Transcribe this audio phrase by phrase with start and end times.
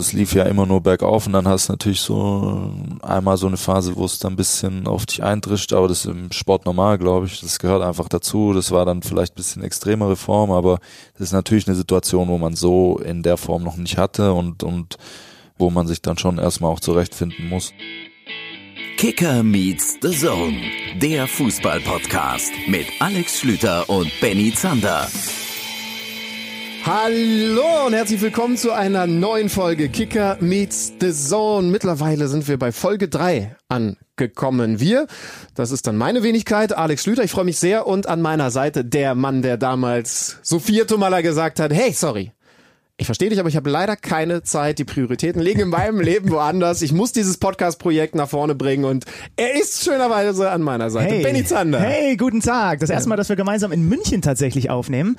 [0.00, 3.56] Es lief ja immer nur bergauf und dann hast du natürlich so einmal so eine
[3.56, 6.98] Phase, wo es dann ein bisschen auf dich eintrischt, aber das ist im Sport normal,
[6.98, 7.40] glaube ich.
[7.40, 8.52] Das gehört einfach dazu.
[8.52, 10.78] Das war dann vielleicht ein bisschen extremere Form, aber
[11.14, 14.62] das ist natürlich eine Situation, wo man so in der Form noch nicht hatte und,
[14.62, 14.98] und
[15.58, 17.72] wo man sich dann schon erstmal auch zurechtfinden muss.
[18.98, 20.60] Kicker meets the Zone,
[21.02, 25.08] der Fußball-Podcast mit Alex Schlüter und Benny Zander.
[26.90, 31.68] Hallo und herzlich willkommen zu einer neuen Folge Kicker meets the Zone.
[31.68, 34.80] Mittlerweile sind wir bei Folge 3 angekommen.
[34.80, 35.06] Wir,
[35.54, 37.24] das ist dann meine Wenigkeit, Alex Schlüter.
[37.24, 41.60] Ich freue mich sehr und an meiner Seite der Mann, der damals Sophia Tomala gesagt
[41.60, 42.32] hat, hey, sorry,
[43.00, 44.80] ich verstehe dich, aber ich habe leider keine Zeit.
[44.80, 46.82] Die Prioritäten liegen in meinem Leben woanders.
[46.82, 49.04] Ich muss dieses Podcast-Projekt nach vorne bringen und
[49.36, 51.14] er ist schönerweise an meiner Seite.
[51.14, 51.78] Hey, Benny Zander.
[51.78, 52.80] Hey, guten Tag.
[52.80, 55.16] Das erste Mal, dass wir gemeinsam in München tatsächlich aufnehmen.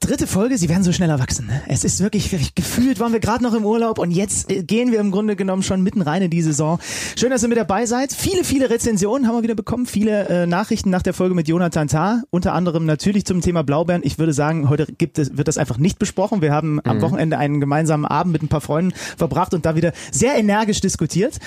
[0.00, 1.46] Dritte Folge, Sie werden so schnell erwachsen.
[1.46, 1.62] Ne?
[1.68, 4.92] Es ist wirklich, wirklich gefühlt, waren wir gerade noch im Urlaub und jetzt äh, gehen
[4.92, 6.78] wir im Grunde genommen schon mitten rein in die Saison.
[7.16, 8.12] Schön, dass ihr mit dabei seid.
[8.12, 11.88] Viele, viele Rezensionen haben wir wieder bekommen, viele äh, Nachrichten nach der Folge mit Jonathan
[11.88, 14.02] Tah, unter anderem natürlich zum Thema Blaubeeren.
[14.04, 16.42] Ich würde sagen, heute gibt es, wird das einfach nicht besprochen.
[16.42, 19.92] Wir haben am Wochenende einen gemeinsamen Abend mit ein paar Freunden verbracht und da wieder
[20.10, 21.38] sehr energisch diskutiert.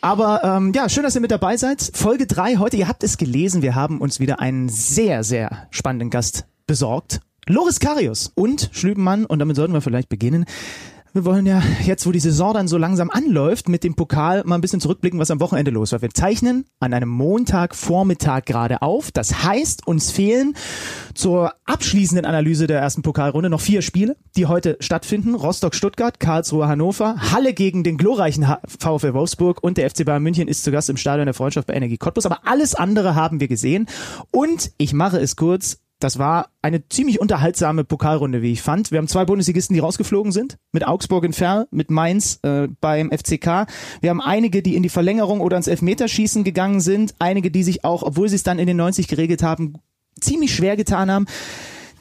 [0.00, 1.90] Aber ähm, ja, schön, dass ihr mit dabei seid.
[1.94, 6.10] Folge drei heute, ihr habt es gelesen, wir haben uns wieder einen sehr, sehr spannenden
[6.10, 7.20] Gast besorgt.
[7.46, 10.46] Loris Karius und Schlübenmann, und damit sollten wir vielleicht beginnen.
[11.12, 14.56] Wir wollen ja jetzt, wo die Saison dann so langsam anläuft, mit dem Pokal mal
[14.56, 16.02] ein bisschen zurückblicken, was am Wochenende los war.
[16.02, 19.12] Wir zeichnen an einem Montagvormittag gerade auf.
[19.12, 20.56] Das heißt, uns fehlen
[21.14, 25.36] zur abschließenden Analyse der ersten Pokalrunde noch vier Spiele, die heute stattfinden.
[25.36, 30.72] Rostock-Stuttgart, Karlsruhe-Hannover, Halle gegen den glorreichen VfL Wolfsburg und der FC Bayern München ist zu
[30.72, 32.26] Gast im Stadion der Freundschaft bei Energie Cottbus.
[32.26, 33.86] Aber alles andere haben wir gesehen.
[34.32, 35.83] Und ich mache es kurz.
[36.04, 38.90] Das war eine ziemlich unterhaltsame Pokalrunde, wie ich fand.
[38.90, 40.58] Wir haben zwei Bundesligisten, die rausgeflogen sind.
[40.70, 43.66] Mit Augsburg in Ferl, mit Mainz äh, beim FCK.
[44.02, 47.14] Wir haben einige, die in die Verlängerung oder ins Elfmeterschießen gegangen sind.
[47.20, 49.76] Einige, die sich auch, obwohl sie es dann in den 90 geregelt haben,
[50.20, 51.24] ziemlich schwer getan haben.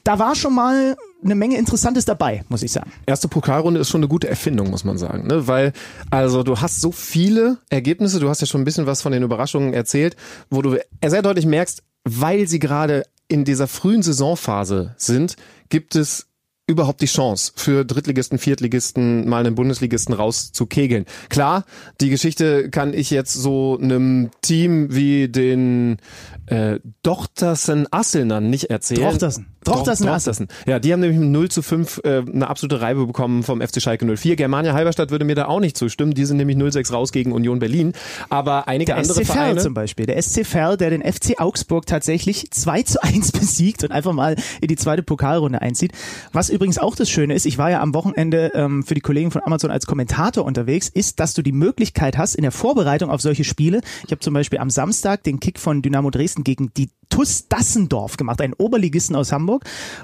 [0.03, 2.91] Da war schon mal eine Menge Interessantes dabei, muss ich sagen.
[3.05, 5.47] Erste Pokalrunde ist schon eine gute Erfindung, muss man sagen, ne?
[5.47, 5.71] Weil
[6.11, 9.23] also du hast so viele Ergebnisse, du hast ja schon ein bisschen was von den
[9.23, 10.17] Überraschungen erzählt,
[10.49, 10.75] wo du
[11.05, 15.35] sehr deutlich merkst, weil sie gerade in dieser frühen Saisonphase sind,
[15.69, 16.27] gibt es
[16.65, 21.05] überhaupt die Chance für Drittligisten, Viertligisten mal einen Bundesligisten rauszukegeln.
[21.29, 21.65] Klar,
[21.99, 25.97] die Geschichte kann ich jetzt so einem Team wie den
[26.45, 29.01] äh, Dochtersen Asselnern nicht erzählen.
[29.63, 30.07] Drochtersen.
[30.07, 30.47] Drochtersen.
[30.65, 33.81] Ja, die haben nämlich mit 0 zu 5 äh, eine absolute Reibe bekommen vom FC
[33.81, 34.35] Schalke 04.
[34.35, 36.13] Germania Halberstadt würde mir da auch nicht zustimmen.
[36.13, 37.93] Die sind nämlich 0-6 raus gegen Union Berlin.
[38.29, 39.61] Aber einige Der andere SC Vereine...
[39.61, 40.05] zum Beispiel.
[40.05, 44.35] Der SC Verl, der den FC Augsburg tatsächlich 2 zu 1 besiegt und einfach mal
[44.61, 45.91] in die zweite Pokalrunde einzieht.
[46.31, 49.31] Was übrigens auch das Schöne ist, ich war ja am Wochenende ähm, für die Kollegen
[49.31, 53.21] von Amazon als Kommentator unterwegs, ist, dass du die Möglichkeit hast in der Vorbereitung auf
[53.21, 53.81] solche Spiele.
[54.05, 58.17] Ich habe zum Beispiel am Samstag den Kick von Dynamo Dresden gegen die TuS Dassendorf
[58.17, 59.52] gemacht, einen Oberligisten aus Hamburg.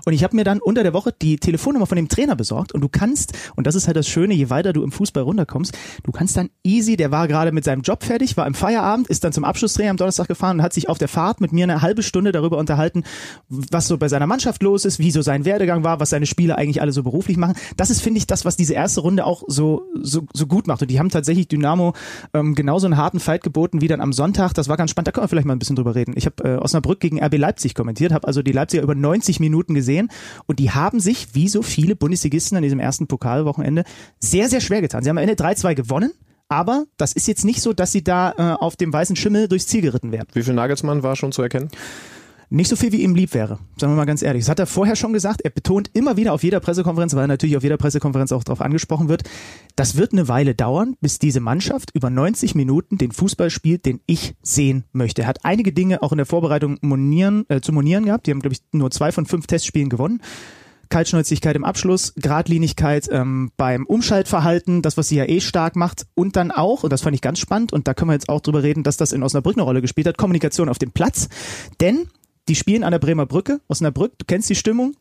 [0.05, 2.73] Und ich habe mir dann unter der Woche die Telefonnummer von dem Trainer besorgt.
[2.73, 5.77] Und du kannst, und das ist halt das Schöne, je weiter du im Fußball runterkommst,
[6.03, 9.23] du kannst dann easy, der war gerade mit seinem Job fertig, war im Feierabend, ist
[9.23, 11.81] dann zum Abschlusstraining am Donnerstag gefahren und hat sich auf der Fahrt mit mir eine
[11.81, 13.03] halbe Stunde darüber unterhalten,
[13.47, 16.57] was so bei seiner Mannschaft los ist, wie so sein Werdegang war, was seine Spieler
[16.57, 17.55] eigentlich alle so beruflich machen.
[17.77, 20.81] Das ist, finde ich, das, was diese erste Runde auch so, so, so gut macht.
[20.81, 21.93] Und die haben tatsächlich Dynamo
[22.33, 24.53] ähm, genauso einen harten Fight geboten wie dann am Sonntag.
[24.53, 25.07] Das war ganz spannend.
[25.07, 26.13] Da können wir vielleicht mal ein bisschen drüber reden.
[26.15, 29.73] Ich habe äh, Osnabrück gegen RB Leipzig kommentiert, habe also die Leipziger über 90 Minuten
[29.73, 30.09] gesehen
[30.45, 33.83] und die haben sich, wie so viele Bundesligisten an diesem ersten Pokalwochenende,
[34.19, 35.03] sehr, sehr schwer getan.
[35.03, 36.11] Sie haben am Ende 3-2 gewonnen.
[36.51, 39.67] Aber das ist jetzt nicht so, dass sie da äh, auf dem weißen Schimmel durchs
[39.67, 40.27] Ziel geritten werden.
[40.33, 41.69] Wie viel Nagelsmann war schon zu erkennen?
[42.51, 44.41] Nicht so viel, wie ihm lieb wäre, sagen wir mal ganz ehrlich.
[44.41, 45.41] Das hat er vorher schon gesagt.
[45.41, 48.61] Er betont immer wieder auf jeder Pressekonferenz, weil er natürlich auf jeder Pressekonferenz auch darauf
[48.61, 49.21] angesprochen wird,
[49.75, 53.99] das wird eine Weile dauern, bis diese Mannschaft über 90 Minuten den Fußball spielt, den
[54.07, 55.21] ich sehen möchte.
[55.21, 58.25] Er hat einige Dinge auch in der Vorbereitung monieren, äh, zu monieren gehabt.
[58.25, 60.19] Die haben, glaube ich, nur zwei von fünf Testspielen gewonnen.
[60.89, 66.35] Kaltschnäuzigkeit im Abschluss, Gradlinigkeit ähm, beim Umschaltverhalten, das, was sie ja eh stark macht und
[66.35, 68.63] dann auch, und das fand ich ganz spannend, und da können wir jetzt auch drüber
[68.63, 71.29] reden, dass das in Osnabrück eine Rolle gespielt hat, Kommunikation auf dem Platz.
[71.79, 72.07] Denn
[72.49, 74.95] die spielen an der Bremer Brücke, Osnabrück, du kennst die Stimmung,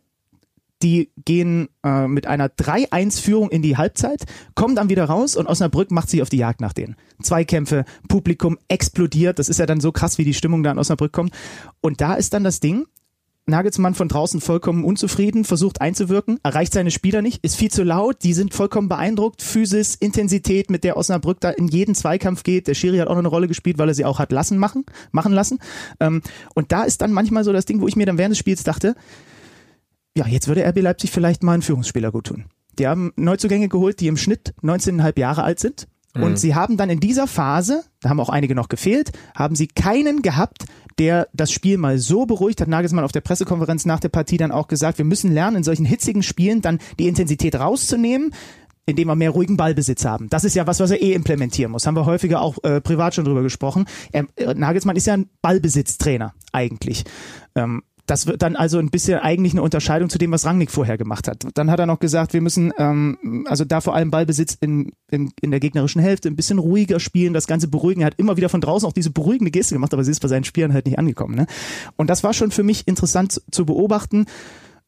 [0.83, 4.25] die gehen äh, mit einer 3-1-Führung in die Halbzeit,
[4.55, 6.95] kommen dann wieder raus und Osnabrück macht sich auf die Jagd nach denen.
[7.23, 11.13] Zweikämpfe, Publikum explodiert, das ist ja dann so krass, wie die Stimmung da in Osnabrück
[11.13, 11.35] kommt.
[11.81, 12.87] Und da ist dann das Ding,
[13.49, 18.23] Nagelsmann von draußen vollkommen unzufrieden, versucht einzuwirken, erreicht seine Spieler nicht, ist viel zu laut,
[18.23, 22.69] die sind vollkommen beeindruckt, Physis, Intensität, mit der Osnabrück da in jeden Zweikampf geht.
[22.69, 24.85] Der Schiri hat auch noch eine Rolle gespielt, weil er sie auch hat lassen machen,
[25.11, 25.59] machen lassen.
[26.01, 26.23] Ähm,
[26.55, 28.63] und da ist dann manchmal so das Ding, wo ich mir dann während des Spiels
[28.63, 28.95] dachte,
[30.17, 32.47] ja, jetzt würde RB Leipzig vielleicht mal einen Führungsspieler gut tun.
[32.79, 35.89] Die haben Neuzugänge geholt, die im Schnitt 19,5 Jahre alt sind.
[36.23, 39.67] Und sie haben dann in dieser Phase, da haben auch einige noch gefehlt, haben sie
[39.67, 40.65] keinen gehabt,
[40.99, 42.69] der das Spiel mal so beruhigt hat.
[42.69, 45.85] Nagelsmann auf der Pressekonferenz nach der Partie dann auch gesagt, wir müssen lernen, in solchen
[45.85, 48.35] hitzigen Spielen dann die Intensität rauszunehmen,
[48.87, 50.29] indem wir mehr ruhigen Ballbesitz haben.
[50.31, 51.87] Das ist ja was, was er eh implementieren muss.
[51.87, 53.85] Haben wir häufiger auch äh, privat schon drüber gesprochen.
[54.13, 57.05] Er, äh, Nagelsmann ist ja ein Ballbesitztrainer eigentlich.
[57.55, 60.97] Ähm, das wird dann also ein bisschen eigentlich eine Unterscheidung zu dem, was Rangnick vorher
[60.97, 61.47] gemacht hat.
[61.55, 65.31] Dann hat er noch gesagt, wir müssen ähm, also da vor allem Ballbesitz in, in,
[65.43, 68.01] in der gegnerischen Hälfte ein bisschen ruhiger spielen, das Ganze beruhigen.
[68.01, 70.29] Er hat immer wieder von draußen auch diese beruhigende Geste gemacht, aber sie ist bei
[70.29, 71.35] seinen Spielern halt nicht angekommen.
[71.35, 71.47] Ne?
[71.97, 74.25] Und das war schon für mich interessant zu, zu beobachten.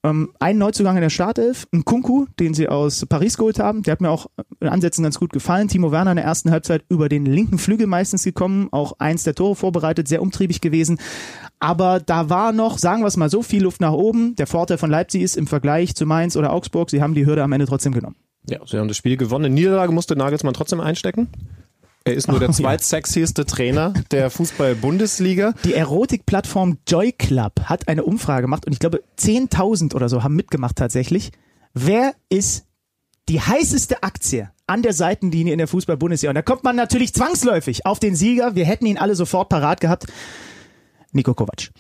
[0.02, 3.82] Ähm, ein Neuzugang in der Startelf, ein Kunku, den sie aus Paris geholt haben.
[3.82, 5.68] Der hat mir auch in Ansätzen ganz gut gefallen.
[5.68, 9.34] Timo Werner in der ersten Halbzeit über den linken Flügel meistens gekommen, auch eins der
[9.34, 10.98] Tore vorbereitet, sehr umtriebig gewesen.
[11.58, 14.34] Aber da war noch, sagen wir es mal so, viel Luft nach oben.
[14.36, 17.42] Der Vorteil von Leipzig ist im Vergleich zu Mainz oder Augsburg, sie haben die Hürde
[17.42, 18.16] am Ende trotzdem genommen.
[18.48, 19.52] Ja, sie haben das Spiel gewonnen.
[19.52, 21.28] Niederlage musste Nagelsmann trotzdem einstecken.
[22.10, 22.56] Er ist nur der Oh, ja.
[22.58, 25.54] zweitsexieste Trainer der Fußball-Bundesliga.
[25.64, 30.34] Die Erotikplattform Joy Club hat eine Umfrage gemacht und ich glaube 10.000 oder so haben
[30.36, 31.30] mitgemacht tatsächlich.
[31.74, 32.64] Wer ist
[33.28, 36.30] die heißeste Aktie an der Seitenlinie in der Fußball-Bundesliga?
[36.30, 38.54] Und da kommt man natürlich zwangsläufig auf den Sieger.
[38.54, 40.06] Wir hätten ihn alle sofort parat gehabt.
[41.12, 41.70] Nico Kovac.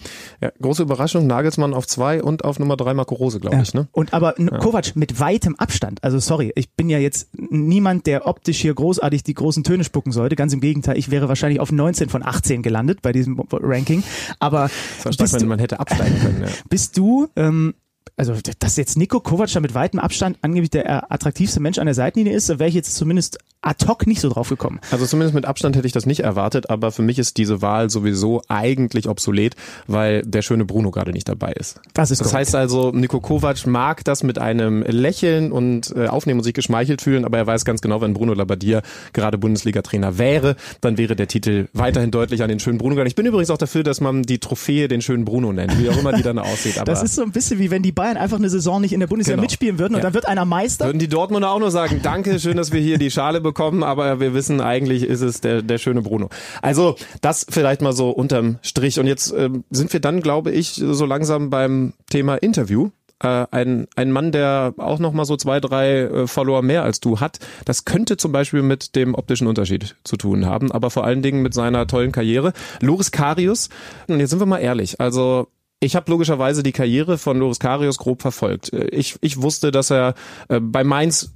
[0.40, 3.74] Ja, große Überraschung, Nagelsmann auf zwei und auf Nummer drei Marco Rose, glaube ich.
[3.74, 3.88] Ne?
[3.92, 6.02] Und aber N- Kovac mit weitem Abstand.
[6.02, 10.12] Also sorry, ich bin ja jetzt niemand, der optisch hier großartig die großen Töne spucken
[10.12, 10.36] sollte.
[10.36, 14.02] Ganz im Gegenteil, ich wäre wahrscheinlich auf 19 von 18 gelandet bei diesem Ranking.
[14.38, 14.70] Aber
[15.04, 16.42] Das bist man, du, man hätte absteigen können.
[16.42, 16.48] Ja.
[16.68, 17.74] bist du ähm,
[18.16, 21.86] also dass jetzt Nico Kovac da mit weitem Abstand angeblich der äh, attraktivste Mensch an
[21.86, 24.80] der Seitenlinie ist, da wäre ich jetzt zumindest ad hoc nicht so drauf gekommen.
[24.90, 27.90] Also zumindest mit Abstand hätte ich das nicht erwartet, aber für mich ist diese Wahl
[27.90, 29.54] sowieso eigentlich obsolet,
[29.86, 31.78] weil der schöne Bruno gerade nicht dabei ist.
[31.92, 32.46] Das ist Das korrekt.
[32.48, 37.02] heißt also, Nico Kovac mag das mit einem Lächeln und äh, aufnehmen und sich geschmeichelt
[37.02, 38.80] fühlen, aber er weiß ganz genau, wenn Bruno Labbadia
[39.12, 43.08] gerade Bundesliga-Trainer wäre, dann wäre der Titel weiterhin deutlich an den schönen Bruno gegangen.
[43.08, 45.98] Ich bin übrigens auch dafür, dass man die Trophäe den schönen Bruno nennt, wie auch
[45.98, 46.78] immer die dann aussieht.
[46.78, 49.00] Aber Das ist so ein bisschen wie wenn die Bayern einfach eine Saison nicht in
[49.00, 49.42] der Bundesliga Genau.
[49.42, 50.04] mitspielen würden und Ja.
[50.04, 50.86] dann wird einer Meister.
[50.86, 54.20] Würden die Dortmunder auch nur sagen, danke, schön, dass wir hier die Schale bekommen, aber
[54.20, 56.30] wir wissen, eigentlich ist es der, der schöne Bruno.
[56.62, 58.98] Also das vielleicht mal so unterm Strich.
[58.98, 62.88] Und jetzt ähm, sind wir dann, glaube ich, so langsam beim Thema Interview.
[63.22, 67.00] Äh, ein, ein Mann, der auch noch mal so zwei, drei äh, Follower mehr als
[67.00, 71.04] du hat, das könnte zum Beispiel mit dem optischen Unterschied zu tun haben, aber vor
[71.04, 72.54] allen Dingen mit seiner tollen Karriere.
[72.80, 73.68] Loris Karius,
[74.08, 75.48] und jetzt sind wir mal ehrlich, also
[75.80, 78.72] ich habe logischerweise die Karriere von Loris Karius grob verfolgt.
[78.72, 80.14] Äh, Ich, ich wusste, dass er
[80.48, 81.32] äh, bei Mainz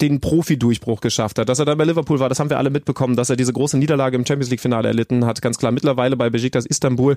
[0.00, 3.16] den Profi-Durchbruch geschafft hat, dass er da bei Liverpool war, das haben wir alle mitbekommen,
[3.16, 5.72] dass er diese große Niederlage im Champions League-Finale erlitten hat, ganz klar.
[5.72, 7.16] Mittlerweile bei Besiktas Istanbul.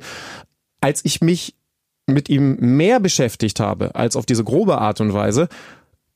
[0.82, 1.56] Als ich mich
[2.08, 5.48] mit ihm mehr beschäftigt habe, als auf diese grobe Art und Weise,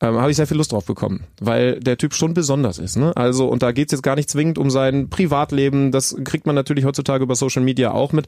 [0.01, 2.97] ähm, habe ich sehr viel Lust drauf bekommen, weil der Typ schon besonders ist.
[2.97, 3.15] Ne?
[3.15, 6.83] Also, und da geht's jetzt gar nicht zwingend um sein Privatleben, das kriegt man natürlich
[6.83, 8.27] heutzutage über Social Media auch mit,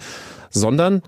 [0.50, 1.02] sondern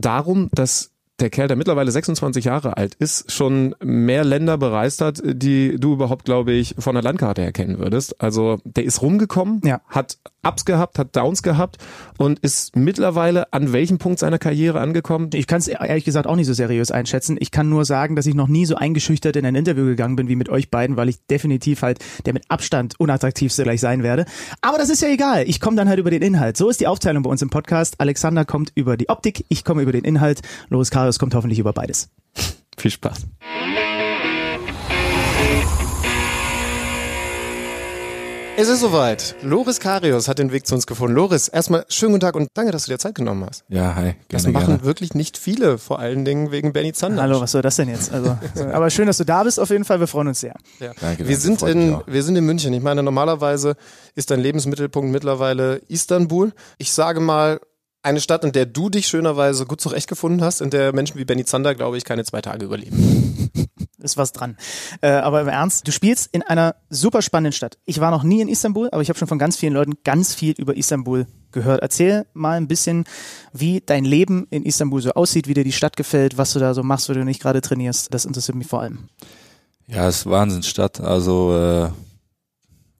[0.00, 5.20] darum, dass der Kerl, der mittlerweile 26 Jahre alt ist, schon mehr Länder bereist hat,
[5.24, 8.20] die du überhaupt, glaube ich, von der Landkarte erkennen würdest.
[8.20, 9.80] Also der ist rumgekommen, Ja.
[9.88, 11.76] hat Ups gehabt, hat Downs gehabt
[12.16, 15.28] und ist mittlerweile an welchem Punkt seiner Karriere angekommen?
[15.34, 17.36] Ich kann es ehrlich gesagt auch nicht so seriös einschätzen.
[17.38, 20.28] Ich kann nur sagen, dass ich noch nie so eingeschüchtert in ein Interview gegangen bin
[20.28, 24.24] wie mit euch beiden, weil ich definitiv halt der mit Abstand unattraktivste gleich sein werde.
[24.62, 25.44] Aber das ist ja egal.
[25.46, 26.56] Ich komme dann halt über den Inhalt.
[26.56, 27.96] So ist die Aufteilung bei uns im Podcast.
[27.98, 30.40] Alexander kommt über die Optik, ich komme über den Inhalt.
[30.70, 32.08] Loris Karius kommt hoffentlich über beides.
[32.76, 33.26] Viel Spaß.
[38.60, 39.36] Es ist soweit.
[39.42, 41.14] Loris Karius hat den Weg zu uns gefunden.
[41.14, 43.64] Loris, erstmal schönen guten Tag und danke, dass du dir Zeit genommen hast.
[43.70, 44.16] Ja, hi.
[44.28, 44.84] Das Gerne, machen gerne.
[44.84, 47.22] wirklich nicht viele, vor allen Dingen wegen Benny Zander.
[47.22, 48.12] Hallo, was soll das denn jetzt?
[48.12, 48.36] Also,
[48.72, 49.98] aber schön, dass du da bist auf jeden Fall.
[50.00, 50.54] Wir freuen uns sehr.
[50.78, 50.92] Ja.
[51.00, 52.74] Danke, wir, sind in, wir sind in München.
[52.74, 53.76] Ich meine, normalerweise
[54.14, 56.52] ist dein Lebensmittelpunkt mittlerweile Istanbul.
[56.76, 57.60] Ich sage mal,
[58.02, 61.44] eine Stadt, in der du dich schönerweise gut zurechtgefunden hast, in der Menschen wie Benny
[61.44, 63.50] Zander, glaube ich, keine zwei Tage überleben.
[63.98, 64.56] ist was dran.
[65.00, 67.78] Äh, aber im Ernst, du spielst in einer super spannenden Stadt.
[67.84, 70.34] Ich war noch nie in Istanbul, aber ich habe schon von ganz vielen Leuten ganz
[70.34, 71.82] viel über Istanbul gehört.
[71.82, 73.04] Erzähl mal ein bisschen,
[73.52, 76.74] wie dein Leben in Istanbul so aussieht, wie dir die Stadt gefällt, was du da
[76.74, 78.12] so machst, wenn du nicht gerade trainierst.
[78.14, 79.08] Das interessiert mich vor allem.
[79.86, 81.00] Ja, es ist Wahnsinnsstadt.
[81.00, 81.90] Also äh,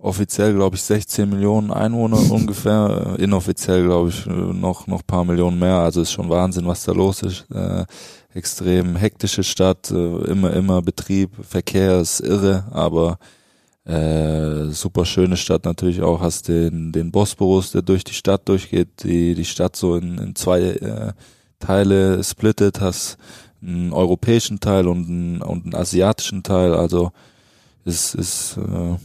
[0.00, 3.16] offiziell glaube ich 16 Millionen Einwohner ungefähr.
[3.18, 5.76] Äh, Inoffiziell glaube ich äh, noch noch paar Millionen mehr.
[5.76, 7.46] Also ist schon Wahnsinn, was da los ist.
[7.50, 7.84] Äh,
[8.34, 13.18] extrem hektische Stadt, äh, immer immer Betrieb, Verkehr ist irre, aber
[13.84, 16.20] äh, super schöne Stadt natürlich auch.
[16.20, 20.34] Hast den den Bosporus, der durch die Stadt durchgeht, die die Stadt so in, in
[20.36, 21.12] zwei äh,
[21.58, 22.80] Teile splittet.
[22.80, 23.18] Hast
[23.62, 26.74] einen europäischen Teil und einen, und einen asiatischen Teil.
[26.74, 27.12] Also
[27.84, 28.96] ist, ist äh,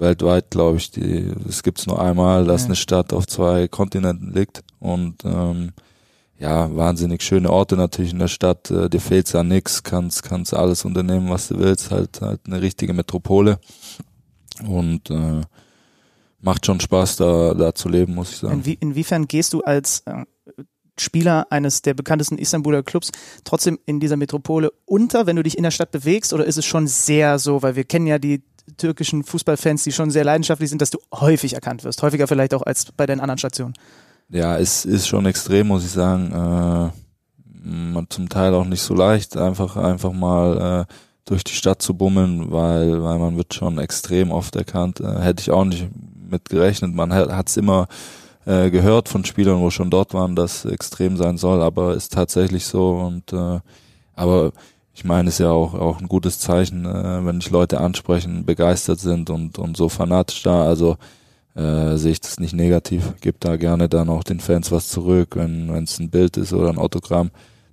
[0.00, 2.66] weltweit, glaube ich, die, es gibt's nur einmal, dass Ja.
[2.66, 5.70] eine Stadt auf zwei Kontinenten liegt und ähm,
[6.38, 8.70] ja, wahnsinnig schöne Orte natürlich in der Stadt.
[8.70, 11.90] Äh, dir fehlt's an nix, kannst, kannst alles unternehmen, was du willst.
[11.90, 13.58] Halt, halt eine richtige Metropole.
[14.66, 15.42] Und äh,
[16.40, 18.54] macht schon Spaß, da, da zu leben, muss ich sagen.
[18.54, 20.24] Inwie inwiefern gehst du als äh,
[20.98, 23.10] Spieler eines der bekanntesten Istanbuler Clubs
[23.44, 26.32] trotzdem in dieser Metropole unter, wenn du dich in der Stadt bewegst?
[26.32, 28.42] Oder ist es schon sehr so, weil wir kennen ja die
[28.76, 32.62] türkischen Fußballfans, die schon sehr leidenschaftlich sind, dass du häufig erkannt wirst, häufiger vielleicht auch
[32.62, 33.74] als bei deinen anderen Stationen.
[34.28, 36.92] Ja, es ist schon extrem, muss ich sagen.
[36.92, 37.00] Äh,
[38.08, 40.92] zum Teil auch nicht so leicht, einfach einfach mal äh,
[41.26, 45.00] durch die Stadt zu bummeln, weil weil man wird schon extrem oft erkannt.
[45.00, 45.88] Äh, hätte ich auch nicht
[46.30, 46.94] mit gerechnet.
[46.94, 47.88] Man hat es immer
[48.46, 52.64] äh, gehört von Spielern, wo schon dort waren, dass extrem sein soll, aber ist tatsächlich
[52.66, 52.92] so.
[52.92, 53.60] Und äh,
[54.14, 54.52] aber
[55.00, 58.44] ich meine, es ist ja auch auch ein gutes Zeichen, äh, wenn dich Leute ansprechen,
[58.44, 60.64] begeistert sind und und so fanatisch da.
[60.64, 60.98] Also
[61.54, 63.14] äh, sehe ich das nicht negativ.
[63.22, 66.68] Gib da gerne dann auch den Fans was zurück, wenn es ein Bild ist oder
[66.68, 67.30] ein Autogramm.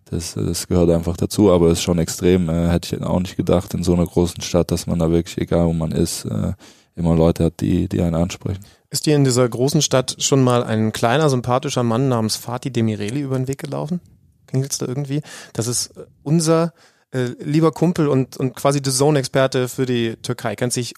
[0.10, 2.48] Das, das gehört einfach dazu, aber ist schon extrem.
[2.48, 5.38] Äh, hätte ich auch nicht gedacht in so einer großen Stadt, dass man da wirklich,
[5.38, 6.53] egal wo man ist, äh,
[6.96, 8.63] immer Leute hat, die, die einen ansprechen.
[8.89, 13.19] Ist dir in dieser großen Stadt schon mal ein kleiner, sympathischer Mann namens Fatih Demireli
[13.19, 14.00] über den Weg gelaufen?
[14.48, 15.22] Klingelt's da irgendwie?
[15.51, 15.93] Das ist
[16.24, 16.72] unser
[17.17, 20.55] äh, lieber Kumpel und, und quasi The Zone-Experte für die Türkei.
[20.55, 20.93] Kennt sich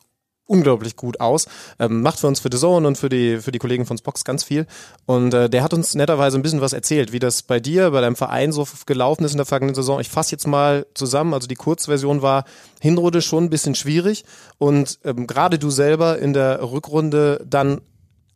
[0.50, 1.48] unglaublich gut aus.
[1.78, 4.24] Ähm, macht für uns für The Zone und für die, für die Kollegen von Spox
[4.24, 4.66] ganz viel.
[5.06, 8.02] Und äh, der hat uns netterweise ein bisschen was erzählt, wie das bei dir, bei
[8.02, 10.00] deinem Verein so gelaufen ist in der vergangenen Saison.
[10.00, 11.34] Ich fasse jetzt mal zusammen.
[11.34, 12.46] Also die Kurzversion war
[12.82, 14.26] Hinrunde schon ein bisschen schwierig
[14.58, 17.82] und ähm, gerade du selber in der Rückrunde dann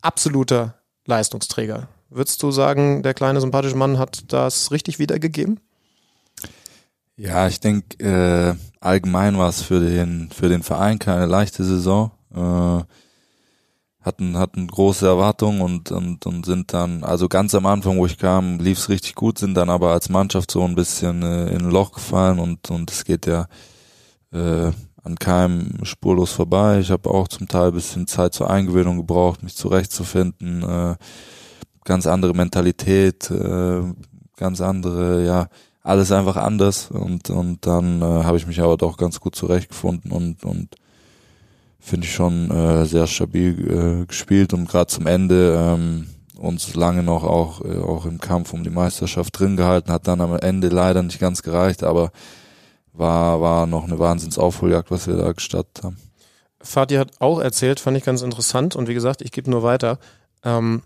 [0.00, 1.88] absoluter Leistungsträger.
[2.10, 5.58] Würdest du sagen, der kleine sympathische Mann hat das richtig wiedergegeben?
[7.16, 12.10] Ja, ich denke, äh, allgemein war es für den, für den Verein keine leichte Saison.
[12.34, 12.82] Äh,
[14.00, 18.18] hatten, hatten große Erwartungen und, und, und sind dann, also ganz am Anfang, wo ich
[18.18, 21.62] kam, lief es richtig gut, sind dann aber als Mannschaft so ein bisschen äh, in
[21.62, 23.46] ein Loch gefallen und, und es geht ja
[24.32, 26.80] äh, an keinem spurlos vorbei.
[26.80, 30.62] Ich habe auch zum Teil bisschen Zeit zur Eingewöhnung gebraucht, mich zurechtzufinden.
[30.62, 30.96] Äh,
[31.84, 33.82] ganz andere Mentalität, äh,
[34.36, 35.48] ganz andere, ja,
[35.84, 40.10] alles einfach anders und und dann äh, habe ich mich aber doch ganz gut zurechtgefunden
[40.10, 40.74] und und
[41.78, 46.06] finde ich schon äh, sehr stabil äh, gespielt und gerade zum Ende ähm,
[46.38, 50.22] uns lange noch auch äh, auch im Kampf um die Meisterschaft drin gehalten hat dann
[50.22, 52.12] am Ende leider nicht ganz gereicht aber
[52.94, 55.98] war war noch eine Wahnsinnsaufholjagd was wir da gestartet haben.
[56.62, 59.98] Fatih hat auch erzählt, fand ich ganz interessant und wie gesagt, ich gebe nur weiter,
[60.44, 60.80] ähm,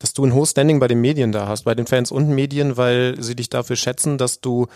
[0.00, 2.76] dass du ein hohes Standing bei den Medien da hast, bei den Fans und Medien,
[2.76, 4.66] weil sie dich dafür schätzen, dass du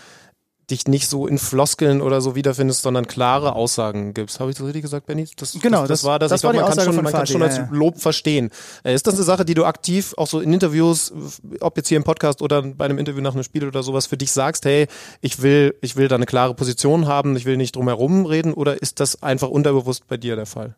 [0.69, 4.39] dich nicht so in Floskeln oder so wiederfindest, sondern klare Aussagen gibst.
[4.39, 5.27] Habe ich das richtig gesagt, Benny?
[5.37, 6.29] Das, Genau, das, das war das.
[6.29, 7.69] das ich war glaube, man kann schon, man kann Fatih, schon als ja, ja.
[7.71, 8.49] Lob verstehen.
[8.83, 11.13] Äh, Ist das eine Sache, die du aktiv auch so in Interviews,
[11.59, 14.17] ob jetzt hier im Podcast oder bei einem Interview nach einem Spiel oder sowas für
[14.17, 14.87] dich sagst, hey,
[15.21, 18.53] ich will, ich will da eine klare Position haben, ich will nicht drum herum reden,
[18.53, 20.75] oder ist das einfach unterbewusst bei dir der Fall?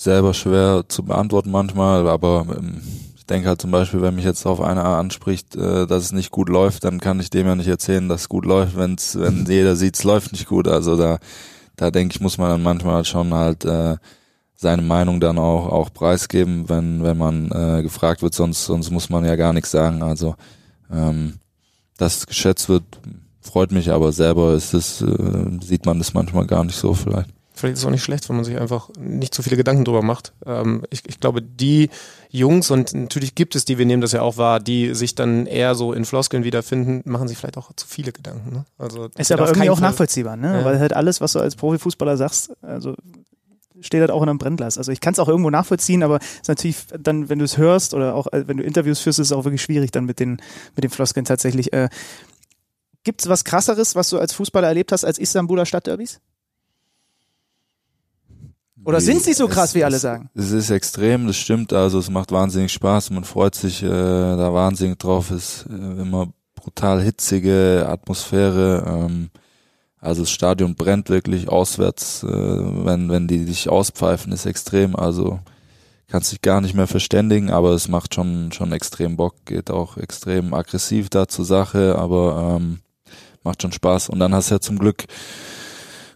[0.00, 2.80] Selber schwer zu beantworten manchmal, aber ähm,
[3.16, 6.30] ich denke halt zum Beispiel, wenn mich jetzt auf einer anspricht, äh, dass es nicht
[6.30, 9.44] gut läuft, dann kann ich dem ja nicht erzählen, dass es gut läuft, wenn's, wenn
[9.48, 10.68] jeder sieht, es läuft nicht gut.
[10.68, 11.18] Also da,
[11.76, 13.98] da denke ich, muss man dann manchmal schon halt äh,
[14.56, 19.10] seine Meinung dann auch auch preisgeben, wenn wenn man äh, gefragt wird, sonst sonst muss
[19.10, 20.02] man ja gar nichts sagen.
[20.02, 20.34] Also
[20.90, 21.34] ähm,
[21.98, 22.84] dass es geschätzt wird,
[23.42, 27.28] freut mich, aber selber ist es äh, sieht man das manchmal gar nicht so vielleicht.
[27.60, 30.02] Vielleicht ist es auch nicht schlecht, wenn man sich einfach nicht so viele Gedanken drüber
[30.02, 30.32] macht.
[30.46, 31.90] Ähm, ich, ich glaube, die
[32.30, 35.46] Jungs, und natürlich gibt es die, wir nehmen das ja auch wahr, die sich dann
[35.46, 38.52] eher so in Floskeln wiederfinden, machen sich vielleicht auch zu viele Gedanken.
[38.52, 38.64] Ne?
[38.78, 40.60] Also, Ist aber irgendwie auch Fall- nachvollziehbar, ne?
[40.60, 40.64] Ja.
[40.64, 42.94] Weil halt alles, was du als Profifußballer sagst, also
[43.80, 44.78] steht halt auch in einem Brennglas.
[44.78, 47.56] Also ich kann es auch irgendwo nachvollziehen, aber es ist natürlich dann, wenn du es
[47.56, 50.20] hörst oder auch äh, wenn du Interviews führst, ist es auch wirklich schwierig dann mit
[50.20, 50.40] den
[50.76, 51.72] mit den Floskeln tatsächlich.
[51.72, 51.88] Äh,
[53.04, 56.20] Gibt es was krasseres, was du als Fußballer erlebt hast als Istanbuler Stadtderbys?
[58.84, 60.30] Oder sind sie so Es- krass, wie alle es- sagen?
[60.34, 61.72] Es ist extrem, das stimmt.
[61.72, 63.10] Also es macht wahnsinnig Spaß.
[63.10, 65.30] Man freut sich äh, da wahnsinnig drauf.
[65.30, 68.84] Es ist äh, immer brutal hitzige Atmosphäre.
[68.86, 69.30] Ähm,
[69.98, 74.96] also das Stadion brennt wirklich auswärts, äh, wenn wenn die dich auspfeifen, ist extrem.
[74.96, 75.40] Also
[76.08, 79.34] kannst dich gar nicht mehr verständigen, aber es macht schon schon extrem Bock.
[79.44, 82.80] Geht auch extrem aggressiv da zur Sache, aber ähm,
[83.44, 84.08] macht schon Spaß.
[84.08, 85.04] Und dann hast du ja zum Glück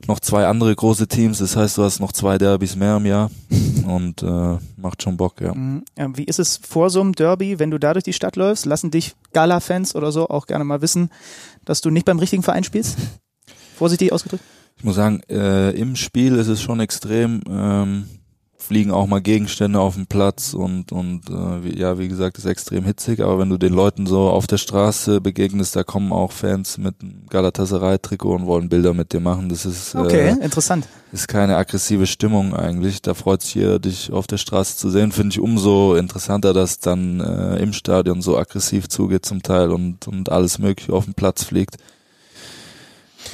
[0.09, 1.39] noch zwei andere große Teams.
[1.39, 3.31] Das heißt, du hast noch zwei Derbys mehr im Jahr
[3.87, 5.55] und äh, macht schon Bock, ja.
[5.55, 5.85] Mhm.
[5.97, 8.67] Ähm, Wie ist es vor so einem Derby, wenn du da durch die Stadt läufst?
[8.67, 11.11] Lassen dich Gala-Fans oder so auch gerne mal wissen,
[11.65, 12.97] dass du nicht beim richtigen Verein spielst?
[13.77, 14.45] Vorsichtig ausgedrückt.
[14.77, 17.41] Ich muss sagen, äh, im Spiel ist es schon extrem.
[17.49, 18.09] Ähm,
[18.67, 22.47] fliegen auch mal Gegenstände auf den Platz und und äh, wie, ja, wie gesagt, ist
[22.47, 26.33] extrem hitzig, aber wenn du den Leuten so auf der Straße begegnest, da kommen auch
[26.33, 26.95] Fans mit
[27.31, 29.49] Galatasaray-Trikot und wollen Bilder mit dir machen.
[29.49, 30.89] Das ist Okay, äh, interessant.
[31.13, 33.03] ist keine aggressive Stimmung eigentlich.
[33.03, 35.13] Da freut sich jeder, dich auf der Straße zu sehen.
[35.13, 40.09] Finde ich umso interessanter, dass dann äh, im Stadion so aggressiv zugeht zum Teil und,
[40.09, 41.77] und alles mögliche auf den Platz fliegt.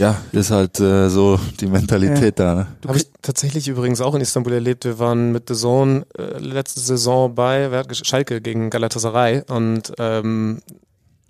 [0.00, 2.54] Ja, ist halt äh, so die Mentalität da.
[2.54, 2.66] Ne?
[2.88, 4.86] Habe ich tatsächlich übrigens auch in Istanbul erlebt.
[4.86, 9.92] Wir waren mit The Zone äh, letzte Saison bei wer hat Schalke gegen Galatasaray und
[9.98, 10.62] ähm,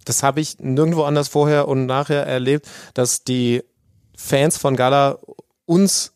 [0.05, 3.65] das habe ich nirgendwo anders vorher und nachher erlebt, dass die
[4.17, 5.19] Fans von Gala
[5.67, 6.13] uns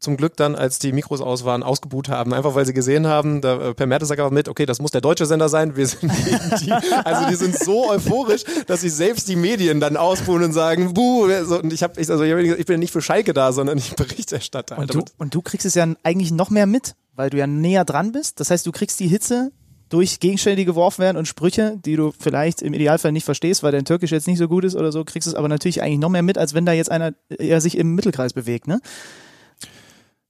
[0.00, 3.40] zum Glück dann, als die Mikros aus waren, ausgebuht haben, einfach weil sie gesehen haben,
[3.40, 6.12] da, äh, Per Mertesacker auch mit, okay, das muss der deutsche Sender sein, wir sind
[6.24, 6.72] gegen die.
[7.04, 11.28] Also die sind so euphorisch, dass sich selbst die Medien dann ausbuhen und sagen, buh,
[11.44, 14.78] so, und ich habe ich, also ich bin nicht für Schalke da, sondern ich Berichterstatter.
[14.78, 17.84] Und du, und du kriegst es ja eigentlich noch mehr mit, weil du ja näher
[17.84, 18.40] dran bist.
[18.40, 19.50] Das heißt, du kriegst die Hitze
[19.88, 23.72] durch Gegenstände, die geworfen werden und Sprüche, die du vielleicht im Idealfall nicht verstehst, weil
[23.72, 26.10] dein Türkisch jetzt nicht so gut ist oder so, kriegst es aber natürlich eigentlich noch
[26.10, 28.80] mehr mit, als wenn da jetzt einer eher sich im Mittelkreis bewegt, ne?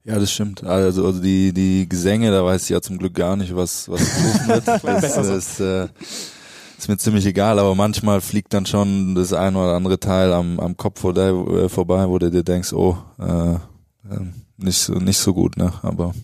[0.09, 0.65] Ja, das stimmt.
[0.65, 4.01] Also, also die, die Gesänge, da weiß ich ja zum Glück gar nicht, was, was
[4.01, 4.65] gerufen wird.
[4.83, 5.89] Das, das äh,
[6.79, 10.59] ist mir ziemlich egal, aber manchmal fliegt dann schon das ein oder andere Teil am,
[10.61, 13.59] am Kopf vor der, äh, vorbei, wo du dir denkst, oh, äh, äh,
[14.57, 15.73] nicht so, nicht so gut, ne?
[15.83, 16.15] Aber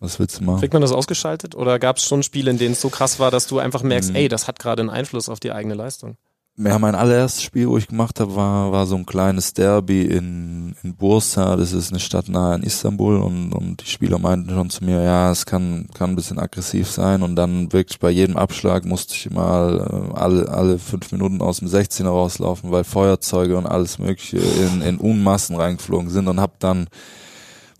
[0.00, 0.60] was willst du machen?
[0.60, 3.30] Kriegt man das ausgeschaltet oder gab es schon Spiele, in denen es so krass war,
[3.30, 4.16] dass du einfach merkst, Mhm.
[4.16, 6.16] ey, das hat gerade einen Einfluss auf die eigene Leistung?
[6.58, 10.76] Ja, mein allererstes Spiel, wo ich gemacht habe, war, war so ein kleines Derby in,
[10.82, 11.56] in Bursa.
[11.56, 15.02] Das ist eine Stadt nahe an Istanbul und, und die Spieler meinten schon zu mir,
[15.02, 19.14] ja, es kann, kann ein bisschen aggressiv sein und dann wirklich bei jedem Abschlag musste
[19.14, 23.98] ich mal äh, alle, alle fünf Minuten aus dem 16er rauslaufen, weil Feuerzeuge und alles
[23.98, 26.86] mögliche in, in Unmassen reingeflogen sind und habe dann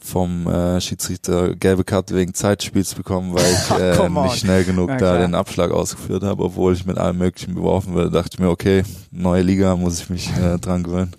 [0.04, 4.96] vom äh, Schiedsrichter gelbe Karte wegen Zeitspiels bekommen, weil ich äh, nicht schnell genug Na
[4.96, 8.10] da den Abschlag ausgeführt habe, obwohl ich mit allem Möglichen beworfen wurde.
[8.10, 11.12] Dachte ich mir, okay, neue Liga, muss ich mich äh, dran gewöhnen.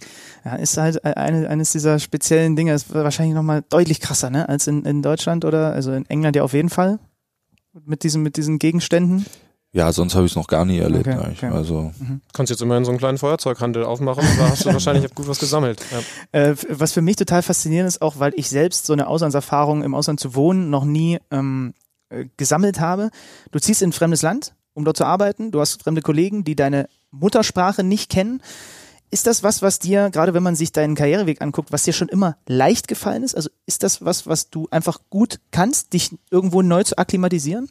[0.45, 4.67] Ja, ist halt eine, eines dieser speziellen Dinge, ist wahrscheinlich nochmal deutlich krasser, ne, als
[4.67, 6.99] in, in Deutschland oder, also in England ja auf jeden Fall.
[7.85, 9.25] Mit diesen, mit diesen Gegenständen.
[9.75, 11.43] Ja, sonst habe ich es noch gar nie erlebt Okay, eigentlich.
[11.43, 11.51] okay.
[11.51, 11.91] Also
[12.31, 15.81] Kannst jetzt immerhin so einen kleinen Feuerzeughandel aufmachen, da hast du wahrscheinlich gut was gesammelt.
[15.91, 15.99] Ja.
[16.31, 19.93] Äh, was für mich total faszinierend ist, auch weil ich selbst so eine Auslandserfahrung im
[19.95, 21.73] Ausland zu wohnen noch nie ähm,
[22.09, 23.09] äh, gesammelt habe.
[23.51, 25.51] Du ziehst in ein fremdes Land, um dort zu arbeiten.
[25.51, 28.41] Du hast fremde Kollegen, die deine Muttersprache nicht kennen.
[29.11, 32.09] Ist das was, was dir, gerade wenn man sich deinen Karriereweg anguckt, was dir schon
[32.09, 33.35] immer leicht gefallen ist?
[33.35, 37.69] Also ist das was, was du einfach gut kannst, dich irgendwo neu zu akklimatisieren?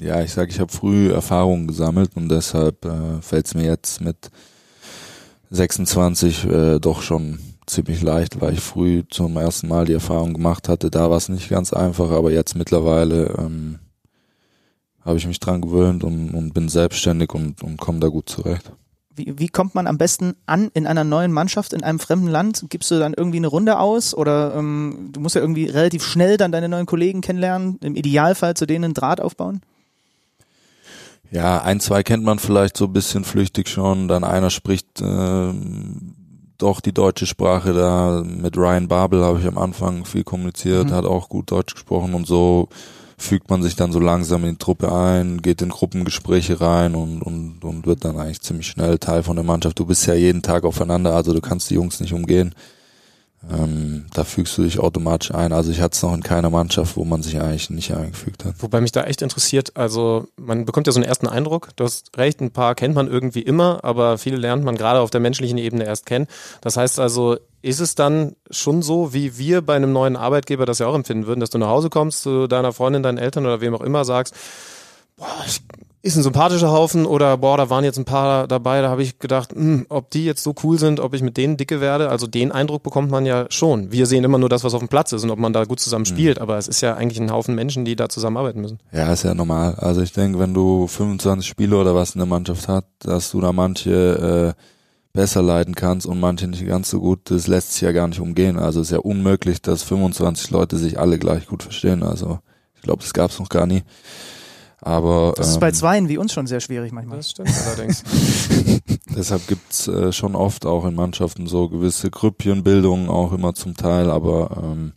[0.00, 4.00] Ja, ich sage, ich habe früh Erfahrungen gesammelt und deshalb äh, fällt es mir jetzt
[4.00, 4.30] mit
[5.50, 10.68] 26 äh, doch schon ziemlich leicht, weil ich früh zum ersten Mal die Erfahrung gemacht
[10.68, 10.90] hatte.
[10.90, 13.78] Da war es nicht ganz einfach, aber jetzt mittlerweile ähm,
[15.04, 18.72] habe ich mich dran gewöhnt und, und bin selbstständig und, und komme da gut zurecht.
[19.14, 22.66] Wie, wie kommt man am besten an in einer neuen Mannschaft in einem fremden Land?
[22.68, 26.36] Gibst du dann irgendwie eine Runde aus oder ähm, du musst ja irgendwie relativ schnell
[26.36, 29.60] dann deine neuen Kollegen kennenlernen, im Idealfall zu denen einen Draht aufbauen?
[31.30, 36.14] Ja, ein, zwei kennt man vielleicht so ein bisschen flüchtig schon, dann einer spricht ähm,
[36.56, 38.22] doch die deutsche Sprache da.
[38.24, 40.92] Mit Ryan Babel habe ich am Anfang viel kommuniziert, Mhm.
[40.92, 42.68] hat auch gut Deutsch gesprochen und so
[43.20, 47.20] fügt man sich dann so langsam in die Truppe ein, geht in Gruppengespräche rein und,
[47.20, 49.78] und, und wird dann eigentlich ziemlich schnell Teil von der Mannschaft.
[49.78, 52.54] Du bist ja jeden Tag aufeinander, also du kannst die Jungs nicht umgehen.
[53.50, 55.52] Ähm, da fügst du dich automatisch ein.
[55.52, 58.54] Also ich hatte es noch in keiner Mannschaft, wo man sich eigentlich nicht eingefügt hat.
[58.58, 62.16] Wobei mich da echt interessiert, also man bekommt ja so einen ersten Eindruck, du hast
[62.18, 65.56] recht, ein paar kennt man irgendwie immer, aber viele lernt man gerade auf der menschlichen
[65.56, 66.26] Ebene erst kennen.
[66.62, 70.80] Das heißt also, ist es dann schon so, wie wir bei einem neuen Arbeitgeber das
[70.80, 73.60] ja auch empfinden würden, dass du nach Hause kommst zu deiner Freundin, deinen Eltern oder
[73.60, 74.34] wem auch immer, sagst,
[75.16, 75.62] boah, ich,
[76.08, 79.18] ist ein sympathischer Haufen oder boah, da waren jetzt ein paar dabei, da habe ich
[79.18, 82.08] gedacht, hm, ob die jetzt so cool sind, ob ich mit denen dicke werde.
[82.08, 83.92] Also den Eindruck bekommt man ja schon.
[83.92, 85.80] Wir sehen immer nur das, was auf dem Platz ist und ob man da gut
[85.80, 88.80] zusammen spielt, aber es ist ja eigentlich ein Haufen Menschen, die da zusammenarbeiten müssen.
[88.92, 89.74] Ja, ist ja normal.
[89.76, 93.40] Also ich denke, wenn du 25 Spieler oder was in der Mannschaft hast, dass du
[93.40, 94.62] da manche äh,
[95.12, 98.20] besser leiten kannst und manche nicht ganz so gut, das lässt sich ja gar nicht
[98.20, 98.58] umgehen.
[98.58, 102.02] Also es ist ja unmöglich, dass 25 Leute sich alle gleich gut verstehen.
[102.02, 102.38] Also
[102.76, 103.82] ich glaube, das gab es noch gar nie.
[104.80, 107.18] Aber Das ist bei ähm, Zweien wie uns schon sehr schwierig manchmal.
[107.18, 108.04] Das stimmt allerdings.
[109.16, 114.10] deshalb gibt's äh, schon oft auch in Mannschaften so gewisse Grüppchenbildungen auch immer zum Teil,
[114.10, 114.92] aber ähm,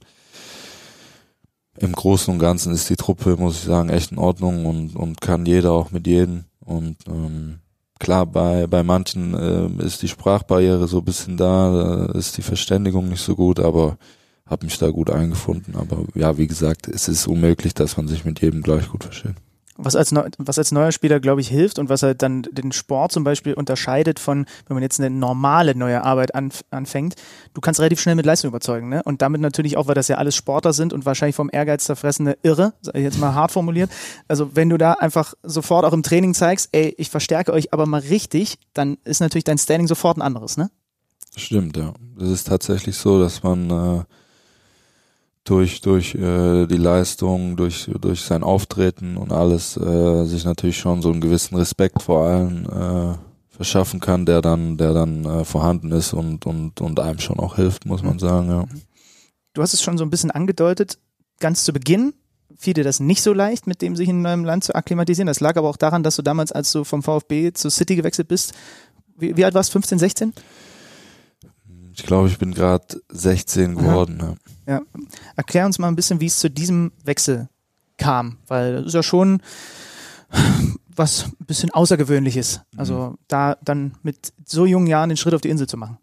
[1.78, 5.20] im Großen und Ganzen ist die Truppe, muss ich sagen, echt in Ordnung und, und
[5.20, 6.46] kann jeder auch mit jedem.
[6.60, 7.60] Und ähm,
[8.00, 12.44] klar, bei, bei manchen äh, ist die Sprachbarriere so ein bisschen da, da ist die
[12.44, 13.98] Verständigung nicht so gut, aber
[14.46, 15.76] habe mich da gut eingefunden.
[15.76, 19.36] Aber ja, wie gesagt, es ist unmöglich, dass man sich mit jedem gleich gut versteht.
[19.78, 22.72] Was als, neu, was als neuer Spieler, glaube ich, hilft und was halt dann den
[22.72, 27.16] Sport zum Beispiel unterscheidet von, wenn man jetzt eine normale neue Arbeit anf anfängt,
[27.54, 28.90] du kannst relativ schnell mit Leistung überzeugen.
[28.90, 29.02] Ne?
[29.04, 32.38] Und damit natürlich auch, weil das ja alles Sportler sind und wahrscheinlich vom Ehrgeiz zerfressene
[32.44, 33.90] Irre, sag ich jetzt mal hart formuliert.
[34.28, 37.86] Also wenn du da einfach sofort auch im Training zeigst, ey, ich verstärke euch aber
[37.86, 40.70] mal richtig, dann ist natürlich dein Standing sofort ein anderes, ne?
[41.38, 41.94] Stimmt, ja.
[42.20, 44.04] Es ist tatsächlich so, dass man äh,
[45.44, 51.02] durch durch äh, die Leistung, durch durch sein Auftreten und alles äh, sich natürlich schon
[51.02, 53.16] so einen gewissen Respekt vor allen äh,
[53.50, 57.56] verschaffen kann, der dann der dann äh, vorhanden ist und und und einem schon auch
[57.56, 58.50] hilft, muss man sagen.
[58.50, 58.66] Ja.
[59.54, 61.00] Du hast es schon so ein bisschen angedeutet,
[61.40, 62.14] ganz zu Beginn
[62.62, 65.26] fiel dir das nicht so leicht, mit dem sich in einem Land zu akklimatisieren.
[65.26, 68.28] Das lag aber auch daran, dass du damals, als du vom VfB zu City gewechselt
[68.28, 68.54] bist,
[69.18, 69.74] wie, wie alt warst du?
[69.74, 70.34] 15, 16?
[71.94, 74.18] Ich glaube, ich bin gerade 16 geworden.
[74.20, 74.28] Ja.
[74.28, 74.36] Ja.
[75.36, 77.50] Erklär uns mal ein bisschen, wie es zu diesem Wechsel
[77.98, 79.42] kam, weil das ist ja schon
[80.96, 82.62] was ein bisschen Außergewöhnliches.
[82.78, 83.18] Also mhm.
[83.28, 85.98] da dann mit so jungen Jahren den Schritt auf die Insel zu machen.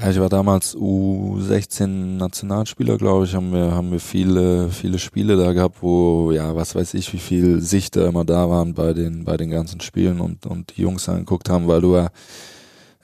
[0.00, 1.86] Ja, ich war damals U16
[2.18, 6.76] Nationalspieler, glaube ich, haben wir, haben wir viele, viele Spiele da gehabt, wo, ja, was
[6.76, 10.46] weiß ich, wie viel Sichter immer da waren bei den, bei den ganzen Spielen und,
[10.46, 12.10] und die Jungs angeguckt haben, weil du ja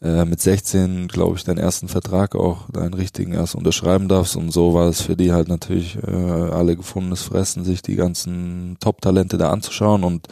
[0.05, 4.37] äh, mit 16, glaube ich, deinen ersten Vertrag auch, deinen richtigen erst unterschreiben darfst.
[4.37, 8.77] Und so war es für die halt natürlich äh, alle gefundenes Fressen, sich die ganzen
[8.81, 10.05] Top-Talente da anzuschauen.
[10.05, 10.29] Und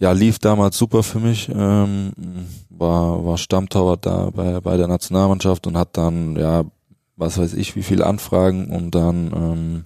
[0.00, 1.48] ja, lief damals super für mich.
[1.48, 2.12] Ähm,
[2.70, 6.64] war, war Stammtorwart da bei, bei der Nationalmannschaft und hat dann, ja,
[7.16, 9.84] was weiß ich, wie viele Anfragen und dann ähm,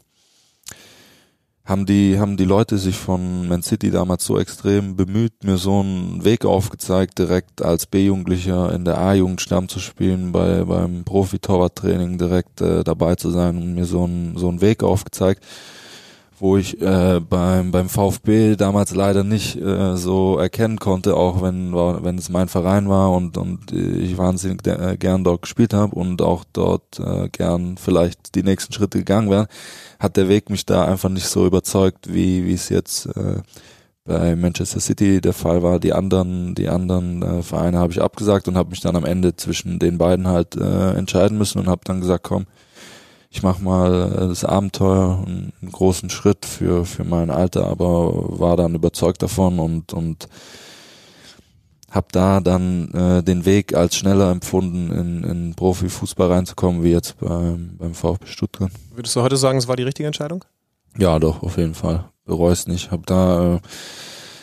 [1.69, 5.81] haben die, haben die Leute sich von Man City damals so extrem bemüht, mir so
[5.81, 12.17] einen Weg aufgezeigt, direkt als B-Jugendlicher in der A-Jugend Stamm zu spielen, bei, beim Profi-Torwart-Training
[12.17, 15.45] direkt äh, dabei zu sein und mir so einen, so einen Weg aufgezeigt,
[16.41, 21.75] wo ich äh, beim, beim VfB damals leider nicht äh, so erkennen konnte, auch wenn,
[21.75, 26.23] wenn es mein Verein war und, und ich wahnsinnig äh, gern dort gespielt habe und
[26.23, 29.49] auch dort äh, gern vielleicht die nächsten Schritte gegangen wäre
[29.99, 33.43] hat der Weg mich da einfach nicht so überzeugt, wie wie es jetzt äh,
[34.05, 35.79] bei Manchester City der Fall war.
[35.79, 39.37] Die anderen, die anderen äh, Vereine habe ich abgesagt und habe mich dann am Ende
[39.37, 42.47] zwischen den beiden halt äh, entscheiden müssen und habe dann gesagt, komm,
[43.31, 48.39] ich mach mal äh, das Abenteuer, einen, einen großen Schritt für für mein Alter, aber
[48.39, 50.29] war dann überzeugt davon und und
[51.91, 57.19] habe da dann äh, den Weg als schneller empfunden, in, in Profifußball reinzukommen, wie jetzt
[57.19, 58.71] beim, beim VfB Stuttgart.
[58.95, 60.45] Würdest du heute sagen, es war die richtige Entscheidung?
[60.99, 62.05] Ja, doch, auf jeden Fall.
[62.27, 62.91] Bereue es nicht.
[62.91, 63.61] Hab da, äh,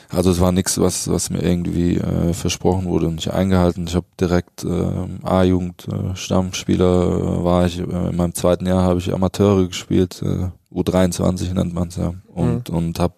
[0.10, 3.88] also es war nichts, was, was mir irgendwie äh, versprochen wurde und nicht eingehalten.
[3.88, 7.80] Ich habe direkt äh, A-Jugend, äh, Stammspieler äh, war ich.
[7.80, 12.14] Äh, in meinem zweiten Jahr habe ich Amateure gespielt, äh, U23 nennt man es ja.
[12.34, 12.76] Und, mhm.
[12.76, 13.16] und habe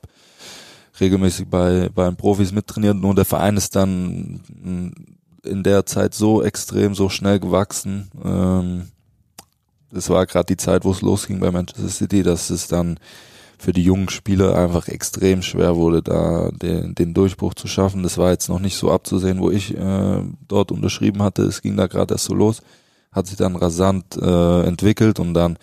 [0.99, 2.97] regelmäßig bei, bei Profis mittrainiert.
[2.97, 4.41] Nur der Verein ist dann
[5.43, 8.09] in der Zeit so extrem, so schnell gewachsen.
[8.23, 8.87] Ähm,
[9.91, 12.99] das war gerade die Zeit, wo es losging bei Manchester City, dass es dann
[13.57, 18.03] für die jungen Spieler einfach extrem schwer wurde, da den, den Durchbruch zu schaffen.
[18.03, 21.43] Das war jetzt noch nicht so abzusehen, wo ich äh, dort unterschrieben hatte.
[21.43, 22.61] Es ging da gerade erst so los,
[23.11, 25.57] hat sich dann rasant äh, entwickelt und dann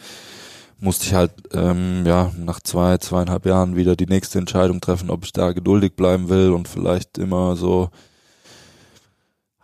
[0.80, 5.24] musste ich halt ähm, ja nach zwei, zweieinhalb Jahren wieder die nächste Entscheidung treffen, ob
[5.24, 7.90] ich da geduldig bleiben will und vielleicht immer so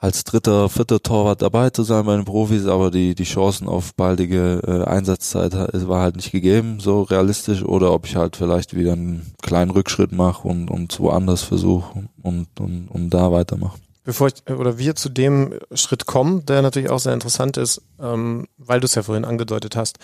[0.01, 3.95] als dritter, vierter Torwart dabei zu sein bei den Profis, aber die, die Chancen auf
[3.95, 8.95] baldige äh, Einsatzzeit war halt nicht gegeben, so realistisch, oder ob ich halt vielleicht wieder
[8.95, 13.79] einen kleinen Rückschritt mache und, und woanders versuche und, und, und da weitermache.
[14.03, 18.47] Bevor ich oder wir zu dem Schritt kommen, der natürlich auch sehr interessant ist, ähm,
[18.57, 19.99] weil du es ja vorhin angedeutet hast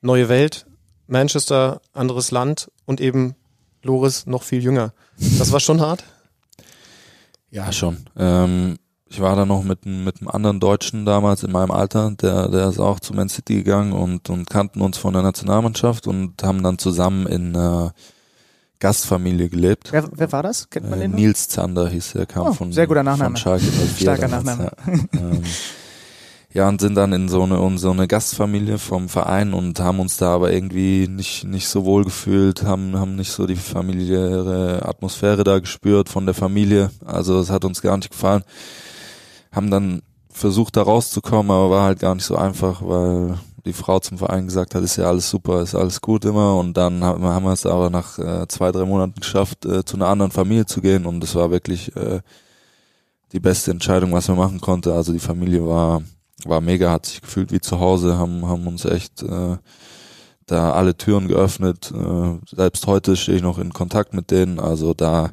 [0.00, 0.66] neue Welt,
[1.06, 3.36] Manchester, anderes Land und eben
[3.82, 4.92] Loris noch viel jünger.
[5.38, 6.04] Das war schon hart?
[7.50, 8.06] Ja, schon.
[8.16, 8.76] Ähm,
[9.08, 12.68] ich war da noch mit, mit einem anderen Deutschen damals in meinem Alter, der, der
[12.68, 16.62] ist auch zu Man City gegangen und, und kannten uns von der Nationalmannschaft und haben
[16.62, 17.94] dann zusammen in einer
[18.80, 19.92] Gastfamilie gelebt.
[19.92, 20.68] Wer, wer war das?
[20.70, 21.12] Kennt man äh, den?
[21.12, 23.30] Nils Zander hieß er, kam oh, von, sehr guter Nachname.
[23.30, 23.66] von Schalke.
[23.98, 24.72] Starker Nachname.
[24.86, 24.92] Ja.
[25.14, 25.42] ähm,
[26.52, 30.00] ja, und sind dann in so eine, in so eine Gastfamilie vom Verein und haben
[30.00, 34.80] uns da aber irgendwie nicht, nicht so wohl gefühlt, haben, haben nicht so die familiäre
[34.86, 36.90] Atmosphäre da gespürt von der Familie.
[37.04, 38.42] Also es hat uns gar nicht gefallen.
[39.56, 43.98] Haben dann versucht da rauszukommen, aber war halt gar nicht so einfach, weil die Frau
[43.98, 46.56] zum Verein gesagt hat, ist ja alles super, ist alles gut immer.
[46.56, 50.08] Und dann haben wir es aber nach äh, zwei, drei Monaten geschafft, äh, zu einer
[50.08, 51.04] anderen Familie zu gehen.
[51.04, 52.20] Und es war wirklich äh,
[53.32, 54.94] die beste Entscheidung, was man machen konnte.
[54.94, 56.02] Also die Familie war,
[56.44, 59.56] war mega, hat sich gefühlt wie zu Hause, haben, haben uns echt äh,
[60.46, 61.92] da alle Türen geöffnet.
[61.92, 64.60] Äh, selbst heute stehe ich noch in Kontakt mit denen.
[64.60, 65.30] Also da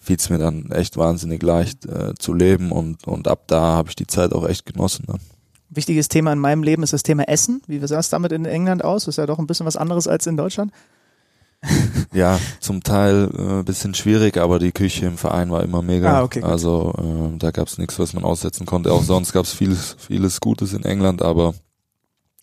[0.00, 3.90] fiel es mir dann echt wahnsinnig leicht äh, zu leben und, und ab da habe
[3.90, 5.20] ich die Zeit auch echt genossen dann.
[5.68, 7.62] Wichtiges Thema in meinem Leben ist das Thema Essen.
[7.68, 9.04] Wie sah es damit in England aus?
[9.04, 10.72] Das ist ja doch ein bisschen was anderes als in Deutschland.
[12.12, 16.18] ja, zum Teil äh, bisschen schwierig, aber die Küche im Verein war immer mega.
[16.18, 16.50] Ah, okay, gut.
[16.50, 18.92] also äh, da gab es nichts, was man aussetzen konnte.
[18.92, 21.54] Auch sonst gab es vieles, vieles Gutes in England, aber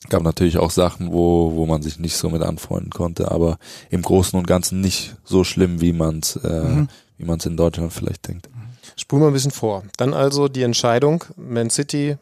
[0.10, 3.58] gab natürlich auch Sachen, wo, wo man sich nicht so mit anfreunden konnte, aber
[3.90, 6.88] im Großen und Ganzen nicht so schlimm, wie man es äh, mhm.
[7.18, 8.50] Wie man in Deutschland vielleicht denkt.
[8.96, 9.84] Spulen wir ein bisschen vor.
[9.98, 12.18] Dann also die Entscheidung, Man City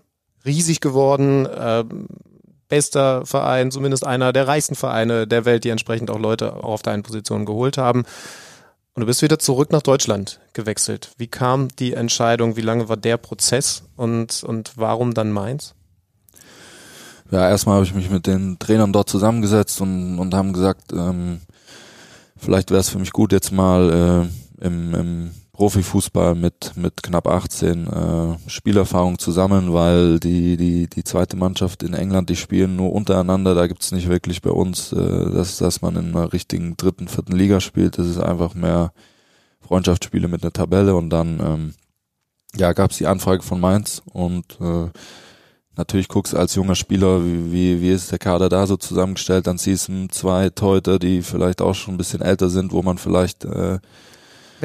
[0.46, 1.84] riesig geworden, äh,
[2.68, 7.04] bester Verein, zumindest einer der reichsten Vereine der Welt, die entsprechend auch Leute auf deinen
[7.04, 8.04] Positionen geholt haben.
[8.94, 11.12] Und du bist wieder zurück nach Deutschland gewechselt.
[11.18, 12.56] Wie kam die Entscheidung?
[12.56, 13.84] Wie lange war der Prozess?
[13.98, 15.76] Und, und warum dann Mainz?
[17.30, 21.42] Ja, erstmal habe ich mich mit den Trainern dort zusammengesetzt und, und haben gesagt, ähm,
[22.38, 27.28] vielleicht wäre es für mich gut, jetzt mal äh, im, im Profifußball mit mit knapp
[27.28, 32.76] 18 äh, Spielerfahrung zu sammeln, weil die die die zweite Mannschaft in England, die spielen
[32.76, 33.56] nur untereinander.
[33.56, 37.36] Da gibt's nicht wirklich bei uns, äh, dass dass man in einer richtigen dritten, vierten
[37.36, 37.98] Liga spielt.
[37.98, 38.92] Das ist einfach mehr
[39.62, 41.74] Freundschaftsspiele mit einer Tabelle und dann ähm,
[42.56, 44.90] ja gab's die Anfrage von Mainz und äh,
[45.78, 49.48] natürlich guckst du als junger Spieler, wie, wie, wie ist der Kader da so zusammengestellt,
[49.48, 52.98] dann siehst du zwei Teute, die vielleicht auch schon ein bisschen älter sind, wo man
[52.98, 53.80] vielleicht äh,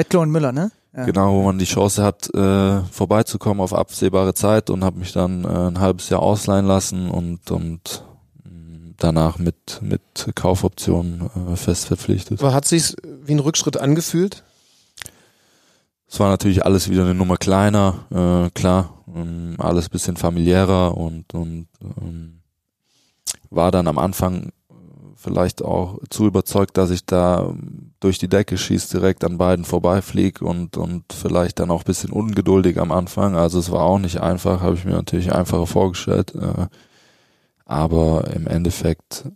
[0.00, 0.72] Wettler und Müller, ne?
[0.96, 1.04] Ja.
[1.04, 5.44] Genau, wo man die Chance hat, äh, vorbeizukommen auf absehbare Zeit und habe mich dann
[5.44, 8.02] äh, ein halbes Jahr ausleihen lassen und, und
[8.42, 12.40] mm, danach mit, mit Kaufoptionen äh, fest verpflichtet.
[12.40, 14.42] Aber hat sich's wie ein Rückschritt angefühlt?
[16.08, 21.34] Es war natürlich alles wieder eine Nummer kleiner, äh, klar, ähm, alles bisschen familiärer und,
[21.34, 21.68] und
[22.00, 22.40] ähm,
[23.50, 24.50] war dann am Anfang
[25.20, 27.52] vielleicht auch zu überzeugt, dass ich da
[28.00, 32.80] durch die Decke schieße, direkt an beiden vorbeifliege und, und vielleicht dann auch bisschen ungeduldig
[32.80, 33.36] am Anfang.
[33.36, 36.34] Also es war auch nicht einfach, habe ich mir natürlich einfacher vorgestellt.
[36.34, 36.66] Äh,
[37.66, 39.26] aber im Endeffekt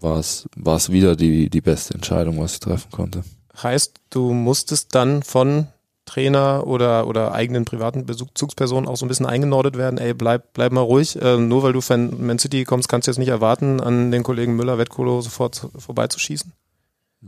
[0.00, 3.22] war es, war es wieder die, die beste Entscheidung, was ich treffen konnte.
[3.62, 5.66] Heißt, du musstest dann von
[6.08, 10.72] Trainer oder, oder eigenen privaten Bezugspersonen auch so ein bisschen eingenordet werden, ey, bleib, bleib
[10.72, 11.20] mal ruhig.
[11.20, 14.22] Äh, nur weil du von Man City kommst, kannst du jetzt nicht erwarten, an den
[14.22, 16.52] Kollegen Müller, Wettkolo sofort vorbeizuschießen?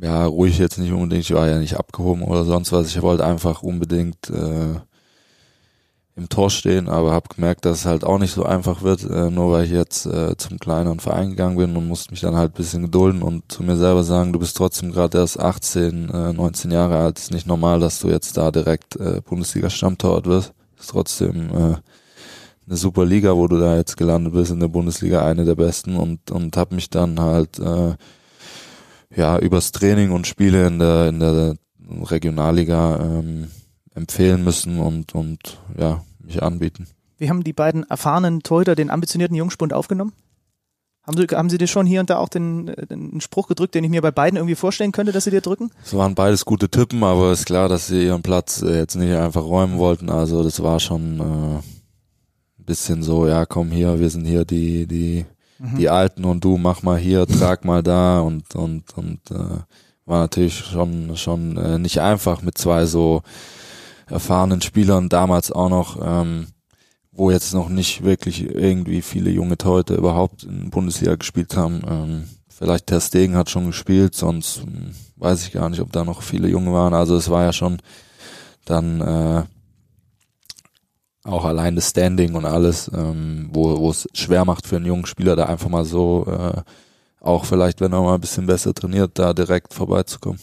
[0.01, 2.89] Ja, ruhig jetzt nicht unbedingt, ich war ja nicht abgehoben oder sonst was.
[2.89, 4.81] Ich wollte einfach unbedingt äh,
[6.17, 9.31] im Tor stehen, aber habe gemerkt, dass es halt auch nicht so einfach wird, äh,
[9.31, 12.55] nur weil ich jetzt äh, zum kleineren Verein gegangen bin und musste mich dann halt
[12.55, 16.71] bisschen gedulden und zu mir selber sagen, du bist trotzdem gerade erst 18, äh, 19
[16.71, 20.53] Jahre alt, ist nicht normal, dass du jetzt da direkt äh, Bundesliga-Stammtorwart wirst.
[20.79, 21.77] Ist trotzdem äh,
[22.67, 25.97] eine super Liga, wo du da jetzt gelandet bist, in der Bundesliga eine der besten
[25.97, 27.95] und und habe mich dann halt äh,
[29.15, 31.57] ja übers Training und Spiele in der in der
[31.89, 33.49] Regionalliga ähm,
[34.01, 36.87] empfehlen müssen und und ja mich anbieten.
[37.19, 40.13] Wie haben die beiden erfahrenen Torhüter den ambitionierten Jungspund aufgenommen?
[41.03, 43.85] Haben Sie, haben Sie dir schon hier und da auch den, den Spruch gedrückt, den
[43.85, 45.71] ich mir bei beiden irgendwie vorstellen könnte, dass Sie dir drücken?
[45.85, 49.15] Es waren beides gute Typen, aber ist klar, dass sie ihren Platz äh, jetzt nicht
[49.15, 50.11] einfach räumen wollten.
[50.11, 51.57] Also das war schon äh,
[52.61, 55.25] ein bisschen so, ja komm hier, wir sind hier die, die,
[55.59, 55.79] mhm.
[55.79, 59.61] die Alten und du mach mal hier, trag mal da und, und, und äh,
[60.05, 63.23] war natürlich schon, schon äh, nicht einfach mit zwei so
[64.11, 66.49] erfahrenen Spielern damals auch noch, ähm,
[67.13, 71.83] wo jetzt noch nicht wirklich irgendwie viele junge Torhüter überhaupt in Bundesliga gespielt haben.
[71.87, 76.05] Ähm, vielleicht Ter Stegen hat schon gespielt, sonst ähm, weiß ich gar nicht, ob da
[76.05, 76.95] noch viele junge waren.
[76.95, 77.79] Also es war ja schon
[78.65, 79.43] dann äh,
[81.25, 85.37] auch allein das Standing und alles, ähm, wo es schwer macht für einen jungen Spieler,
[85.37, 86.63] da einfach mal so äh,
[87.21, 90.41] auch vielleicht, wenn er mal ein bisschen besser trainiert, da direkt vorbeizukommen.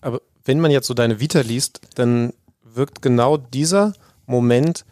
[0.00, 2.32] Aber wenn man jetzt so deine Vita liest, dann
[2.76, 3.94] wirkt genau dieser
[4.26, 4.84] Moment,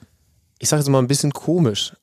[0.58, 1.94] ich sage jetzt mal ein bisschen komisch.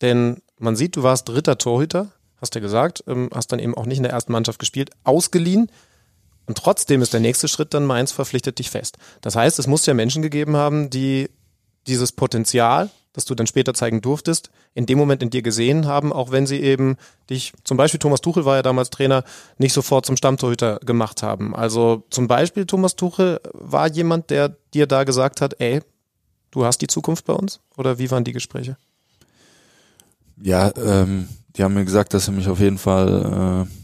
[0.00, 3.86] Denn man sieht, du warst dritter Torhüter, hast ja gesagt, ähm, hast dann eben auch
[3.86, 5.70] nicht in der ersten Mannschaft gespielt, ausgeliehen.
[6.46, 8.96] Und trotzdem ist der nächste Schritt dann Mainz verpflichtet dich fest.
[9.20, 11.30] Das heißt, es muss ja Menschen gegeben haben, die
[11.86, 16.12] dieses Potenzial, das du dann später zeigen durftest, in dem Moment in dir gesehen haben,
[16.12, 16.96] auch wenn sie eben
[17.28, 19.24] dich, zum Beispiel Thomas Tuchel war ja damals Trainer,
[19.58, 21.54] nicht sofort zum Stammtorhüter gemacht haben.
[21.54, 25.80] Also zum Beispiel Thomas Tuchel war jemand, der dir da gesagt hat, ey,
[26.50, 27.60] du hast die Zukunft bei uns?
[27.76, 28.76] Oder wie waren die Gespräche?
[30.42, 33.79] Ja, ähm, die haben mir gesagt, dass sie mich auf jeden Fall äh,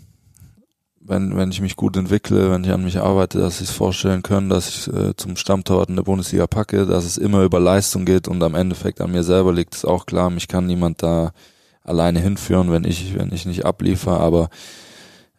[1.07, 4.23] wenn, wenn ich mich gut entwickle, wenn ich an mich arbeite, dass ich es vorstellen
[4.23, 8.05] können, dass ich äh, zum Stammtorwart in der Bundesliga packe, dass es immer über Leistung
[8.05, 10.31] geht und am Endeffekt an mir selber liegt, ist auch klar.
[10.31, 11.33] Mich kann niemand da
[11.83, 14.49] alleine hinführen, wenn ich, wenn ich nicht abliefer, aber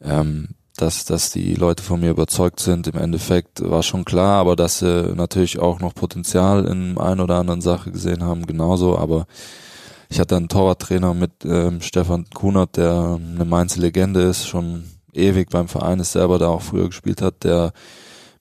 [0.02, 4.56] ähm, dass, dass die Leute von mir überzeugt sind, im Endeffekt war schon klar, aber
[4.56, 9.26] dass sie natürlich auch noch Potenzial in ein oder anderen Sache gesehen haben, genauso, aber
[10.10, 14.84] ich hatte einen Torwarttrainer mit ähm, Stefan Kunert, der eine Mainzer Legende ist, schon
[15.18, 17.74] ewig beim Verein ist, selber da auch früher gespielt hat, der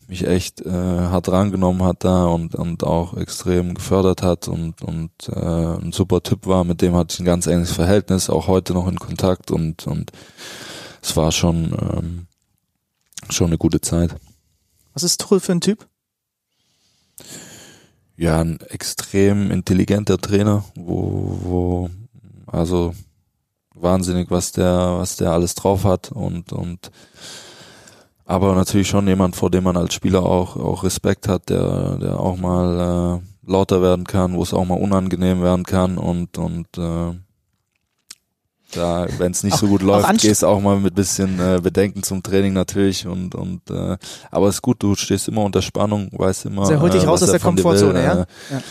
[0.08, 5.10] mich echt äh, hart rangenommen hat da und, und auch extrem gefördert hat und, und
[5.28, 5.40] äh,
[5.80, 8.86] ein super Typ war, mit dem hatte ich ein ganz enges Verhältnis, auch heute noch
[8.86, 10.12] in Kontakt und, und
[11.02, 12.26] es war schon, ähm,
[13.30, 14.14] schon eine gute Zeit.
[14.92, 15.86] Was ist Tuchel für ein Typ?
[18.16, 21.90] Ja, ein extrem intelligenter Trainer, wo, wo
[22.46, 22.94] also
[23.80, 26.90] wahnsinnig, was der, was der alles drauf hat und, und
[28.24, 32.18] aber natürlich schon jemand, vor dem man als Spieler auch, auch Respekt hat, der, der
[32.18, 36.66] auch mal äh, lauter werden kann, wo es auch mal unangenehm werden kann und, und
[36.76, 37.14] äh,
[38.72, 42.02] da, wenn es nicht auch, so gut läuft, gehst auch mal mit bisschen äh, Bedenken
[42.02, 43.96] zum Training natürlich und und äh,
[44.30, 46.66] aber es ist gut, du stehst immer unter Spannung, weißt immer.
[46.66, 48.12] Der holt dich äh, raus aus der Komfortzone, ja?
[48.12, 48.62] Äh, ja.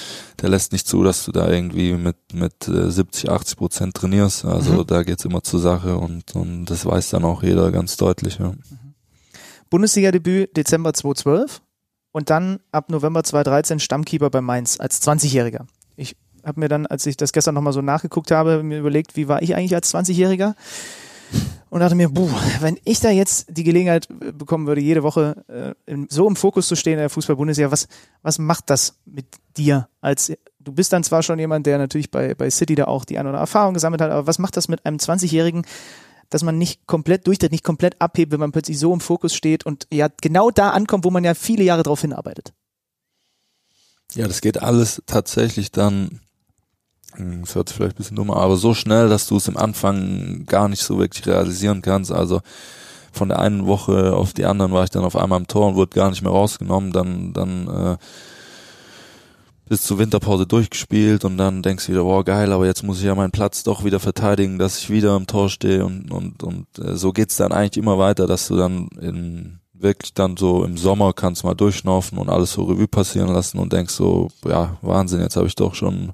[0.42, 4.46] Der lässt nicht zu, dass du da irgendwie mit mit äh, 70, 80 Prozent trainierst.
[4.46, 4.88] Also mhm.
[4.88, 8.38] da geht's immer zur Sache und und das weiß dann auch jeder ganz deutlich.
[8.40, 8.50] Ja.
[8.50, 8.94] Mhm.
[9.70, 11.62] Bundesliga-Debüt Dezember 2012
[12.12, 15.66] und dann ab November 2013 Stammkeeper bei Mainz als 20-Jähriger.
[16.46, 19.42] Habe mir dann, als ich das gestern nochmal so nachgeguckt habe, mir überlegt, wie war
[19.42, 20.54] ich eigentlich als 20-Jähriger?
[21.70, 22.30] Und dachte mir, buh,
[22.62, 26.68] wenn ich da jetzt die Gelegenheit äh, bekommen würde, jede Woche äh, so im Fokus
[26.68, 27.88] zu stehen in der Fußball-Bundesliga, was,
[28.22, 29.26] was macht das mit
[29.58, 29.90] dir?
[30.00, 33.18] Als du bist dann zwar schon jemand, der natürlich bei, bei City da auch die
[33.18, 35.66] eine oder andere Erfahrung gesammelt hat, aber was macht das mit einem 20-Jährigen,
[36.30, 39.66] dass man nicht komplett durchtritt, nicht komplett abhebt, wenn man plötzlich so im Fokus steht
[39.66, 42.54] und ja genau da ankommt, wo man ja viele Jahre drauf hinarbeitet?
[44.14, 46.22] Ja, das geht alles tatsächlich dann
[47.16, 49.58] hm, das hört sich vielleicht ein bisschen dummer, aber so schnell, dass du es im
[49.58, 52.12] Anfang gar nicht so wirklich realisieren kannst.
[52.12, 52.42] Also
[53.12, 55.76] von der einen Woche auf die anderen war ich dann auf einmal am Tor und
[55.76, 56.92] wurde gar nicht mehr rausgenommen.
[56.92, 57.98] Dann, dann äh,
[59.68, 63.06] bis zur Winterpause durchgespielt und dann denkst du wieder, boah geil, aber jetzt muss ich
[63.06, 66.68] ja meinen Platz doch wieder verteidigen, dass ich wieder am Tor stehe und und und
[66.78, 70.78] äh, so geht's dann eigentlich immer weiter, dass du dann in wirklich dann so im
[70.78, 75.22] Sommer kannst mal durchschnaufen und alles so Revue passieren lassen und denkst so, ja Wahnsinn,
[75.22, 76.14] jetzt habe ich doch schon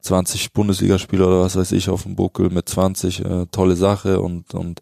[0.00, 4.54] 20 Bundesligaspieler oder was weiß ich auf dem Buckel mit 20, äh, tolle Sache und,
[4.54, 4.80] und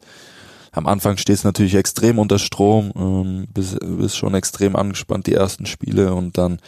[0.72, 5.32] am Anfang stehst du natürlich extrem unter Strom, ähm, bist, bist schon extrem angespannt die
[5.32, 6.58] ersten Spiele und dann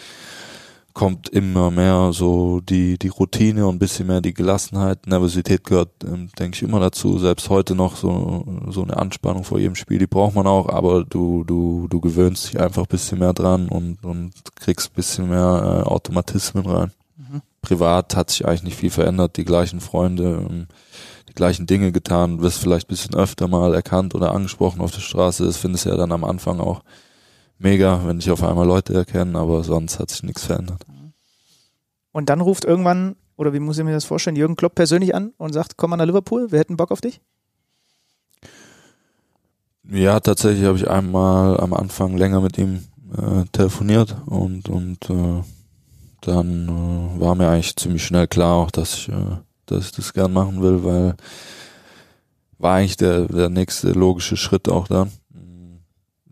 [0.94, 5.06] kommt immer mehr so die, die Routine und bisschen mehr die Gelassenheit.
[5.06, 7.18] Nervosität gehört, ähm, denke ich, immer dazu.
[7.18, 11.04] Selbst heute noch so, so eine Anspannung vor jedem Spiel, die braucht man auch, aber
[11.04, 15.28] du, du, du gewöhnst dich einfach ein bisschen mehr dran und, und kriegst ein bisschen
[15.28, 16.90] mehr äh, Automatismen rein
[17.62, 20.68] privat hat sich eigentlich nicht viel verändert, die gleichen Freunde, ähm,
[21.28, 25.00] die gleichen Dinge getan, wirst vielleicht ein bisschen öfter mal erkannt oder angesprochen auf der
[25.00, 25.44] Straße.
[25.44, 26.82] Das findest du ja dann am Anfang auch
[27.58, 30.86] mega, wenn dich auf einmal Leute erkennen, aber sonst hat sich nichts verändert.
[32.12, 35.32] Und dann ruft irgendwann, oder wie muss ich mir das vorstellen, Jürgen Klopp persönlich an
[35.36, 37.20] und sagt, komm mal nach Liverpool, wir hätten Bock auf dich?
[39.90, 42.84] Ja, tatsächlich habe ich einmal am Anfang länger mit ihm
[43.16, 45.42] äh, telefoniert und, und äh,
[46.20, 50.12] dann äh, war mir eigentlich ziemlich schnell klar auch, dass ich, äh, dass ich das
[50.12, 51.14] gern machen will, weil
[52.58, 55.12] war eigentlich der, der nächste logische Schritt auch dann,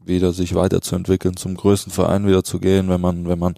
[0.05, 3.55] wieder sich weiterzuentwickeln, zum größten Verein wieder zu gehen, wenn man, wenn man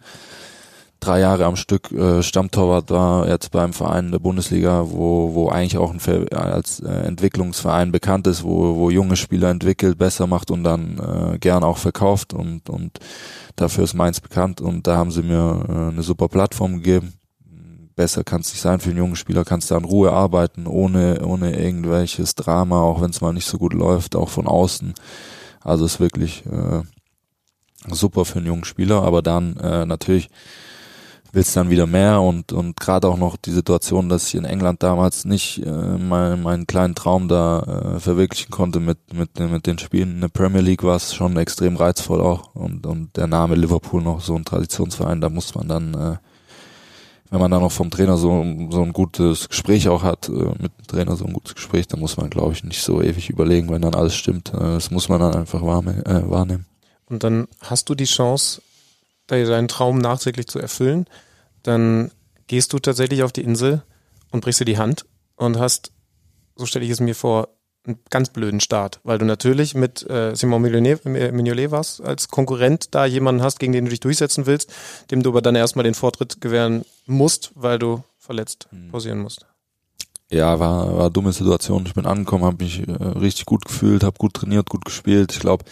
[1.00, 5.48] drei Jahre am Stück äh, Stammtorwart war, jetzt beim Verein in der Bundesliga, wo, wo
[5.48, 10.50] eigentlich auch ein als äh, Entwicklungsverein bekannt ist, wo, wo junge Spieler entwickelt, besser macht
[10.50, 12.98] und dann äh, gern auch verkauft und, und
[13.56, 17.14] dafür ist Mainz bekannt und da haben sie mir äh, eine super Plattform gegeben.
[17.94, 21.24] Besser kann es nicht sein für einen jungen Spieler, kannst du in Ruhe arbeiten, ohne,
[21.24, 24.94] ohne irgendwelches Drama, auch wenn es mal nicht so gut läuft, auch von außen.
[25.61, 26.82] Also ist wirklich äh,
[27.92, 30.28] super für einen jungen Spieler, aber dann äh, natürlich
[31.32, 34.83] willst dann wieder mehr und und gerade auch noch die Situation, dass ich in England
[34.83, 39.79] damals nicht äh, meinen meinen kleinen Traum da äh, verwirklichen konnte mit mit mit den
[39.79, 43.54] Spielen in der Premier League war es schon extrem reizvoll auch und und der Name
[43.54, 46.16] Liverpool noch so ein Traditionsverein, da muss man dann äh,
[47.31, 50.72] wenn man dann noch vom Trainer so so ein gutes Gespräch auch hat äh, mit
[50.79, 53.68] dem Trainer so ein gutes Gespräch, dann muss man glaube ich nicht so ewig überlegen,
[53.70, 54.54] wenn dann alles stimmt.
[54.54, 56.64] Äh, das muss man dann einfach wahrnehmen.
[57.06, 58.60] Und dann hast du die Chance
[59.29, 61.06] deinen Traum nachträglich zu erfüllen,
[61.62, 62.10] dann
[62.46, 63.83] gehst du tatsächlich auf die Insel
[64.31, 65.06] und brichst dir die Hand
[65.37, 65.92] und hast,
[66.56, 67.48] so stelle ich es mir vor,
[67.87, 73.06] einen ganz blöden Start, weil du natürlich mit äh, Simon Mignolet, warst, als Konkurrent da
[73.06, 74.70] jemanden hast, gegen den du dich durchsetzen willst,
[75.10, 78.90] dem du aber dann erstmal den Vortritt gewähren musst, weil du verletzt Mhm.
[78.90, 79.46] pausieren musst.
[80.31, 81.87] Ja, war, war eine dumme Situation.
[81.87, 85.33] Ich bin angekommen, habe mich äh, richtig gut gefühlt, habe gut trainiert, gut gespielt.
[85.33, 85.64] Ich glaube,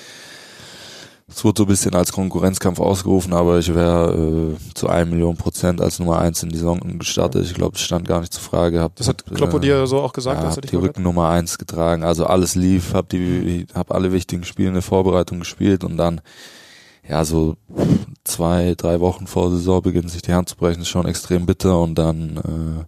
[1.29, 5.37] es wurde so ein bisschen als Konkurrenzkampf ausgerufen, aber ich wäre äh, zu einem Million
[5.37, 7.45] Prozent als Nummer eins in die Saison gestartet.
[7.45, 8.81] Ich glaube, das stand gar nicht zur Frage.
[8.81, 10.77] Hab, Das hat Kloppo äh, dir so auch gesagt, ja, hab die?
[10.77, 12.05] Rücken Nummer eins getragen.
[12.05, 16.21] Also alles lief, hab die, hab alle wichtigen Spiele in der Vorbereitung gespielt und dann
[17.09, 17.57] ja so
[18.23, 21.97] zwei, drei Wochen vor Saisonbeginn sich die Hand zu brechen, ist schon extrem bitter und
[21.97, 22.87] dann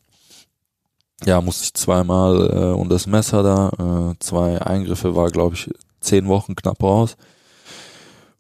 [1.24, 5.54] äh, ja musste ich zweimal äh, unter das Messer da, äh, zwei Eingriffe war glaube
[5.54, 5.70] ich
[6.00, 7.16] zehn Wochen knapp raus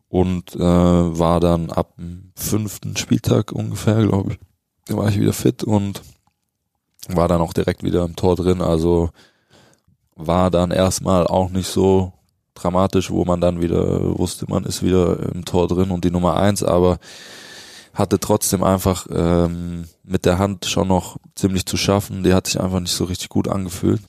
[0.08, 4.38] und äh, war dann ab dem fünften Spieltag ungefähr glaube ich,
[4.86, 6.02] da war ich wieder fit und
[7.08, 9.10] war dann auch direkt wieder im Tor drin, also
[10.14, 12.12] war dann erstmal auch nicht so
[12.54, 16.36] dramatisch, wo man dann wieder wusste, man ist wieder im Tor drin und die Nummer
[16.36, 16.98] eins, aber
[17.94, 22.22] hatte trotzdem einfach ähm, mit der Hand schon noch ziemlich zu schaffen.
[22.22, 24.00] Die hat sich einfach nicht so richtig gut angefühlt.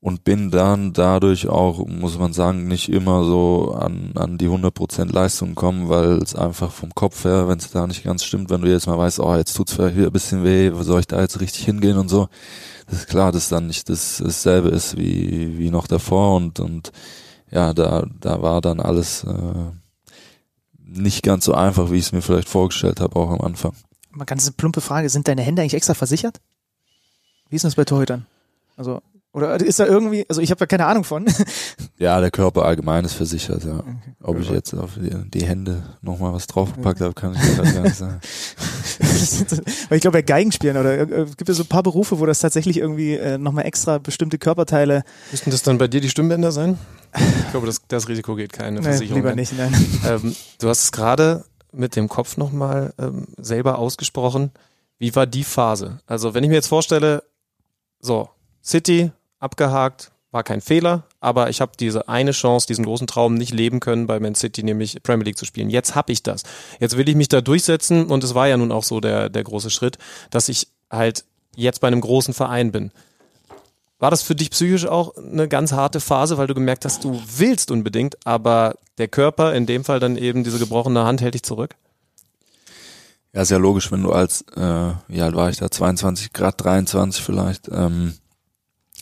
[0.00, 5.12] Und bin dann dadurch auch, muss man sagen, nicht immer so an, an die 100%
[5.12, 8.60] Leistung gekommen, weil es einfach vom Kopf her, wenn es da nicht ganz stimmt, wenn
[8.60, 11.20] du jetzt mal weißt, oh, jetzt tut's vielleicht wieder ein bisschen weh, soll ich da
[11.20, 12.28] jetzt richtig hingehen und so.
[12.86, 16.92] Das ist klar, dass dann nicht das, dasselbe ist wie, wie noch davor und, und
[17.50, 19.72] ja, da, da war dann alles äh,
[20.78, 23.72] nicht ganz so einfach, wie ich es mir vielleicht vorgestellt habe, auch am Anfang.
[24.10, 26.40] Mal ganz plumpe Frage, sind deine Hände eigentlich extra versichert?
[27.50, 28.26] Wie ist das bei Torhütern?
[28.76, 31.26] Also, oder ist da irgendwie, also ich habe da keine Ahnung von.
[32.00, 33.82] Ja, der Körper allgemein ist versichert, ja.
[34.22, 37.82] Ob ich jetzt auf die, die Hände nochmal was draufgepackt habe, kann ich gerade gar
[37.82, 38.20] nicht sagen.
[39.88, 42.38] Weil ich glaube, bei Geigenspielen oder äh, gibt es so ein paar Berufe, wo das
[42.38, 45.02] tatsächlich irgendwie äh, nochmal extra bestimmte Körperteile.
[45.32, 46.78] Müssten das dann bei dir die Stimmbänder sein?
[47.18, 49.16] Ich glaube, das, das Risiko geht keine Nee, Versicherung.
[49.22, 49.36] lieber ein.
[49.36, 49.74] nicht, nein.
[50.06, 54.52] Ähm, du hast es gerade mit dem Kopf nochmal ähm, selber ausgesprochen.
[54.98, 55.98] Wie war die Phase?
[56.06, 57.24] Also, wenn ich mir jetzt vorstelle,
[57.98, 58.28] so,
[58.62, 63.52] City abgehakt, war kein Fehler, aber ich habe diese eine Chance, diesen großen Traum nicht
[63.52, 65.70] leben können, bei Man City nämlich Premier League zu spielen.
[65.70, 66.42] Jetzt habe ich das.
[66.80, 69.44] Jetzt will ich mich da durchsetzen und es war ja nun auch so der, der
[69.44, 69.96] große Schritt,
[70.30, 71.24] dass ich halt
[71.56, 72.92] jetzt bei einem großen Verein bin.
[73.98, 77.20] War das für dich psychisch auch eine ganz harte Phase, weil du gemerkt hast, du
[77.36, 81.42] willst unbedingt, aber der Körper, in dem Fall dann eben diese gebrochene Hand, hält dich
[81.42, 81.74] zurück?
[83.32, 86.62] Ja, ist ja logisch, wenn du als, äh, wie alt war ich da, 22 Grad,
[86.62, 88.14] 23 vielleicht, ähm,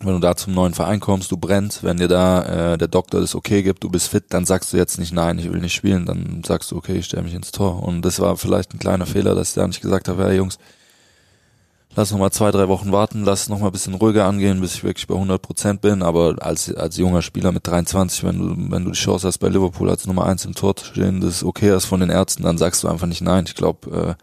[0.03, 3.21] wenn du da zum neuen Verein kommst, du brennst, wenn dir da äh, der Doktor
[3.21, 5.75] das okay gibt, du bist fit, dann sagst du jetzt nicht, nein, ich will nicht
[5.75, 7.83] spielen, dann sagst du, okay, ich stelle mich ins Tor.
[7.83, 10.59] Und das war vielleicht ein kleiner Fehler, dass ich da nicht gesagt habe, ja Jungs,
[11.95, 14.75] lass noch mal zwei, drei Wochen warten, lass noch mal ein bisschen ruhiger angehen, bis
[14.75, 16.03] ich wirklich bei 100 Prozent bin.
[16.03, 19.49] Aber als, als junger Spieler mit 23, wenn du, wenn du die Chance hast, bei
[19.49, 22.59] Liverpool als Nummer eins im Tor zu stehen, das okay ist von den Ärzten, dann
[22.59, 23.45] sagst du einfach nicht nein.
[23.47, 24.23] Ich glaube, äh,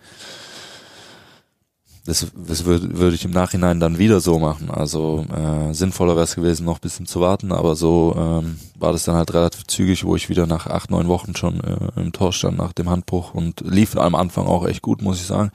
[2.06, 4.70] das, das würde würd ich im Nachhinein dann wieder so machen.
[4.70, 8.92] Also äh, sinnvoller wäre es gewesen, noch ein bisschen zu warten, aber so ähm, war
[8.92, 12.12] das dann halt relativ zügig, wo ich wieder nach acht, neun Wochen schon äh, im
[12.12, 15.52] Tor stand nach dem Handbruch und lief am Anfang auch echt gut, muss ich sagen.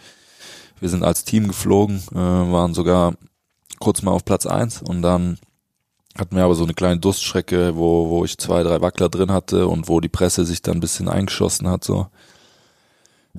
[0.80, 3.14] Wir sind als Team geflogen, äh, waren sogar
[3.78, 5.38] kurz mal auf Platz eins und dann
[6.16, 9.68] hatten wir aber so eine kleine Durststrecke, wo, wo ich zwei, drei Wackler drin hatte
[9.68, 12.06] und wo die Presse sich dann ein bisschen eingeschossen hat, so.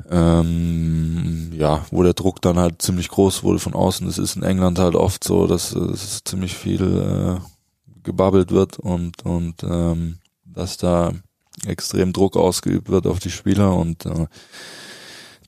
[0.10, 4.08] Ähm, ja, wo der Druck dann halt ziemlich groß wurde von außen.
[4.08, 9.26] Das ist in England halt oft so, dass es ziemlich viel äh, gebabbelt wird und,
[9.26, 11.12] und ähm, dass da
[11.66, 14.28] extrem Druck ausgeübt wird auf die Spieler und äh,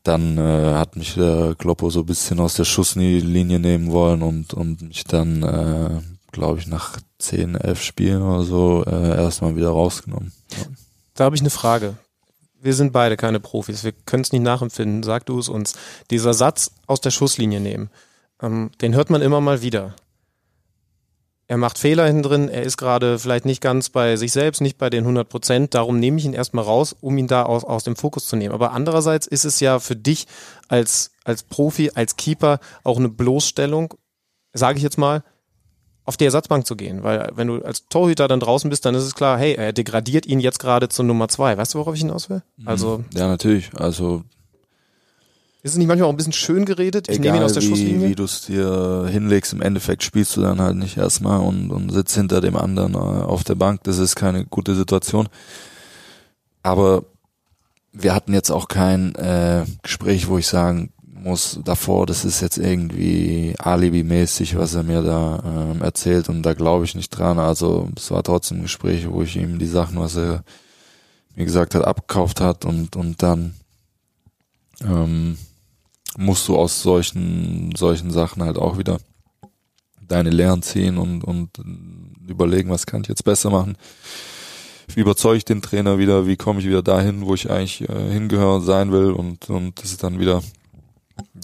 [0.03, 4.53] dann äh, hat mich der Kloppo so ein bisschen aus der Schusslinie nehmen wollen und,
[4.53, 9.69] und mich dann, äh, glaube ich, nach 10, 11 Spielen oder so äh, erstmal wieder
[9.69, 10.33] rausgenommen.
[11.13, 11.97] Da habe ich eine Frage.
[12.61, 15.73] Wir sind beide keine Profis, wir können es nicht nachempfinden, sag du es uns.
[16.11, 17.89] Dieser Satz aus der Schusslinie nehmen,
[18.41, 19.95] ähm, den hört man immer mal wieder.
[21.47, 24.77] Er macht Fehler hinten drin, er ist gerade vielleicht nicht ganz bei sich selbst, nicht
[24.77, 27.83] bei den 100 Prozent, darum nehme ich ihn erstmal raus, um ihn da aus, aus
[27.83, 28.53] dem Fokus zu nehmen.
[28.53, 30.27] Aber andererseits ist es ja für dich
[30.69, 33.95] als, als Profi, als Keeper auch eine Bloßstellung,
[34.53, 35.23] sage ich jetzt mal,
[36.11, 37.03] auf die Ersatzbank zu gehen.
[37.03, 40.25] Weil wenn du als Torhüter dann draußen bist, dann ist es klar, hey, er degradiert
[40.25, 41.57] ihn jetzt gerade zur Nummer zwei.
[41.57, 42.43] Weißt du, worauf ich hinaus will?
[42.65, 43.69] Also Ja, natürlich.
[43.73, 44.23] Also
[45.63, 47.07] ist es nicht manchmal auch ein bisschen schön geredet?
[47.07, 48.09] Ich nehme ihn egal aus der wie, Schusslinie.
[48.09, 51.91] wie du es dir hinlegst, im Endeffekt spielst du dann halt nicht erstmal und, und
[51.91, 53.83] sitzt hinter dem anderen äh, auf der Bank.
[53.83, 55.29] Das ist keine gute Situation.
[56.61, 57.05] Aber
[57.93, 60.91] wir hatten jetzt auch kein äh, Gespräch, wo ich sagen
[61.21, 66.53] muss davor, das ist jetzt irgendwie alibimäßig, was er mir da ähm, erzählt und da
[66.53, 67.37] glaube ich nicht dran.
[67.37, 70.43] Also es war trotzdem ein Gespräch, wo ich ihm die Sachen, was er
[71.35, 73.53] mir gesagt hat, abgekauft hat und und dann
[74.83, 75.37] ähm,
[76.17, 78.99] musst du aus solchen solchen Sachen halt auch wieder
[80.07, 81.51] deine Lehren ziehen und und
[82.27, 83.77] überlegen, was kann ich jetzt besser machen.
[84.93, 86.25] Wie überzeuge ich den Trainer wieder?
[86.25, 89.11] Wie komme ich wieder dahin, wo ich eigentlich äh, hingehören sein will?
[89.11, 90.41] Und und das ist dann wieder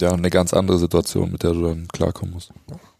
[0.02, 2.52] ja, eine ganz andere Situation, mit der du dann klarkommen musst.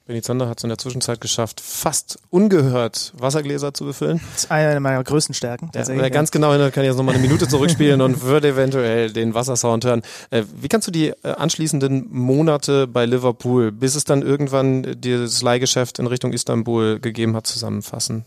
[0.09, 4.23] Benny Zander hat es in der Zwischenzeit geschafft, fast ungehört Wassergläser zu befüllen.
[4.33, 5.71] Das ist eine meiner größten Stärken.
[5.75, 9.35] Ja, wer ganz genau hinhört, kann jetzt nochmal eine Minute zurückspielen und würde eventuell den
[9.35, 10.01] Wassersound hören.
[10.31, 15.43] Äh, wie kannst du die äh, anschließenden Monate bei Liverpool, bis es dann irgendwann das
[15.43, 18.25] Leihgeschäft in Richtung Istanbul gegeben hat, zusammenfassen?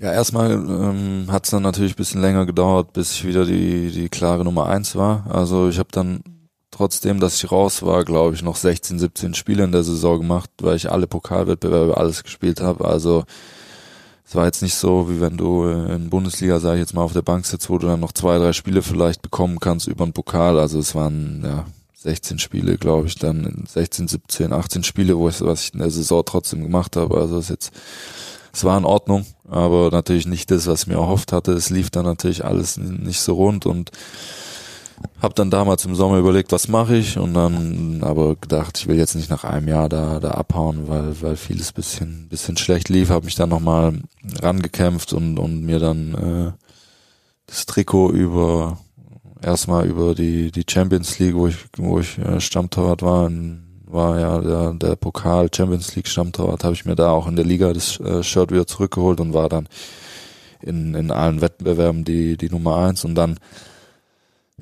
[0.00, 4.08] Ja, erstmal ähm, hat es dann natürlich bisschen länger gedauert, bis ich wieder die, die
[4.08, 5.26] klare Nummer eins war.
[5.30, 6.22] Also ich habe dann
[6.70, 10.48] trotzdem, dass ich raus war, glaube ich, noch 16, 17 Spiele in der Saison gemacht,
[10.62, 12.86] weil ich alle Pokalwettbewerbe alles gespielt habe.
[12.86, 13.24] Also
[14.24, 17.12] es war jetzt nicht so, wie wenn du in Bundesliga, sage ich jetzt mal, auf
[17.12, 20.14] der Bank sitzt, wo du dann noch zwei, drei Spiele vielleicht bekommen kannst über den
[20.14, 20.58] Pokal.
[20.58, 25.42] Also es waren ja 16 Spiele, glaube ich, dann 16, 17, 18 Spiele, wo ich
[25.42, 27.18] was ich in der Saison trotzdem gemacht habe.
[27.18, 27.72] Also es ist jetzt
[28.52, 31.52] es war in Ordnung, aber natürlich nicht das, was ich mir erhofft hatte.
[31.52, 33.90] Es lief dann natürlich alles nicht so rund und
[35.22, 38.96] habe dann damals im Sommer überlegt, was mache ich und dann aber gedacht, ich will
[38.96, 43.10] jetzt nicht nach einem Jahr da da abhauen, weil weil vieles bisschen bisschen schlecht lief,
[43.10, 44.00] habe mich dann nochmal
[44.40, 46.52] rangekämpft und und mir dann äh,
[47.46, 48.78] das Trikot über
[49.42, 54.18] erstmal über die die Champions League, wo ich wo ich äh, Stammtorwart war in war
[54.18, 57.72] ja der, der Pokal Champions League Stammtorwart, habe ich mir da auch in der Liga
[57.72, 59.68] das äh, Shirt wieder zurückgeholt und war dann
[60.62, 63.38] in, in allen Wettbewerben die, die Nummer eins und dann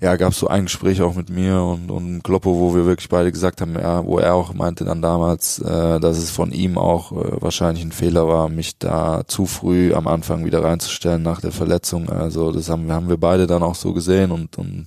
[0.01, 3.09] ja, gab es so ein Gespräch auch mit mir und, und Kloppo, wo wir wirklich
[3.09, 6.79] beide gesagt haben, ja, wo er auch meinte dann damals, äh, dass es von ihm
[6.79, 11.41] auch äh, wahrscheinlich ein Fehler war, mich da zu früh am Anfang wieder reinzustellen nach
[11.41, 12.11] der Verletzung.
[12.11, 14.87] Also das haben, haben wir beide dann auch so gesehen und, und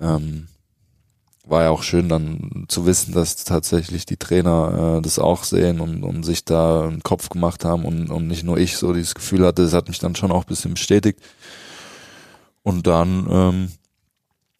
[0.00, 0.48] ähm,
[1.46, 5.80] war ja auch schön dann zu wissen, dass tatsächlich die Trainer äh, das auch sehen
[5.80, 9.14] und, und sich da einen Kopf gemacht haben und, und nicht nur ich so dieses
[9.14, 11.20] Gefühl hatte, das hat mich dann schon auch ein bisschen bestätigt.
[12.62, 13.68] Und dann, ähm,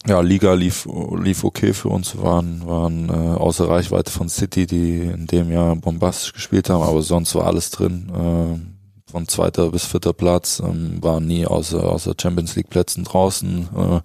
[0.06, 5.00] ja, Liga lief, lief okay für uns, waren, waren äh, außer Reichweite von City, die
[5.00, 8.10] in dem Jahr bombastisch gespielt haben, aber sonst war alles drin.
[8.14, 13.68] Äh, von zweiter bis vierter Platz, ähm, waren nie außer, außer Champions League Plätzen draußen.
[13.74, 14.00] Äh,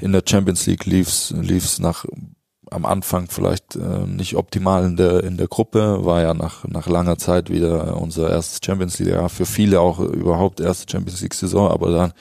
[0.00, 2.04] in der Champions League lief's lief's nach
[2.70, 6.86] am Anfang vielleicht äh, nicht optimal in der in der Gruppe, war ja nach nach
[6.86, 11.34] langer Zeit wieder unser erstes Champions League Jahr für viele auch überhaupt erste Champions League
[11.34, 12.12] Saison, aber dann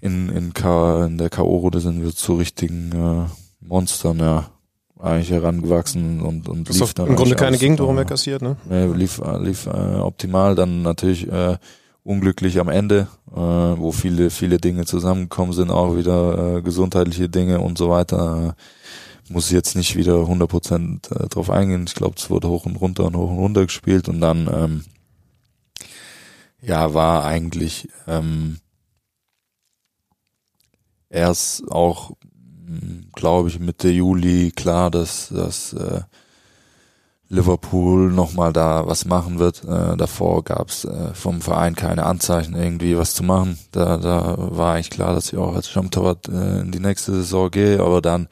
[0.00, 4.50] in in, K, in der KO Runde sind wir zu richtigen äh, Monstern ja
[4.98, 8.56] eigentlich herangewachsen und und lief dann im Grunde keine Gegentore mehr kassiert, ne?
[8.70, 11.58] Ja, lief lief äh, optimal, dann natürlich äh,
[12.04, 17.60] unglücklich am Ende, äh, wo viele, viele Dinge zusammengekommen sind, auch wieder äh, gesundheitliche Dinge
[17.60, 18.54] und so weiter.
[18.56, 21.84] Äh, muss ich jetzt nicht wieder 100 Prozent, äh, drauf eingehen.
[21.88, 24.84] Ich glaube, es wurde hoch und runter und hoch und runter gespielt und dann ähm,
[26.60, 28.58] ja war eigentlich ähm,
[31.08, 32.12] erst auch,
[32.66, 36.02] hm, glaube ich, Mitte Juli klar, dass, dass äh,
[37.28, 39.64] Liverpool nochmal da was machen wird.
[39.64, 43.58] Äh, davor gab es äh, vom Verein keine Anzeichen, irgendwie was zu machen.
[43.72, 47.50] Da, da war eigentlich klar, dass ich auch als Stammtorwart äh, in die nächste Saison
[47.50, 48.28] gehe, aber dann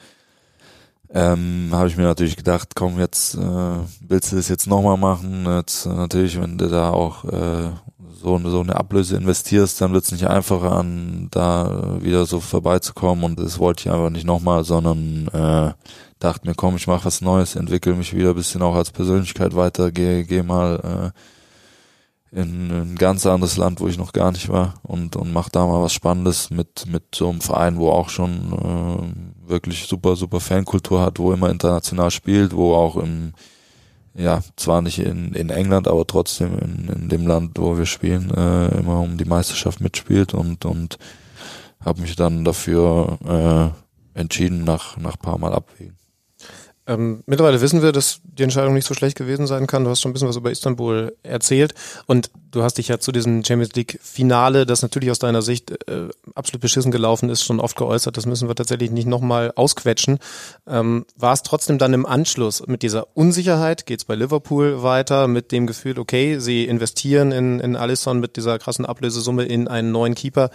[1.14, 5.44] ähm, habe ich mir natürlich gedacht, komm, jetzt äh, willst du das jetzt nochmal machen.
[5.46, 7.70] Jetzt äh, natürlich, wenn du da auch äh,
[8.22, 13.24] so, so eine Ablöse investierst, dann wird es nicht einfacher an, da wieder so vorbeizukommen
[13.24, 15.72] und das wollte ich einfach nicht nochmal, sondern äh,
[16.22, 19.56] dachte mir, komm, ich mache was Neues, entwickle mich wieder ein bisschen auch als Persönlichkeit
[19.56, 21.12] weiter, gehe geh mal
[22.32, 25.48] äh, in ein ganz anderes Land, wo ich noch gar nicht war und, und mach
[25.48, 30.16] da mal was Spannendes mit, mit so einem Verein, wo auch schon äh, wirklich super,
[30.16, 33.32] super Fankultur hat, wo immer international spielt, wo auch im
[34.14, 38.30] ja, zwar nicht in, in England, aber trotzdem in, in dem Land, wo wir spielen,
[38.30, 40.98] äh, immer um die Meisterschaft mitspielt und, und
[41.82, 43.72] habe mich dann dafür
[44.14, 45.96] äh, entschieden, nach, nach paar Mal abwägen.
[46.86, 49.84] Ähm, mittlerweile wissen wir, dass die Entscheidung nicht so schlecht gewesen sein kann.
[49.84, 51.74] Du hast schon ein bisschen was über Istanbul erzählt.
[52.06, 55.70] Und du hast dich ja zu diesem Champions League Finale, das natürlich aus deiner Sicht
[55.88, 58.16] äh, absolut beschissen gelaufen ist, schon oft geäußert.
[58.16, 60.18] Das müssen wir tatsächlich nicht nochmal ausquetschen.
[60.66, 65.28] Ähm, war es trotzdem dann im Anschluss mit dieser Unsicherheit, geht es bei Liverpool weiter,
[65.28, 69.92] mit dem Gefühl, okay, sie investieren in, in Alisson mit dieser krassen Ablösesumme in einen
[69.92, 70.50] neuen Keeper.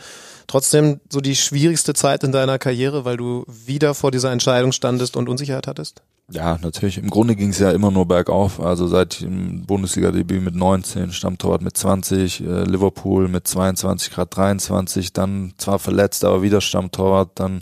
[0.47, 5.17] Trotzdem so die schwierigste Zeit in deiner Karriere, weil du wieder vor dieser Entscheidung standest
[5.17, 6.01] und Unsicherheit hattest?
[6.29, 6.97] Ja, natürlich.
[6.97, 8.59] Im Grunde ging es ja immer nur bergauf.
[8.59, 15.13] Also seit dem Bundesliga-Debüt mit 19, Stammtorwart mit 20, äh, Liverpool mit 22, Grad 23,
[15.13, 17.61] dann zwar verletzt, aber wieder Stammtorwart, dann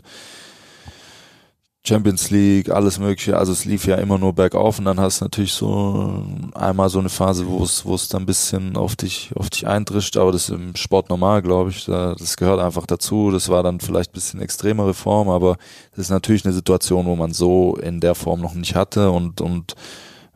[1.87, 3.37] Champions League, alles mögliche.
[3.37, 6.23] Also es lief ja immer nur bergauf und dann hast du natürlich so
[6.53, 9.67] einmal so eine Phase, wo es, wo es dann ein bisschen auf dich, auf dich
[9.67, 11.85] eindrischt, aber das ist im Sport normal, glaube ich.
[11.85, 13.29] Das gehört einfach dazu.
[13.31, 15.57] Das war dann vielleicht ein bisschen extremere Form, aber
[15.91, 19.41] das ist natürlich eine Situation, wo man so in der Form noch nicht hatte und,
[19.41, 19.75] und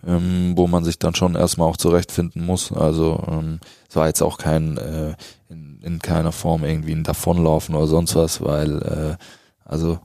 [0.05, 2.71] ähm, wo man sich dann schon erstmal auch zurechtfinden muss.
[2.71, 5.15] Also ähm, es war jetzt auch kein äh,
[5.49, 9.23] in, in keiner Form irgendwie ein Davonlaufen oder sonst was, weil äh,
[9.65, 9.99] also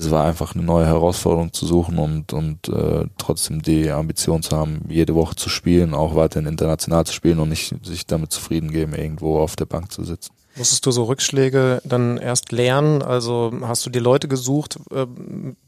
[0.00, 4.56] es war einfach eine neue Herausforderung zu suchen und, und äh, trotzdem die Ambition zu
[4.56, 8.72] haben, jede Woche zu spielen, auch weiterhin international zu spielen und nicht sich damit zufrieden
[8.72, 10.32] geben, irgendwo auf der Bank zu sitzen.
[10.56, 13.02] Musstest du so Rückschläge dann erst lernen?
[13.02, 15.06] Also hast du dir Leute gesucht, äh,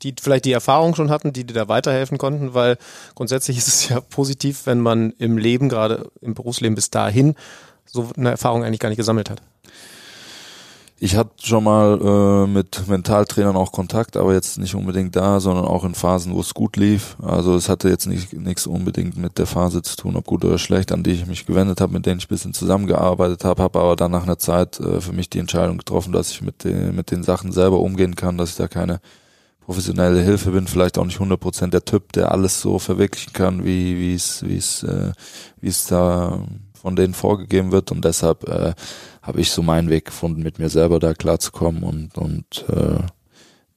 [0.02, 2.54] die vielleicht die Erfahrung schon hatten, die dir da weiterhelfen konnten?
[2.54, 2.78] Weil
[3.14, 7.34] grundsätzlich ist es ja positiv, wenn man im Leben, gerade im Berufsleben bis dahin,
[7.84, 9.42] so eine Erfahrung eigentlich gar nicht gesammelt hat.
[11.04, 15.64] Ich hatte schon mal äh, mit Mentaltrainern auch Kontakt, aber jetzt nicht unbedingt da, sondern
[15.64, 17.16] auch in Phasen, wo es gut lief.
[17.20, 20.58] Also es hatte jetzt nicht nichts unbedingt mit der Phase zu tun, ob gut oder
[20.58, 23.96] schlecht, an die ich mich gewendet habe, mit denen ich bisschen zusammengearbeitet habe, habe aber
[23.96, 27.10] dann nach einer Zeit äh, für mich die Entscheidung getroffen, dass ich mit den, mit
[27.10, 29.00] den Sachen selber umgehen kann, dass ich da keine
[29.64, 33.98] professionelle Hilfe bin, vielleicht auch nicht 100% der Typ, der alles so verwirklichen kann, wie
[33.98, 35.10] wie es wie es äh,
[35.60, 36.38] wie es da
[36.80, 38.74] von denen vorgegeben wird und deshalb äh,
[39.22, 42.98] habe ich so meinen Weg gefunden, mit mir selber da klarzukommen und, und äh,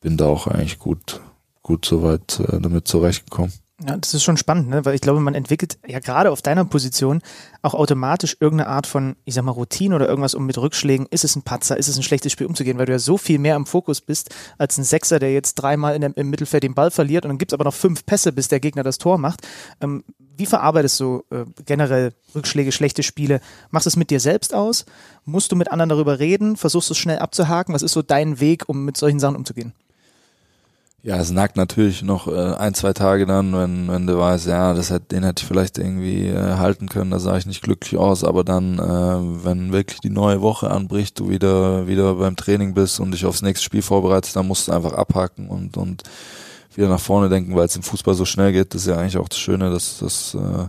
[0.02, 1.22] bin da auch eigentlich gut,
[1.62, 3.54] gut soweit äh, damit zurechtgekommen.
[3.84, 4.86] Ja, das ist schon spannend, ne?
[4.86, 7.22] weil ich glaube, man entwickelt ja gerade auf deiner Position
[7.62, 11.26] auch automatisch irgendeine Art von, ich sag mal, Routine oder irgendwas, um mit Rückschlägen, ist
[11.26, 13.58] es ein Patzer, ist es ein schlechtes Spiel umzugehen, weil du ja so viel mehr
[13.58, 17.26] am Fokus bist als ein Sechser, der jetzt dreimal dem, im Mittelfeld den Ball verliert
[17.26, 19.46] und dann gibt's aber noch fünf Pässe, bis der Gegner das Tor macht.
[19.82, 20.06] Ähm,
[20.38, 23.42] wie verarbeitest du äh, generell Rückschläge, schlechte Spiele?
[23.72, 24.86] Machst du es mit dir selbst aus?
[25.26, 26.56] Musst du mit anderen darüber reden?
[26.56, 27.74] Versuchst du es schnell abzuhaken?
[27.74, 29.74] Was ist so dein Weg, um mit solchen Sachen umzugehen?
[31.06, 34.74] Ja, es nagt natürlich noch äh, ein, zwei Tage dann, wenn, wenn du weißt, ja,
[34.74, 37.96] das hat, den hätte ich vielleicht irgendwie äh, halten können, da sah ich nicht glücklich
[38.00, 42.74] aus, aber dann, äh, wenn wirklich die neue Woche anbricht, du wieder, wieder beim Training
[42.74, 46.02] bist und dich aufs nächste Spiel vorbereitest, dann musst du einfach abhaken und, und
[46.74, 48.74] wieder nach vorne denken, weil es im Fußball so schnell geht.
[48.74, 50.68] Das ist ja eigentlich auch das Schöne, dass, dass, äh,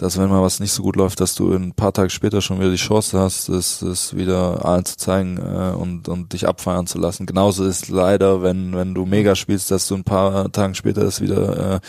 [0.00, 2.58] dass wenn mal was nicht so gut läuft, dass du ein paar Tage später schon
[2.58, 6.86] wieder die Chance hast, es, es wieder allen zu zeigen äh, und, und dich abfeiern
[6.86, 7.26] zu lassen.
[7.26, 11.20] Genauso ist leider, wenn, wenn du mega spielst, dass du ein paar Tagen später es
[11.20, 11.80] wieder äh,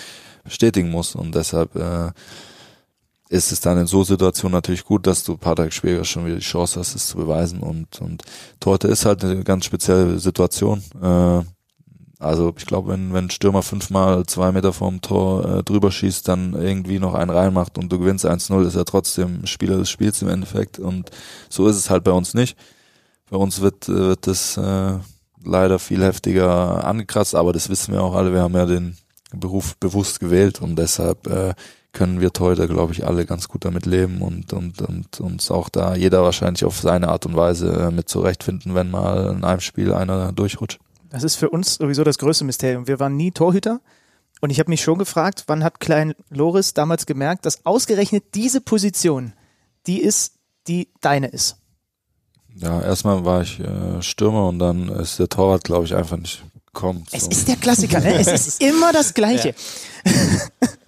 [0.44, 1.16] bestätigen musst.
[1.16, 2.12] Und deshalb äh,
[3.30, 6.26] ist es dann in so Situationen natürlich gut, dass du ein paar Tage später schon
[6.26, 7.62] wieder die Chance hast, es zu beweisen.
[7.62, 8.24] Und, und
[8.60, 10.84] Torte ist halt eine ganz spezielle Situation.
[11.02, 11.44] Äh,
[12.22, 16.54] also ich glaube, wenn, wenn Stürmer fünfmal zwei Meter vorm Tor äh, drüber schießt, dann
[16.54, 20.30] irgendwie noch einen reinmacht und du gewinnst 1-0, ist er trotzdem Spieler des Spiels im
[20.30, 20.78] Endeffekt.
[20.78, 21.10] Und
[21.50, 22.58] so ist es halt bei uns nicht.
[23.30, 25.00] Bei uns wird, äh, wird das äh,
[25.44, 28.34] leider viel heftiger angekratzt, aber das wissen wir auch alle.
[28.34, 28.98] Wir haben ja den
[29.34, 31.56] Beruf bewusst gewählt und deshalb äh,
[31.92, 35.70] können wir heute, glaube ich, alle ganz gut damit leben und, und, und uns auch
[35.70, 39.60] da jeder wahrscheinlich auf seine Art und Weise äh, mit zurechtfinden, wenn mal in einem
[39.60, 40.80] Spiel einer durchrutscht.
[41.12, 42.88] Das ist für uns sowieso das größte Mysterium.
[42.88, 43.82] Wir waren nie Torhüter.
[44.40, 48.60] Und ich habe mich schon gefragt, wann hat Klein Loris damals gemerkt, dass ausgerechnet diese
[48.60, 49.34] Position
[49.86, 50.34] die ist,
[50.68, 51.58] die deine ist?
[52.56, 56.44] Ja, erstmal war ich äh, Stürmer und dann ist der Torwart, glaube ich, einfach nicht
[56.66, 57.06] gekommen.
[57.12, 58.16] Es ist der Klassiker, ne?
[58.16, 59.54] Es ist immer das Gleiche.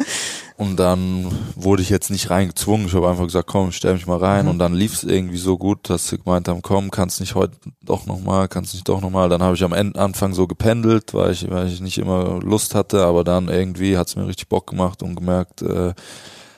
[0.55, 2.85] Und dann wurde ich jetzt nicht reingezwungen.
[2.85, 4.45] Ich habe einfach gesagt, komm, stell mich mal rein.
[4.45, 4.51] Mhm.
[4.51, 7.57] Und dann lief es irgendwie so gut, dass sie gemeint haben, komm, kannst nicht heute
[7.81, 9.29] doch nochmal, kannst nicht doch nochmal.
[9.29, 12.75] Dann habe ich am Ende, Anfang so gependelt, weil ich, weil ich nicht immer Lust
[12.75, 15.93] hatte, aber dann irgendwie hat es mir richtig Bock gemacht und gemerkt, äh,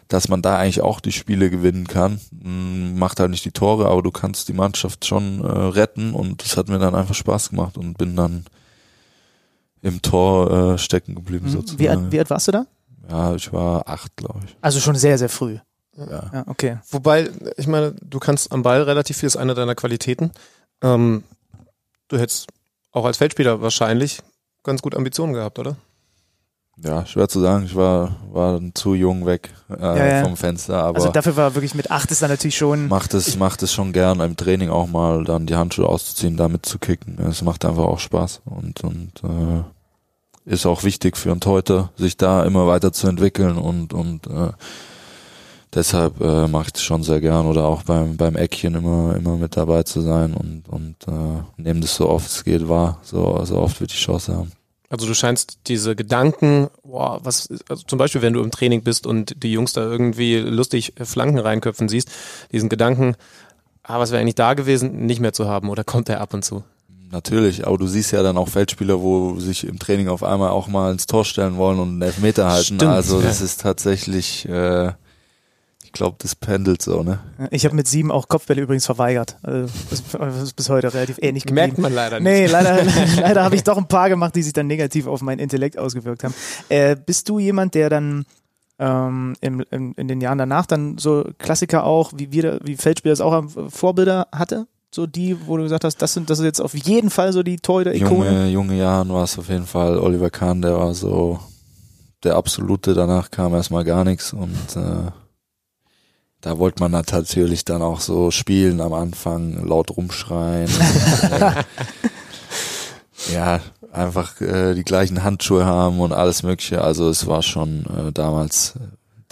[0.09, 2.19] dass man da eigentlich auch die Spiele gewinnen kann.
[2.43, 6.43] Hm, macht halt nicht die Tore, aber du kannst die Mannschaft schon äh, retten und
[6.43, 8.45] das hat mir dann einfach Spaß gemacht und bin dann
[9.81, 11.51] im Tor äh, stecken geblieben mhm.
[11.51, 11.79] sozusagen.
[11.79, 12.65] Wie alt, wie alt warst du da?
[13.09, 14.57] Ja, ich war acht, glaube ich.
[14.61, 15.57] Also schon sehr, sehr früh.
[15.97, 16.29] Ja.
[16.33, 16.43] ja.
[16.47, 16.77] Okay.
[16.89, 20.31] Wobei, ich meine, du kannst am Ball relativ viel, ist eine deiner Qualitäten.
[20.81, 21.23] Ähm,
[22.07, 22.47] du hättest
[22.91, 24.21] auch als Feldspieler wahrscheinlich
[24.63, 25.75] ganz gut Ambitionen gehabt, oder?
[26.77, 27.63] Ja, schwer zu sagen.
[27.65, 30.23] Ich war, war zu jung weg äh, Ja, ja.
[30.23, 32.89] vom Fenster, aber Also dafür war wirklich mit acht ist dann natürlich schon.
[32.89, 36.65] macht es, macht es schon gern im Training auch mal dann die Handschuhe auszuziehen, damit
[36.65, 37.17] zu kicken.
[37.19, 39.63] Es macht einfach auch Spaß und, und äh,
[40.45, 44.51] ist auch wichtig für einen Teuter, sich da immer weiter zu entwickeln und, und äh,
[45.73, 49.37] deshalb äh, mache ich es schon sehr gern oder auch beim, beim Eckchen immer, immer
[49.37, 53.43] mit dabei zu sein und, und äh, nehme das so oft es geht wahr, so,
[53.43, 54.51] so oft wir die Chance haben.
[54.89, 59.07] Also du scheinst diese Gedanken, boah, was, also zum Beispiel, wenn du im Training bist
[59.07, 62.09] und die Jungs da irgendwie lustig Flanken reinköpfen siehst,
[62.51, 63.15] diesen Gedanken,
[63.81, 66.45] ah, was wäre eigentlich da gewesen, nicht mehr zu haben oder kommt der ab und
[66.45, 66.63] zu?
[67.11, 70.67] Natürlich, aber du siehst ja dann auch Feldspieler, wo sich im Training auf einmal auch
[70.67, 72.75] mal ins Tor stellen wollen und einen Elfmeter halten.
[72.75, 73.27] Stimmt, also ja.
[73.27, 74.87] das ist tatsächlich, äh,
[75.83, 77.19] ich glaube, das pendelt so, ne?
[77.51, 79.37] Ich habe mit sieben auch Kopfbälle übrigens verweigert.
[79.43, 81.67] Also das das ist bis heute relativ ähnlich geblieben.
[81.67, 82.31] Merkt man leider nicht.
[82.31, 82.83] Nee, leider,
[83.21, 86.23] leider habe ich doch ein paar gemacht, die sich dann negativ auf meinen Intellekt ausgewirkt
[86.23, 86.33] haben.
[86.69, 88.25] Äh, bist du jemand, der dann
[88.79, 93.13] ähm, im, im, in den Jahren danach dann so Klassiker auch, wie wir, wie Feldspieler
[93.13, 94.67] es auch haben, Vorbilder hatte?
[94.95, 97.43] So die, wo du gesagt hast, das sind, das ist jetzt auf jeden Fall so
[97.43, 98.29] die Torhüter-Ikone.
[98.29, 101.41] Junge, junge Jahren war es auf jeden Fall Oliver Kahn, der war so
[102.23, 105.11] der absolute, danach kam erstmal gar nichts und äh,
[106.39, 110.69] da wollte man dann natürlich dann auch so spielen am Anfang, laut rumschreien.
[110.69, 111.63] und, äh,
[113.33, 113.59] ja,
[113.91, 116.81] einfach äh, die gleichen Handschuhe haben und alles mögliche.
[116.81, 118.75] Also es war schon äh, damals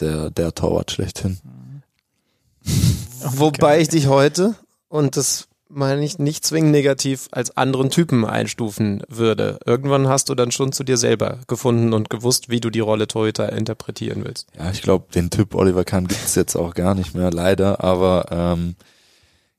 [0.02, 1.40] der, der Torwart schlechthin.
[3.22, 4.56] Wobei ich dich heute,
[4.90, 9.60] und das meine ich nicht zwingend negativ, als anderen Typen einstufen würde.
[9.66, 13.08] Irgendwann hast du dann schon zu dir selber gefunden und gewusst, wie du die Rolle
[13.08, 14.48] Torhüter interpretieren willst.
[14.58, 17.84] Ja, ich glaube, den Typ Oliver Kahn gibt es jetzt auch gar nicht mehr, leider.
[17.84, 18.76] Aber ähm,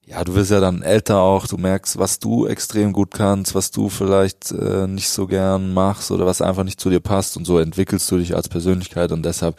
[0.07, 3.71] ja, du wirst ja dann älter auch, du merkst, was du extrem gut kannst, was
[3.71, 7.47] du vielleicht äh, nicht so gern machst oder was einfach nicht zu dir passt und
[7.47, 9.57] so entwickelst du dich als Persönlichkeit und deshalb,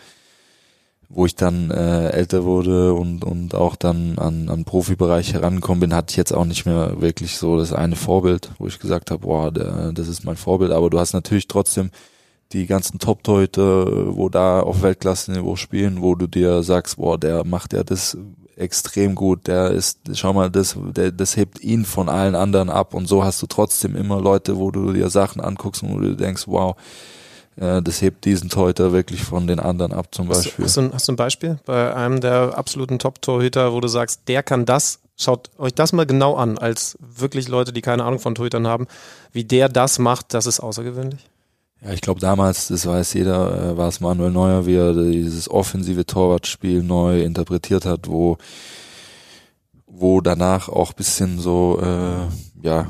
[1.09, 5.95] wo ich dann äh, älter wurde und und auch dann an an Profibereich herangekommen bin,
[5.95, 9.21] hatte ich jetzt auch nicht mehr wirklich so das eine Vorbild, wo ich gesagt habe,
[9.21, 11.91] boah, der, das ist mein Vorbild, aber du hast natürlich trotzdem
[12.51, 17.73] die ganzen Top-Torhüter, wo da auf Weltklasse-Niveau spielen, wo du dir sagst, boah, der macht
[17.73, 18.17] ja das
[18.55, 22.93] extrem gut, der ist, schau mal, das, der, das hebt ihn von allen anderen ab.
[22.93, 26.15] Und so hast du trotzdem immer Leute, wo du dir Sachen anguckst und wo du
[26.15, 26.75] denkst, wow,
[27.57, 30.65] das hebt diesen Torhüter wirklich von den anderen ab zum Hast, du- Beispiel.
[30.65, 34.21] hast, du, ein- hast du ein Beispiel bei einem der absoluten Top-Torhüter, wo du sagst,
[34.27, 34.99] der kann das?
[35.17, 38.87] Schaut euch das mal genau an, als wirklich Leute, die keine Ahnung von Torhütern haben,
[39.31, 41.25] wie der das macht, das ist außergewöhnlich.
[41.81, 45.49] Ja, ich glaube damals, das weiß jeder, äh, war es Manuel Neuer, wie er dieses
[45.49, 48.37] offensive Torwartspiel neu interpretiert hat, wo
[49.87, 52.87] wo danach auch bisschen so äh, ja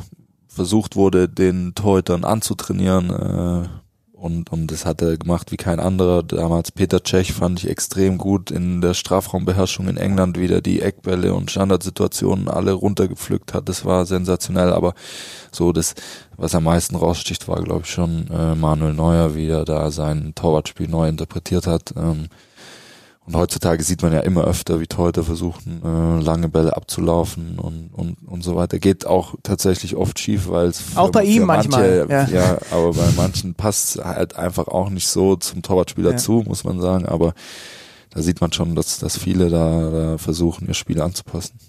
[0.48, 3.68] versucht wurde, den Torhütern anzutrainieren äh,
[4.26, 6.24] und und das hat er gemacht wie kein anderer.
[6.24, 10.82] Damals Peter Cech fand ich extrem gut in der Strafraumbeherrschung in England, wie der die
[10.82, 13.70] Eckbälle und Standardsituationen alle runtergepflückt hat.
[13.70, 14.96] Das war sensationell, aber
[15.52, 15.94] so das,
[16.38, 20.34] was am meisten raussticht, war glaube ich schon äh, Manuel Neuer, wie er da sein
[20.34, 21.94] Torwartspiel neu interpretiert hat.
[21.96, 22.28] Ähm,
[23.26, 27.90] und heutzutage sieht man ja immer öfter, wie Torhüter versuchen, äh, lange Bälle abzulaufen und,
[27.92, 28.78] und, und so weiter.
[28.78, 32.28] Geht auch tatsächlich oft schief, weil es Auch bei ihm manche, manchmal, ja.
[32.28, 32.58] ja.
[32.70, 36.12] aber bei manchen passt halt einfach auch nicht so zum Torwartspiel Ja.
[36.12, 37.08] dazu, muss man sagen.
[37.08, 37.34] Aber
[38.12, 41.60] da sieht man schon, dass, dass viele da, da versuchen, ihr Spiel anzupassen.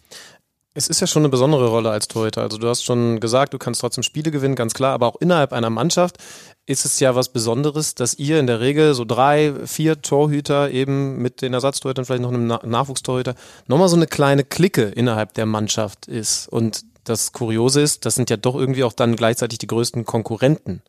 [0.74, 2.42] Es ist ja schon eine besondere Rolle als Torhüter.
[2.42, 5.54] Also du hast schon gesagt, du kannst trotzdem Spiele gewinnen, ganz klar, aber auch innerhalb
[5.54, 6.18] einer Mannschaft
[6.66, 11.22] ist es ja was Besonderes, dass ihr in der Regel so drei, vier Torhüter eben
[11.22, 13.36] mit den Ersatztorhütern, vielleicht noch einem Na Nachwuchstorhüter,
[13.68, 16.48] nochmal so eine kleine Clique innerhalb der Mannschaft ist.
[16.48, 20.82] Und das Kuriose ist, das sind ja doch irgendwie auch dann gleichzeitig die größten Konkurrenten.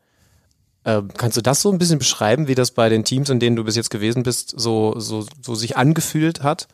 [0.84, 3.56] Ähm, kannst du das so ein bisschen beschreiben, wie das bei den Teams, in denen
[3.56, 6.68] du bis jetzt gewesen bist, so, so, so sich angefühlt hat?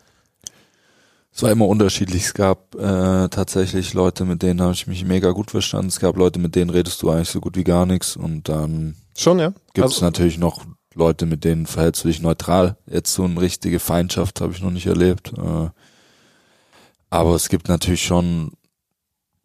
[1.35, 2.23] Es war immer unterschiedlich.
[2.25, 5.87] Es gab äh, tatsächlich Leute, mit denen habe ich mich mega gut verstanden.
[5.87, 8.15] Es gab Leute, mit denen redest du eigentlich so gut wie gar nichts.
[8.15, 9.49] Und dann Schon, ja?
[9.73, 10.63] gibt es Also- natürlich noch
[10.95, 12.77] Leute, mit denen verhältst du dich neutral.
[12.85, 15.33] Jetzt so eine richtige Feindschaft habe ich noch nicht erlebt.
[15.35, 15.69] Äh,
[17.09, 18.51] aber es gibt natürlich schon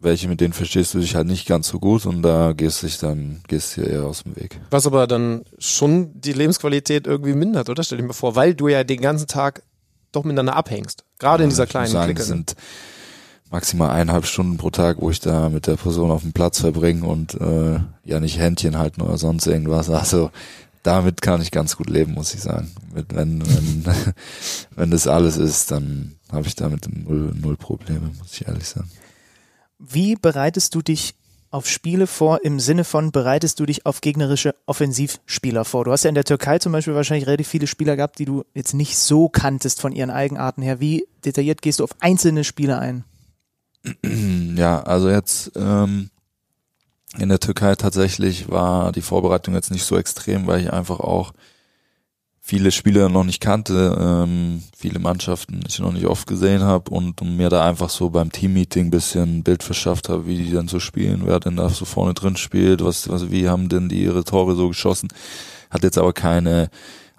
[0.00, 2.86] welche, mit denen verstehst du dich halt nicht ganz so gut und da gehst du
[2.86, 4.60] dich dann, gehst du eher aus dem Weg.
[4.70, 7.82] Was aber dann schon die Lebensqualität irgendwie mindert, oder?
[7.82, 9.62] Stell dir mal vor, weil du ja den ganzen Tag
[10.12, 11.04] doch miteinander abhängst.
[11.18, 12.22] Gerade in dieser kleinen sagen, Clique.
[12.22, 12.56] sind
[13.50, 17.06] maximal eineinhalb Stunden pro Tag, wo ich da mit der Person auf dem Platz verbringe
[17.06, 19.90] und äh, ja nicht Händchen halten oder sonst irgendwas.
[19.90, 20.30] Also
[20.82, 22.70] damit kann ich ganz gut leben, muss ich sagen.
[22.94, 23.84] Mit, wenn, wenn,
[24.76, 28.90] wenn das alles ist, dann habe ich damit null, null Probleme, muss ich ehrlich sagen.
[29.78, 31.14] Wie bereitest du dich
[31.50, 35.84] auf Spiele vor im Sinne von bereitest du dich auf gegnerische Offensivspieler vor?
[35.84, 38.44] Du hast ja in der Türkei zum Beispiel wahrscheinlich relativ viele Spieler gehabt, die du
[38.54, 40.80] jetzt nicht so kanntest von ihren Eigenarten her.
[40.80, 43.04] Wie detailliert gehst du auf einzelne Spieler ein?
[44.58, 46.10] Ja, also jetzt ähm,
[47.16, 51.32] in der Türkei tatsächlich war die Vorbereitung jetzt nicht so extrem, weil ich einfach auch
[52.48, 57.20] viele Spieler noch nicht kannte, ähm, viele Mannschaften ich noch nicht oft gesehen habe und,
[57.20, 60.80] und mir da einfach so beim Teammeeting bisschen Bild verschafft habe, wie die dann so
[60.80, 64.24] spielen, wer denn da so vorne drin spielt, was, was wie haben denn die ihre
[64.24, 65.08] Tore so geschossen.
[65.68, 66.70] Hat jetzt aber keine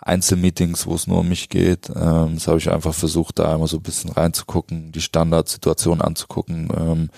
[0.02, 1.90] Einzelmeetings, wo es nur um mich geht.
[1.96, 6.70] Ähm, das habe ich einfach versucht, da einmal so ein bisschen reinzugucken, die Standardsituation anzugucken.
[6.76, 7.10] Ähm,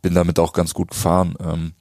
[0.00, 1.34] bin damit auch ganz gut gefahren.
[1.44, 1.74] Ähm,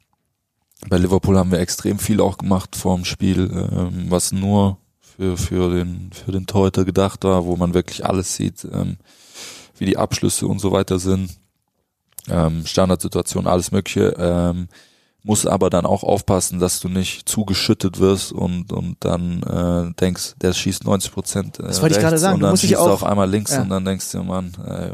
[0.90, 4.80] bei Liverpool haben wir extrem viel auch gemacht vorm Spiel, ähm, was nur
[5.16, 8.98] für, für den, für den Torhüter gedacht war, wo man wirklich alles sieht, ähm,
[9.78, 11.32] wie die Abschlüsse und so weiter sind,
[12.30, 14.68] ähm, Standardsituation, alles mögliche, ähm,
[15.24, 20.36] muss aber dann auch aufpassen, dass du nicht zugeschüttet wirst und, und dann äh, denkst,
[20.42, 22.70] der schießt 90 Prozent äh, Das wollte ich gerade sagen, und du dann musst dich
[22.70, 23.62] schießt auch- du auf einmal links Ja.
[23.64, 24.92] und dann denkst du, Mann, ey,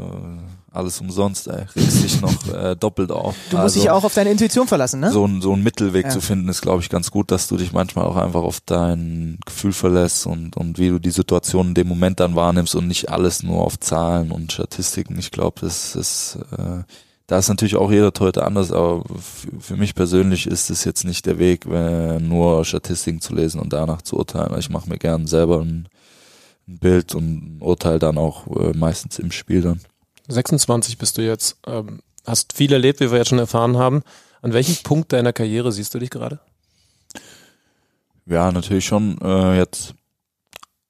[0.72, 3.34] alles umsonst, ey, regst dich noch äh, doppelt auf.
[3.50, 5.10] Du musst dich auch auf deine Intuition verlassen, ne?
[5.10, 6.10] so ein, so ein Mittelweg Ja.
[6.10, 9.38] zu finden, ist, glaube ich, ganz gut, dass du dich manchmal auch einfach auf dein
[9.44, 13.10] Gefühl verlässt und, und wie du die Situation in dem Moment dann wahrnimmst und nicht
[13.10, 15.18] alles nur auf Zahlen und Statistiken.
[15.18, 16.82] Ich glaube, das ist, äh,
[17.26, 19.04] da ist natürlich auch jeder Torhüter anders, aber
[19.60, 23.72] für mich persönlich ist es jetzt nicht der Weg, äh, nur Statistiken zu lesen und
[23.72, 24.58] danach zu urteilen.
[24.58, 25.88] Ich mache mir gern selber ein,
[26.68, 29.80] ein Bild und ein Urteil dann auch äh, meistens im Spiel dann.
[30.28, 34.02] 26 bist du jetzt, ähm, hast viel erlebt, wie wir jetzt schon erfahren haben.
[34.40, 36.40] An welchem Punkt deiner Karriere siehst du dich gerade?
[38.26, 39.18] Ja, natürlich schon.
[39.20, 39.94] Äh, jetzt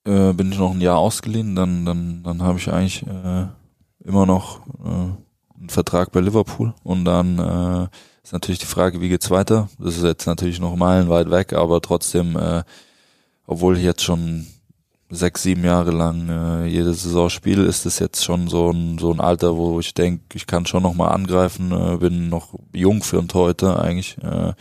[0.05, 3.47] äh, bin ich noch ein Jahr ausgeliehen, dann, dann, dann habe ich eigentlich äh,
[4.05, 7.89] immer noch äh, einen Vertrag bei Liverpool und dann äh,
[8.22, 9.68] ist natürlich die Frage, wie geht's weiter?
[9.78, 12.62] Das ist jetzt natürlich noch meilenweit weg, aber trotzdem, äh,
[13.47, 14.47] obwohl ich jetzt schon
[15.12, 19.12] sechs, sieben Jahre lang äh, jede Saison spiele, ist es jetzt schon so ein, so
[19.12, 23.02] ein Alter, wo ich denke, ich kann schon noch mal angreifen, äh, bin noch jung
[23.02, 24.16] für ein Torhüter eigentlich.
[24.22, 24.54] Äh,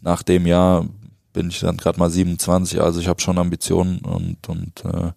[0.00, 0.84] nach dem Jahr
[1.32, 5.12] bin ich dann gerade mal 27, also ich habe schon Ambitionen und und äh,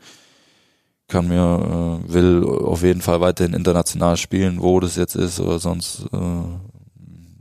[1.07, 5.59] kann mir äh, will auf jeden Fall weiterhin international spielen, wo das jetzt ist oder
[5.59, 6.43] sonst äh,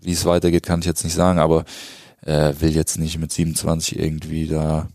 [0.01, 1.65] wie es weitergeht, kann ich jetzt nicht sagen, aber
[2.23, 4.89] äh, will jetzt nicht mit 27 irgendwie da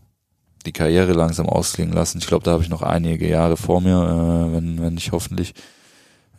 [0.62, 2.18] die Karriere langsam ausklingen lassen.
[2.18, 5.54] Ich glaube, da habe ich noch einige Jahre vor mir, äh, wenn wenn ich hoffentlich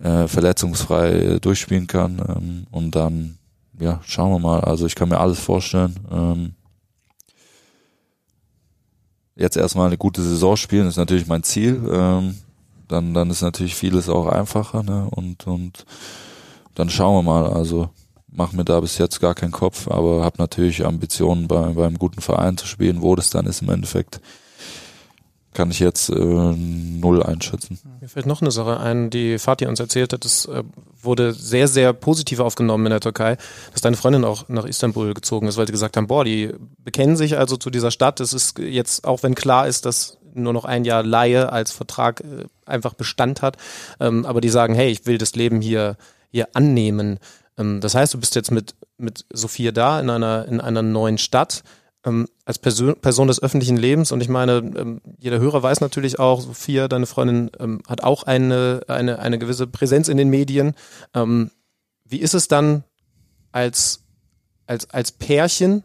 [0.01, 3.38] äh, verletzungsfrei äh, durchspielen kann ähm, und dann
[3.80, 4.61] ja schauen wir mal.
[4.61, 5.95] Also ich kann mir alles vorstellen.
[6.11, 6.53] Ähm,
[9.36, 11.82] jetzt erstmal eine gute Saison spielen, ist natürlich mein Ziel.
[11.91, 12.38] Ähm,
[12.88, 15.07] dann, dann ist natürlich vieles auch einfacher, ne?
[15.09, 15.86] Und, und
[16.76, 17.51] dann schauen wir mal.
[17.51, 17.89] Also
[18.36, 22.21] mach mir da bis jetzt gar keinen Kopf, aber habe natürlich Ambitionen, bei, beim guten
[22.21, 23.01] Verein zu spielen.
[23.01, 24.19] Wo das dann ist im Endeffekt,
[25.53, 27.79] kann ich jetzt äh, null einschätzen.
[28.01, 30.25] Mir fällt noch eine Sache ein, die Fatih uns erzählt hat.
[30.25, 30.63] Das äh,
[31.01, 33.38] wurde sehr, sehr positiv aufgenommen in der Türkei,
[33.71, 37.15] dass deine Freundin auch nach Istanbul gezogen ist, weil sie gesagt haben, boah, die bekennen
[37.15, 38.19] sich also zu dieser Stadt.
[38.19, 42.21] Es ist jetzt, auch wenn klar ist, dass nur noch ein Jahr Laie als Vertrag
[42.21, 43.57] äh, einfach Bestand hat,
[43.99, 45.97] ähm, aber die sagen, hey, ich will das Leben hier,
[46.31, 47.19] hier annehmen.
[47.57, 51.17] Ähm, das heißt, du bist jetzt mit, mit Sophia da in einer, in einer neuen
[51.17, 51.63] Stadt
[52.05, 56.19] ähm, als Person, Person des öffentlichen Lebens und ich meine, ähm, jeder Hörer weiß natürlich
[56.19, 60.73] auch, Sophia, deine Freundin, ähm, hat auch eine, eine, eine gewisse Präsenz in den Medien.
[61.13, 61.51] Ähm,
[62.03, 62.83] wie ist es dann
[63.51, 64.03] als,
[64.67, 65.83] als, als Pärchen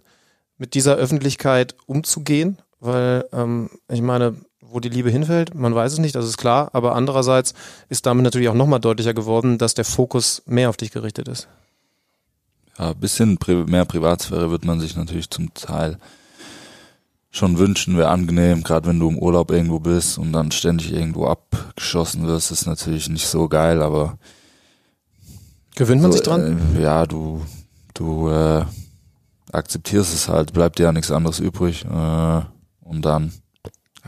[0.57, 2.59] mit dieser Öffentlichkeit umzugehen?
[2.81, 4.37] Weil ähm, ich meine,
[4.71, 7.55] wo die Liebe hinfällt, man weiß es nicht, das ist klar, aber andererseits
[7.89, 11.49] ist damit natürlich auch nochmal deutlicher geworden, dass der Fokus mehr auf dich gerichtet ist.
[12.79, 15.99] Ja, ein bisschen mehr Privatsphäre wird man sich natürlich zum Teil
[17.31, 21.27] schon wünschen, wäre angenehm, gerade wenn du im Urlaub irgendwo bist und dann ständig irgendwo
[21.27, 24.19] abgeschossen wirst, ist natürlich nicht so geil, aber
[25.77, 26.59] Gewöhnt man so, sich dran?
[26.77, 27.43] Äh, ja, du,
[27.95, 28.65] du äh,
[29.53, 31.85] akzeptierst es halt, bleibt dir ja nichts anderes übrig.
[31.85, 32.41] Äh,
[32.81, 33.33] und dann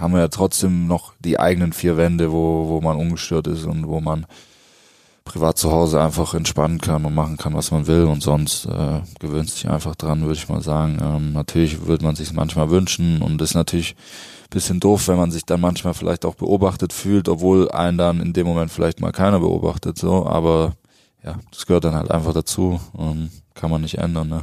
[0.01, 3.87] haben wir ja trotzdem noch die eigenen vier Wände, wo, wo man ungestört ist und
[3.87, 4.27] wo man
[5.25, 9.01] privat zu Hause einfach entspannen kann und machen kann, was man will und sonst äh,
[9.21, 10.99] gewöhnt sich einfach dran, würde ich mal sagen.
[11.01, 13.95] Ähm, natürlich würde man sich manchmal wünschen und ist natürlich
[14.51, 18.33] bisschen doof, wenn man sich dann manchmal vielleicht auch beobachtet fühlt, obwohl einen dann in
[18.33, 20.75] dem Moment vielleicht mal keiner beobachtet, so, aber
[21.25, 24.43] ja, das gehört dann halt einfach dazu und kann man nicht ändern, ne?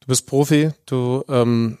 [0.00, 1.78] Du bist Profi, du ähm,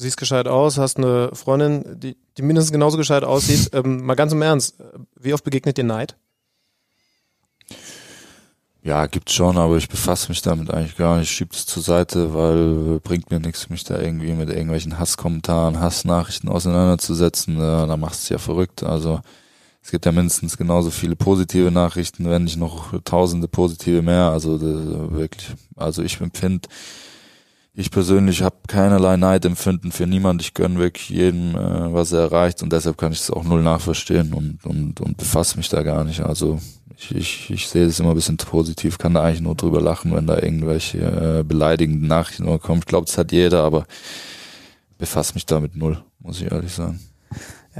[0.00, 3.70] siehst gescheit aus, hast eine Freundin, die, die mindestens genauso gescheit aussieht.
[3.80, 4.76] Ähm, mal ganz im Ernst,
[5.18, 6.16] wie oft begegnet dir Neid?
[8.82, 11.30] Ja, gibt's schon, aber ich befasse mich damit eigentlich gar nicht.
[11.30, 15.78] Ich schiebe es zur Seite, weil bringt mir nichts, mich da irgendwie mit irgendwelchen Hasskommentaren,
[15.78, 17.58] Hassnachrichten auseinanderzusetzen.
[17.58, 18.82] Ja, da machst du ja verrückt.
[18.82, 19.20] Also
[19.82, 24.30] es gibt ja mindestens genauso viele positive Nachrichten, wenn nicht noch tausende positive mehr.
[24.30, 24.58] Also
[25.12, 26.68] wirklich, also ich empfinde,
[27.80, 30.42] ich persönlich habe keinerlei Neidempfinden für niemand.
[30.42, 33.62] Ich gönne wirklich jedem, äh, was er erreicht und deshalb kann ich es auch null
[33.62, 36.20] nachverstehen und, und, und befasse mich da gar nicht.
[36.20, 36.60] Also
[36.96, 40.14] ich, ich, ich sehe das immer ein bisschen positiv, kann da eigentlich nur drüber lachen,
[40.14, 42.80] wenn da irgendwelche äh, beleidigenden Nachrichten kommen.
[42.80, 43.86] Ich glaube, das hat jeder, aber
[44.98, 47.00] befasse mich damit null, muss ich ehrlich sagen.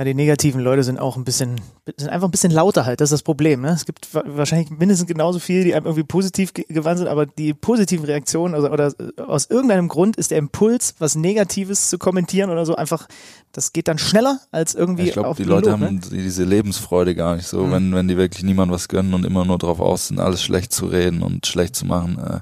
[0.00, 1.60] Ja, die negativen Leute sind auch ein bisschen,
[1.98, 3.02] sind einfach ein bisschen lauter halt.
[3.02, 3.60] Das ist das Problem.
[3.60, 3.68] Ne?
[3.68, 8.06] Es gibt wahrscheinlich mindestens genauso viele, die einem irgendwie positiv gewandt sind, aber die positiven
[8.06, 12.76] Reaktionen also, oder aus irgendeinem Grund ist der Impuls, was Negatives zu kommentieren oder so,
[12.76, 13.08] einfach,
[13.52, 15.08] das geht dann schneller als irgendwie.
[15.08, 16.00] Ich glaube, die Leute Lob, haben ne?
[16.10, 17.72] diese Lebensfreude gar nicht so, mhm.
[17.72, 20.72] wenn, wenn die wirklich niemand was gönnen und immer nur drauf aus sind, alles schlecht
[20.72, 22.18] zu reden und schlecht zu machen.
[22.18, 22.40] Äh,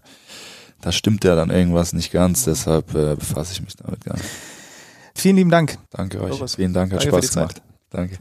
[0.81, 4.29] da stimmt ja dann irgendwas nicht ganz, deshalb äh, befasse ich mich damit gar nicht.
[5.19, 5.79] Vielen lieben Dank.
[5.91, 6.31] Danke euch.
[6.31, 6.55] Loris.
[6.55, 7.63] Vielen Dank, hat Danke Spaß gemacht.
[7.91, 8.19] Danke.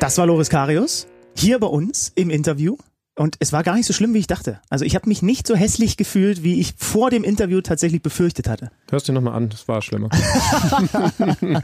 [0.00, 1.06] Das war Loris Karius
[1.36, 2.76] hier bei uns im Interview.
[3.14, 4.58] Und es war gar nicht so schlimm, wie ich dachte.
[4.70, 8.48] Also ich habe mich nicht so hässlich gefühlt, wie ich vor dem Interview tatsächlich befürchtet
[8.48, 8.70] hatte.
[8.90, 10.08] Hörst du nochmal an, das war schlimmer.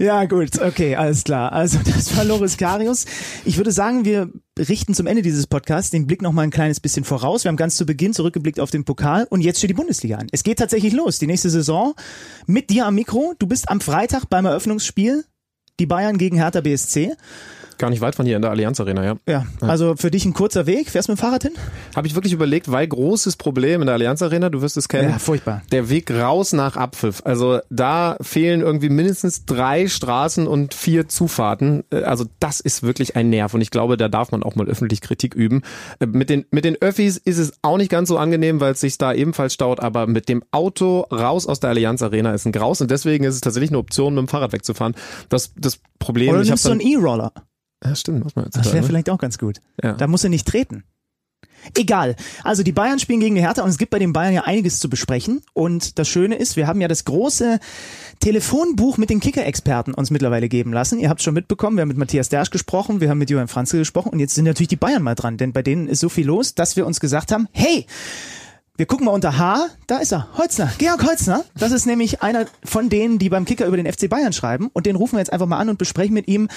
[0.00, 1.52] ja gut, okay, alles klar.
[1.52, 3.04] Also das war Loris Karius.
[3.44, 7.04] Ich würde sagen, wir richten zum Ende dieses Podcasts den Blick nochmal ein kleines bisschen
[7.04, 7.44] voraus.
[7.44, 10.26] Wir haben ganz zu Beginn zurückgeblickt auf den Pokal und jetzt steht die Bundesliga an.
[10.32, 11.94] Es geht tatsächlich los, die nächste Saison
[12.46, 13.34] mit dir am Mikro.
[13.38, 15.24] Du bist am Freitag beim Eröffnungsspiel,
[15.78, 17.12] die Bayern gegen Hertha BSC.
[17.78, 19.16] Gar nicht weit von hier in der Allianz Arena, ja.
[19.28, 20.90] Ja, also für dich ein kurzer Weg.
[20.90, 21.52] Fährst du mit dem Fahrrad hin?
[21.94, 25.10] Habe ich wirklich überlegt, weil großes Problem in der Allianz Arena, du wirst es kennen.
[25.10, 25.62] Ja, furchtbar.
[25.72, 27.22] Der Weg raus nach Abpfiff.
[27.24, 31.84] Also da fehlen irgendwie mindestens drei Straßen und vier Zufahrten.
[31.90, 34.66] Äh, also das ist wirklich ein Nerv und ich glaube, da darf man auch mal
[34.68, 35.62] öffentlich Kritik üben.
[36.00, 38.80] Äh, mit den, mit den Öffis ist es auch nicht ganz so angenehm, weil es
[38.80, 42.52] sich da ebenfalls staut, aber mit dem Auto raus aus der Allianz Arena ist ein
[42.52, 44.94] Graus und deswegen ist es tatsächlich eine Option, mit dem Fahrrad wegzufahren.
[45.28, 46.30] Das, das Problem...
[46.30, 47.32] Oder nimmst du einen E-Roller?
[47.84, 48.82] Ja, stimmt, muss man jetzt Das wäre ne?
[48.82, 49.60] vielleicht auch ganz gut.
[49.82, 49.92] Ja.
[49.92, 50.84] Da muss er nicht treten.
[51.74, 52.14] Egal.
[52.44, 54.78] Also die Bayern spielen gegen die Hertha und es gibt bei den Bayern ja einiges
[54.78, 55.42] zu besprechen.
[55.52, 57.58] Und das Schöne ist, wir haben ja das große
[58.20, 60.98] Telefonbuch mit den Kicker-Experten uns mittlerweile geben lassen.
[60.98, 63.78] Ihr habt schon mitbekommen, wir haben mit Matthias Dersch gesprochen, wir haben mit Johann Franzl
[63.78, 66.26] gesprochen und jetzt sind natürlich die Bayern mal dran, denn bei denen ist so viel
[66.26, 67.86] los, dass wir uns gesagt haben, hey,
[68.76, 71.44] wir gucken mal unter H, da ist er, Holzner, Georg Holzner.
[71.58, 74.70] Das ist nämlich einer von denen, die beim Kicker über den FC Bayern schreiben.
[74.72, 76.48] Und den rufen wir jetzt einfach mal an und besprechen mit ihm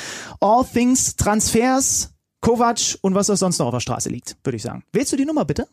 [0.41, 4.63] All Things Transfers, Kovac und was das sonst noch auf der Straße liegt, würde ich
[4.63, 4.83] sagen.
[4.91, 5.67] Wählst du die Nummer bitte?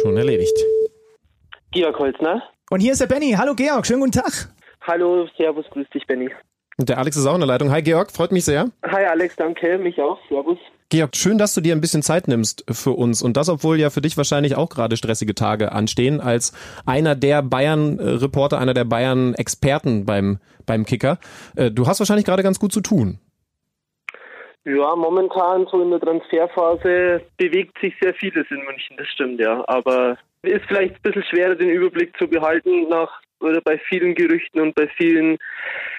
[0.00, 0.56] Schon erledigt.
[1.70, 2.42] Georg Holzner.
[2.70, 3.32] Und hier ist der Benny.
[3.32, 4.48] Hallo Georg, schönen guten Tag.
[4.82, 6.30] Hallo, servus, grüß dich Benny.
[6.78, 7.70] Und der Alex ist auch in der Leitung.
[7.70, 8.70] Hi Georg, freut mich sehr.
[8.84, 10.18] Hi Alex, danke, mich auch.
[10.28, 10.58] Servus.
[10.88, 13.90] Georg, schön, dass du dir ein bisschen Zeit nimmst für uns und das, obwohl ja
[13.90, 16.52] für dich wahrscheinlich auch gerade stressige Tage anstehen, als
[16.86, 21.18] einer der Bayern-Reporter, einer der Bayern-Experten beim, beim Kicker.
[21.56, 23.18] Äh, du hast wahrscheinlich gerade ganz gut zu tun.
[24.64, 29.64] Ja, momentan so in der Transferphase bewegt sich sehr vieles in München, das stimmt ja.
[29.66, 33.10] Aber ist vielleicht ein bisschen schwerer, den Überblick zu behalten nach
[33.40, 35.38] oder bei vielen Gerüchten und bei vielen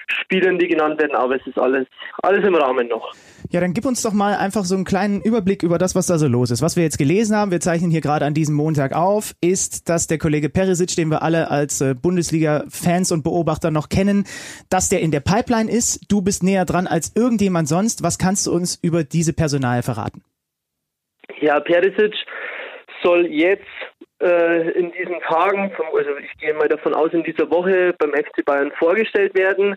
[0.08, 1.86] Spielern, die genannt werden, aber es ist alles,
[2.22, 3.14] alles im Rahmen noch.
[3.50, 6.18] Ja, dann gib uns doch mal einfach so einen kleinen Überblick über das, was da
[6.18, 6.62] so los ist.
[6.62, 10.06] Was wir jetzt gelesen haben, wir zeichnen hier gerade an diesem Montag auf, ist, dass
[10.06, 14.24] der Kollege Perisic, den wir alle als äh, Bundesliga-Fans und Beobachter noch kennen,
[14.70, 16.10] dass der in der Pipeline ist.
[16.10, 18.02] Du bist näher dran als irgendjemand sonst.
[18.02, 20.22] Was kannst du uns über diese Personal verraten?
[21.40, 22.14] Ja, Perisic
[23.02, 23.66] soll jetzt
[24.20, 28.44] äh, in diesen Tagen, also ich gehe mal davon aus, in dieser Woche beim FC
[28.44, 29.76] Bayern vorgestellt werden.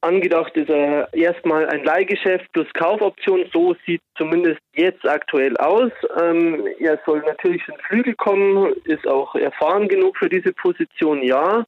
[0.00, 3.44] Angedacht ist er erstmal ein Leihgeschäft plus Kaufoption.
[3.52, 5.90] So sieht zumindest jetzt aktuell aus.
[6.20, 11.64] Ähm, er soll natürlich den Flügel kommen, ist auch erfahren genug für diese Position, ja.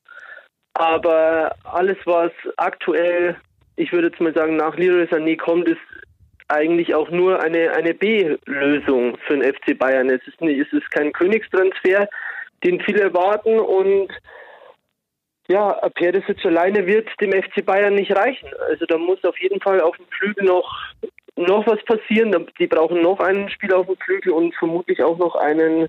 [0.74, 3.36] Aber alles, was aktuell,
[3.74, 5.80] ich würde jetzt mal sagen, nach Leroy Sané kommt, ist
[6.50, 10.10] eigentlich auch nur eine, eine B-Lösung für den FC Bayern.
[10.10, 12.08] Es ist, nicht, es ist kein Königstransfer,
[12.64, 14.10] den viele erwarten und
[15.48, 18.48] ja, Perisic alleine wird dem FC Bayern nicht reichen.
[18.68, 20.78] Also da muss auf jeden Fall auf dem Flügel noch,
[21.34, 22.46] noch was passieren.
[22.58, 25.88] Die brauchen noch einen Spieler auf dem Flügel und vermutlich auch noch einen,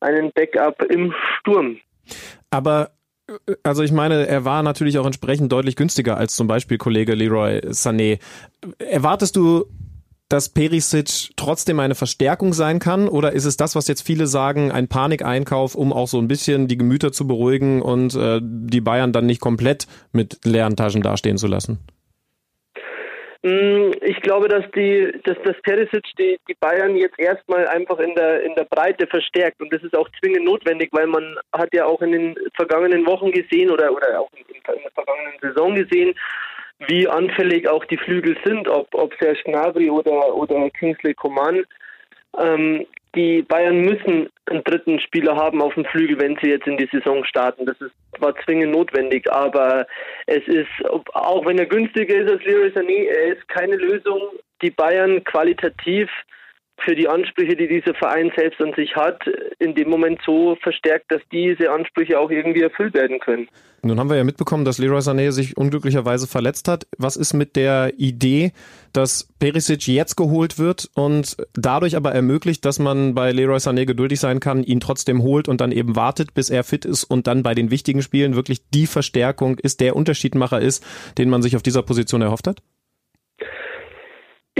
[0.00, 1.78] einen Backup im Sturm.
[2.50, 2.90] Aber
[3.62, 7.58] also ich meine, er war natürlich auch entsprechend deutlich günstiger als zum Beispiel Kollege Leroy
[7.66, 8.20] Sané.
[8.78, 9.66] Erwartest du
[10.30, 13.08] dass Perisic trotzdem eine Verstärkung sein kann?
[13.08, 16.68] Oder ist es das, was jetzt viele sagen, ein Panikeinkauf, um auch so ein bisschen
[16.68, 21.36] die Gemüter zu beruhigen und äh, die Bayern dann nicht komplett mit leeren Taschen dastehen
[21.36, 21.80] zu lassen?
[23.42, 28.14] Mm, ich glaube, dass die, dass das Perisic die, die Bayern jetzt erstmal einfach in
[28.14, 31.86] der in der Breite verstärkt und das ist auch zwingend notwendig, weil man hat ja
[31.86, 36.14] auch in den vergangenen Wochen gesehen oder oder auch in, in der vergangenen Saison gesehen,
[36.86, 41.64] wie anfällig auch die Flügel sind, ob ob Serge Gnabry oder oder Kingsley Coman.
[42.38, 46.76] Ähm, die Bayern müssen einen dritten Spieler haben auf dem Flügel, wenn sie jetzt in
[46.76, 47.66] die Saison starten.
[47.66, 49.86] Das ist, war zwingend notwendig, aber
[50.26, 50.68] es ist,
[51.12, 54.20] auch wenn er günstiger ist als Leroy Sané, er ist keine Lösung,
[54.62, 56.08] die Bayern qualitativ
[56.84, 59.20] für die Ansprüche, die dieser Verein selbst an sich hat,
[59.58, 63.48] in dem Moment so verstärkt, dass diese Ansprüche auch irgendwie erfüllt werden können.
[63.82, 66.86] Nun haben wir ja mitbekommen, dass Leroy Sané sich unglücklicherweise verletzt hat.
[66.98, 68.52] Was ist mit der Idee,
[68.92, 74.20] dass Perisic jetzt geholt wird und dadurch aber ermöglicht, dass man bei Leroy Sané geduldig
[74.20, 77.42] sein kann, ihn trotzdem holt und dann eben wartet, bis er fit ist und dann
[77.42, 80.84] bei den wichtigen Spielen wirklich die Verstärkung ist, der Unterschiedmacher ist,
[81.16, 82.62] den man sich auf dieser Position erhofft hat?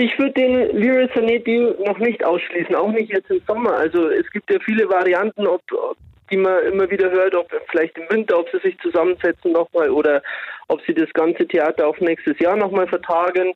[0.01, 3.74] Ich würde den Leroy Sané Deal noch nicht ausschließen, auch nicht jetzt im Sommer.
[3.74, 5.98] Also es gibt ja viele Varianten, ob, ob
[6.30, 10.22] die man immer wieder hört, ob vielleicht im Winter, ob sie sich zusammensetzen nochmal oder
[10.68, 13.53] ob sie das ganze Theater auf nächstes Jahr nochmal vertagen.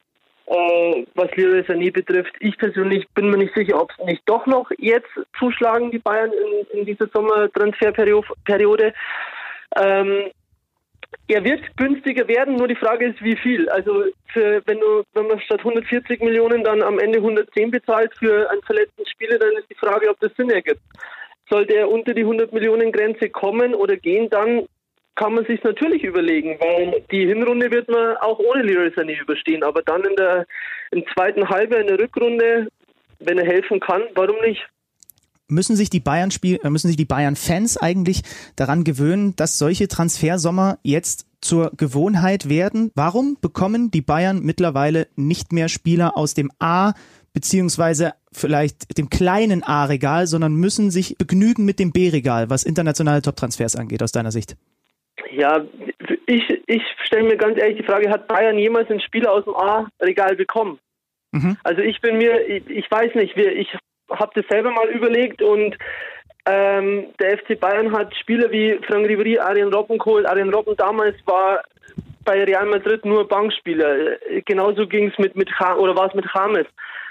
[0.47, 4.45] Äh, was Leroy Sané betrifft, ich persönlich bin mir nicht sicher, ob es nicht doch
[4.45, 8.93] noch jetzt zuschlagen, die Bayern in, in dieser Sommertransferperiode.
[9.83, 10.31] Ähm,
[11.29, 13.69] er wird günstiger werden, nur die Frage ist, wie viel.
[13.71, 18.51] Also für, wenn du, wenn man statt 140 Millionen dann am Ende 110 bezahlt für
[18.51, 20.83] einen verletzten Spieler, dann ist die Frage, ob das Sinn ergibt.
[21.49, 24.67] Sollte er unter die 100 Millionen Grenze kommen oder gehen, dann
[25.15, 29.63] kann man sich natürlich überlegen, weil die Hinrunde wird man auch ohne Leroy Sané überstehen,
[29.63, 30.47] aber dann in der
[30.91, 32.69] im zweiten Halbjahr in der Rückrunde,
[33.21, 34.67] wenn er helfen kann, warum nicht?
[35.49, 38.23] Müssen sich die Bayern Spiel, äh, müssen sich die Bayern Fans eigentlich
[38.57, 42.91] daran gewöhnen, dass solche Transfersommer jetzt zur Gewohnheit werden?
[42.95, 46.95] Warum bekommen die Bayern mittlerweile nicht mehr Spieler aus dem A
[47.35, 53.77] beziehungsweise vielleicht dem kleinen A-Regal, sondern müssen sich begnügen mit dem B-Regal, was internationale Top-Transfers
[53.77, 54.57] angeht, aus deiner Sicht?
[55.33, 55.65] Ja,
[56.27, 59.55] ich, ich stelle mir ganz ehrlich die Frage, hat Bayern jemals einen Spieler aus dem
[59.55, 60.79] A-Regal bekommen?
[61.33, 61.57] Mhm.
[61.65, 63.77] Also ich bin mir, ich, ich weiß nicht, ich
[64.11, 65.77] habe das selber mal überlegt und
[66.47, 70.27] ähm, der FC Bayern hat Spieler wie Frank Ribery, Arjen Robben geholt.
[70.27, 71.63] Arjen Robben damals war
[72.25, 74.17] bei Real Madrid nur Bankspieler.
[74.45, 76.67] Genauso ging es mit, mit oder war es mit James.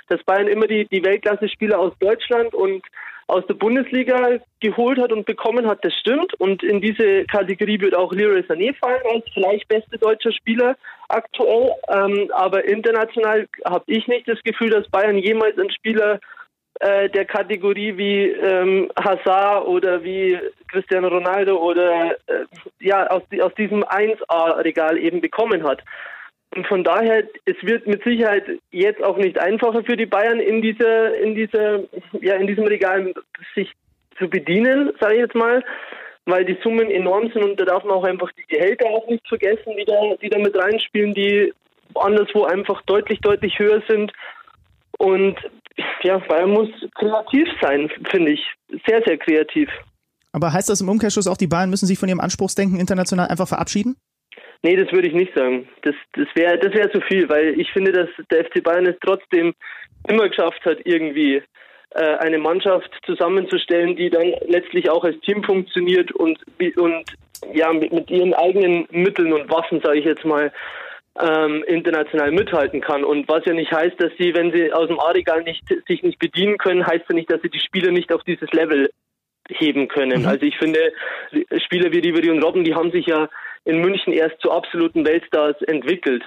[0.09, 2.83] Dass Bayern immer die, die Weltklasse-Spieler aus Deutschland und
[3.27, 6.33] aus der Bundesliga geholt hat und bekommen hat, das stimmt.
[6.35, 10.75] Und in diese Kategorie wird auch Leroy Sané fallen als vielleicht beste deutscher Spieler
[11.07, 11.71] aktuell.
[11.87, 16.19] Ähm, aber international habe ich nicht das Gefühl, dass Bayern jemals einen Spieler äh,
[16.81, 22.45] der Kategorie wie ähm, Hazard oder wie Cristiano Ronaldo oder äh,
[22.79, 25.83] ja aus, aus diesem 1A-Regal eben bekommen hat.
[26.55, 30.61] Und von daher, es wird mit Sicherheit jetzt auch nicht einfacher für die Bayern in
[30.61, 31.79] dieser, in dieser,
[32.21, 33.13] ja, in diesem Regal
[33.55, 33.71] sich
[34.19, 35.63] zu bedienen, sage ich jetzt mal,
[36.25, 39.27] weil die Summen enorm sind und da darf man auch einfach die Gehälter auch nicht
[39.27, 41.53] vergessen, die da, die da mit reinspielen, die
[41.95, 44.13] anderswo einfach deutlich, deutlich höher sind.
[44.99, 45.37] Und
[46.03, 48.41] ja, Bayern muss kreativ sein, finde ich.
[48.85, 49.69] Sehr, sehr kreativ.
[50.31, 53.47] Aber heißt das im Umkehrschluss auch, die Bayern müssen sich von ihrem Anspruchsdenken international einfach
[53.47, 53.95] verabschieden?
[54.63, 55.67] Nee, das würde ich nicht sagen.
[55.81, 58.95] Das, das wäre das wär zu viel, weil ich finde, dass der FC Bayern es
[59.01, 59.53] trotzdem
[60.07, 61.41] immer geschafft hat, irgendwie
[61.91, 66.39] äh, eine Mannschaft zusammenzustellen, die dann letztlich auch als Team funktioniert und,
[66.77, 67.03] und
[67.53, 70.51] ja, mit, mit ihren eigenen Mitteln und Waffen, sage ich jetzt mal,
[71.19, 73.03] ähm, international mithalten kann.
[73.03, 76.19] Und was ja nicht heißt, dass sie, wenn sie aus dem A-Regal nicht, sich nicht
[76.19, 78.89] bedienen können, heißt ja nicht, dass sie die Spieler nicht auf dieses Level
[79.49, 80.21] heben können.
[80.21, 80.27] Mhm.
[80.27, 80.93] Also ich finde,
[81.65, 83.29] Spieler wie Ribery und Robben, die haben sich ja
[83.65, 86.23] in München erst zu absoluten Weltstars entwickelt.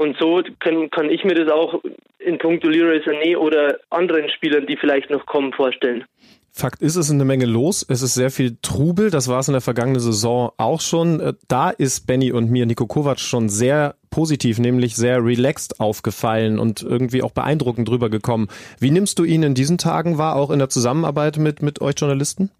[0.00, 1.78] Und so kann, kann ich mir das auch
[2.18, 6.06] in puncto Leroy Sané oder anderen Spielern, die vielleicht noch kommen, vorstellen.
[6.50, 7.84] Fakt ist, es ist eine Menge los.
[7.86, 9.10] Es ist sehr viel Trubel.
[9.10, 11.20] Das war es in der vergangenen Saison auch schon.
[11.20, 16.58] Äh, da ist Benny und mir, Nico Kovac, schon sehr positiv, nämlich sehr relaxed aufgefallen
[16.58, 18.48] und irgendwie auch beeindruckend drüber gekommen.
[18.80, 21.96] Wie nimmst du ihn in diesen Tagen wahr, auch in der Zusammenarbeit mit, mit euch
[21.98, 22.50] Journalisten?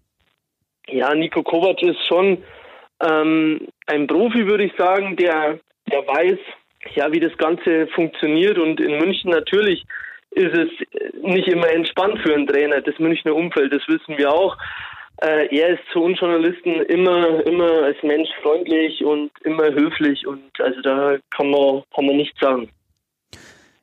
[0.89, 2.37] Ja, Nico Kovac ist schon
[3.03, 5.57] ähm, ein Profi, würde ich sagen, der,
[5.91, 6.37] der weiß,
[6.95, 9.85] ja, wie das Ganze funktioniert und in München natürlich
[10.31, 10.69] ist es
[11.21, 14.57] nicht immer entspannt für einen Trainer, das Münchner Umfeld, das wissen wir auch.
[15.21, 20.41] Äh, er ist zu uns Journalisten immer, immer als Mensch freundlich und immer höflich und
[20.59, 22.69] also da kann man, kann man nichts sagen.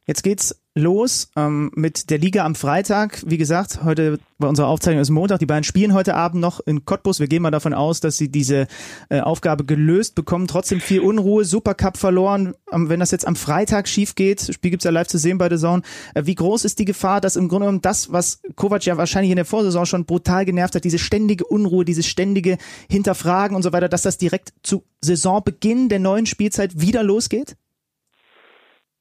[0.09, 3.22] Jetzt geht's los ähm, mit der Liga am Freitag.
[3.26, 5.39] Wie gesagt, heute bei unserer Aufzeichnung ist Montag.
[5.39, 7.20] Die beiden spielen heute Abend noch in Cottbus.
[7.20, 8.68] Wir gehen mal davon aus, dass sie diese
[9.10, 10.47] äh, Aufgabe gelöst bekommen.
[10.47, 12.55] Trotzdem viel Unruhe, Supercup verloren.
[12.72, 15.51] Ähm, wenn das jetzt am Freitag schief geht, Spiel gibt's ja live zu sehen bei
[15.51, 15.82] der Zone.
[16.14, 19.30] Äh, wie groß ist die Gefahr, dass im Grunde genommen das, was Kovac ja wahrscheinlich
[19.30, 22.56] in der Vorsaison schon brutal genervt hat, diese ständige Unruhe, dieses ständige
[22.89, 27.56] Hinterfragen und so weiter, dass das direkt zu Saisonbeginn der neuen Spielzeit wieder losgeht?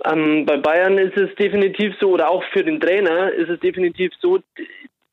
[0.05, 4.11] Ähm, bei Bayern ist es definitiv so, oder auch für den Trainer ist es definitiv
[4.19, 4.39] so,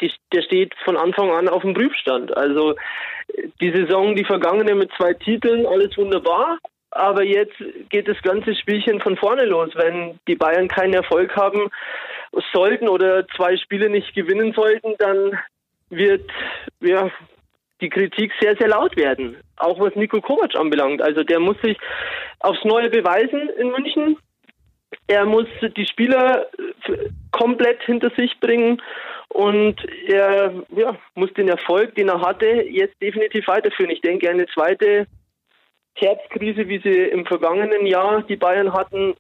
[0.01, 2.37] die, der steht von Anfang an auf dem Prüfstand.
[2.37, 2.75] Also
[3.61, 6.59] die Saison, die vergangene mit zwei Titeln, alles wunderbar.
[6.91, 7.57] Aber jetzt
[7.89, 9.71] geht das ganze Spielchen von vorne los.
[9.75, 11.69] Wenn die Bayern keinen Erfolg haben
[12.53, 15.39] sollten oder zwei Spiele nicht gewinnen sollten, dann
[15.91, 16.31] wird
[16.81, 17.11] ja,
[17.81, 19.37] die Kritik sehr, sehr laut werden.
[19.57, 21.03] Auch was Nico Kovac anbelangt.
[21.03, 21.77] Also der muss sich
[22.39, 24.17] aufs Neue beweisen in München.
[25.07, 25.47] Er muss
[25.77, 26.47] die Spieler
[26.89, 28.81] äh, komplett hinter sich bringen
[29.29, 29.77] und
[30.07, 33.91] er ja, muss den Erfolg, den er hatte, jetzt definitiv weiterführen.
[33.91, 35.07] Ich denke, eine zweite
[35.97, 39.15] Herbstkrise, wie sie im vergangenen Jahr die Bayern hatten,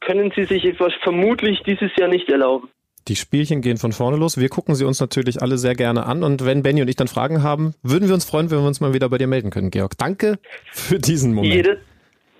[0.00, 2.68] können sie sich etwas vermutlich dieses Jahr nicht erlauben.
[3.08, 4.38] Die Spielchen gehen von vorne los.
[4.38, 6.22] Wir gucken sie uns natürlich alle sehr gerne an.
[6.22, 8.80] Und wenn Benny und ich dann Fragen haben, würden wir uns freuen, wenn wir uns
[8.80, 9.96] mal wieder bei dir melden können, Georg.
[9.96, 10.38] Danke
[10.72, 11.54] für diesen Moment.
[11.54, 11.80] Jede,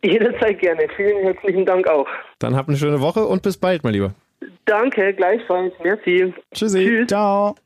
[0.04, 0.86] Jederzeit gerne.
[0.96, 2.06] Vielen herzlichen Dank auch.
[2.38, 4.14] Dann habt eine schöne Woche und bis bald, mein Lieber.
[4.64, 5.72] Danke, gleichfalls.
[5.82, 6.32] Merci.
[6.54, 6.84] Tschüssi.
[6.84, 7.08] Tschüss.
[7.08, 7.56] Ciao.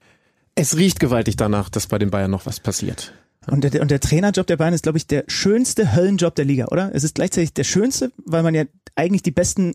[0.55, 3.15] Es riecht gewaltig danach, dass bei den Bayern noch was passiert.
[3.51, 6.67] Und der, und der Trainerjob der Bayern ist, glaube ich, der schönste Höllenjob der Liga,
[6.67, 6.91] oder?
[6.95, 8.65] Es ist gleichzeitig der schönste, weil man ja
[8.95, 9.75] eigentlich die besten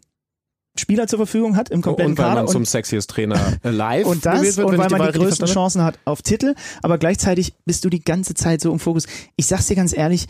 [0.79, 4.05] Spieler zur Verfügung hat im kompletten und weil Kader man zum sexiest Trainer äh, live
[4.05, 6.53] und das wird, und weil die man die größten verstanden Chancen hat auf Titel,
[6.83, 9.07] aber gleichzeitig bist du die ganze Zeit so im Fokus.
[9.35, 10.27] Ich sag's dir ganz ehrlich,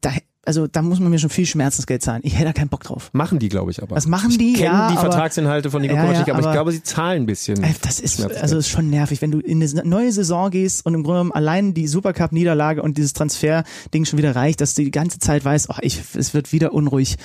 [0.00, 0.10] da,
[0.46, 2.22] also da muss man mir schon viel Schmerzensgeld zahlen.
[2.24, 3.10] Ich hätte da keinen Bock drauf.
[3.12, 3.96] Machen die, glaube ich, aber.
[3.96, 4.52] Was machen die?
[4.52, 6.52] Ich kenne Ja, die aber- Vertragsinhalte von Nico Ja, Kovac ja, nicht, aber, ich aber-
[6.54, 7.62] glaube, sie zahlen ein bisschen.
[7.62, 10.94] Ey, Das ist, also ist schon nervig, wenn du in eine neue Saison gehst und
[10.94, 14.90] im Grunde genommen allein die Supercup-Niederlage und dieses Transfer-Ding schon wieder reicht, dass du die
[14.90, 17.16] ganze Zeit weißt, oh, ich, es wird wieder unruhig.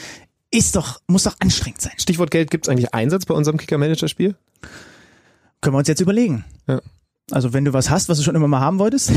[0.49, 1.93] Ist doch, muss doch anstrengend sein.
[1.97, 4.35] Stichwort Geld, gibt es eigentlich Einsatz bei unserem Kicker-Manager-Spiel?
[5.61, 6.43] Können wir uns jetzt überlegen.
[6.67, 6.81] Ja.
[7.29, 9.11] Also wenn du was hast, was du schon immer mal haben wolltest,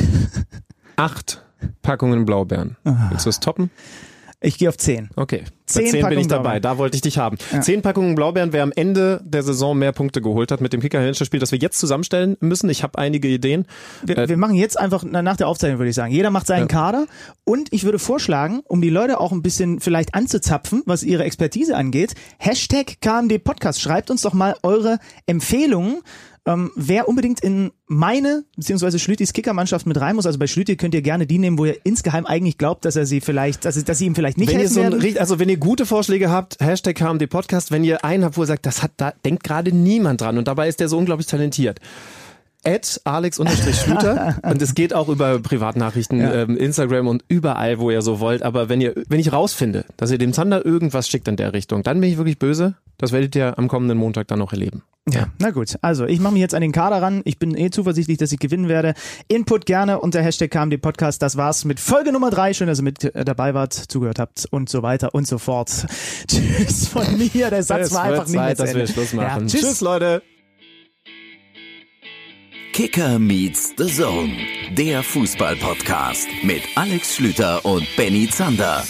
[0.96, 1.42] Acht
[1.82, 2.76] Packungen Blaubeeren.
[2.84, 3.08] Ah.
[3.10, 3.70] Willst du es toppen?
[4.40, 5.08] ich gehe auf 10.
[5.16, 5.44] Okay.
[5.44, 6.42] Bei Zehn zehn bin Packungen ich dabei.
[6.42, 6.62] Blaubeeren.
[6.62, 7.38] Da wollte ich dich haben.
[7.50, 7.62] Ja.
[7.62, 11.40] Zehn Packungen Blaubeeren, wer am Ende der Saison mehr Punkte geholt hat mit dem Kicker-Manager-Spiel,
[11.40, 12.68] das wir jetzt zusammenstellen müssen.
[12.68, 13.64] Ich habe einige Ideen.
[14.04, 16.12] Wir, Äh, wir machen jetzt einfach na, nach der Aufzeichnung, würde ich sagen.
[16.12, 16.66] Jeder macht seinen Ja.
[16.66, 17.06] Kader
[17.44, 21.74] und ich würde vorschlagen, um die Leute auch ein bisschen vielleicht anzuzapfen, was ihre Expertise
[21.74, 23.80] angeht, Hashtag KMD Podcast.
[23.80, 26.02] Schreibt uns doch mal eure Empfehlungen,
[26.46, 30.26] ähm, wer unbedingt in meine beziehungsweise Schlütis Kickermannschaft mit rein muss.
[30.26, 33.06] Also bei Schlüti könnt ihr gerne die nehmen, wo ihr insgeheim eigentlich glaubt, dass er
[33.06, 35.48] sie vielleicht, dass, dass sie ihm vielleicht nicht wenn ihr helfen so ein, also wenn
[35.48, 38.82] ihr gute Vorschläge habt, Hashtag KMD Podcast, wenn ihr einen habt, wo ihr sagt, das
[38.82, 41.80] hat, da denkt gerade niemand dran und dabei ist der so unglaublich talentiert.
[42.64, 48.02] At Alex Schlüter und es geht auch über Privatnachrichten, ähm, Instagram und überall, wo ihr
[48.02, 48.42] so wollt.
[48.42, 51.82] Aber wenn ihr, wenn ich rausfinde, dass ihr dem Zander irgendwas schickt in der Richtung,
[51.82, 52.74] dann bin ich wirklich böse.
[52.98, 54.82] Das werdet ihr am kommenden Montag dann noch erleben.
[55.10, 55.76] Ja, na gut.
[55.82, 57.20] Also, ich mache mich jetzt an den Kader ran.
[57.26, 58.94] Ich bin eh zuversichtlich, dass ich gewinnen werde.
[59.28, 61.20] Input gerne unter Hashtag KMD Podcast.
[61.20, 62.54] Das war's mit Folge Nummer drei.
[62.54, 65.86] Schön, dass ihr mit äh, dabei wart, zugehört habt und so weiter und so fort.
[66.26, 67.50] Tschüss von mir.
[67.50, 68.86] Der Satz Es war einfach nicht Zeit, dass wir.
[68.86, 69.42] Schluss machen.
[69.42, 69.60] Ja, tschüss.
[69.60, 70.22] tschüss, Leute.
[72.74, 74.36] Kicker meets the Zone,
[74.72, 78.82] der Fußball-Podcast mit Alex Schlüter und Benny Zander.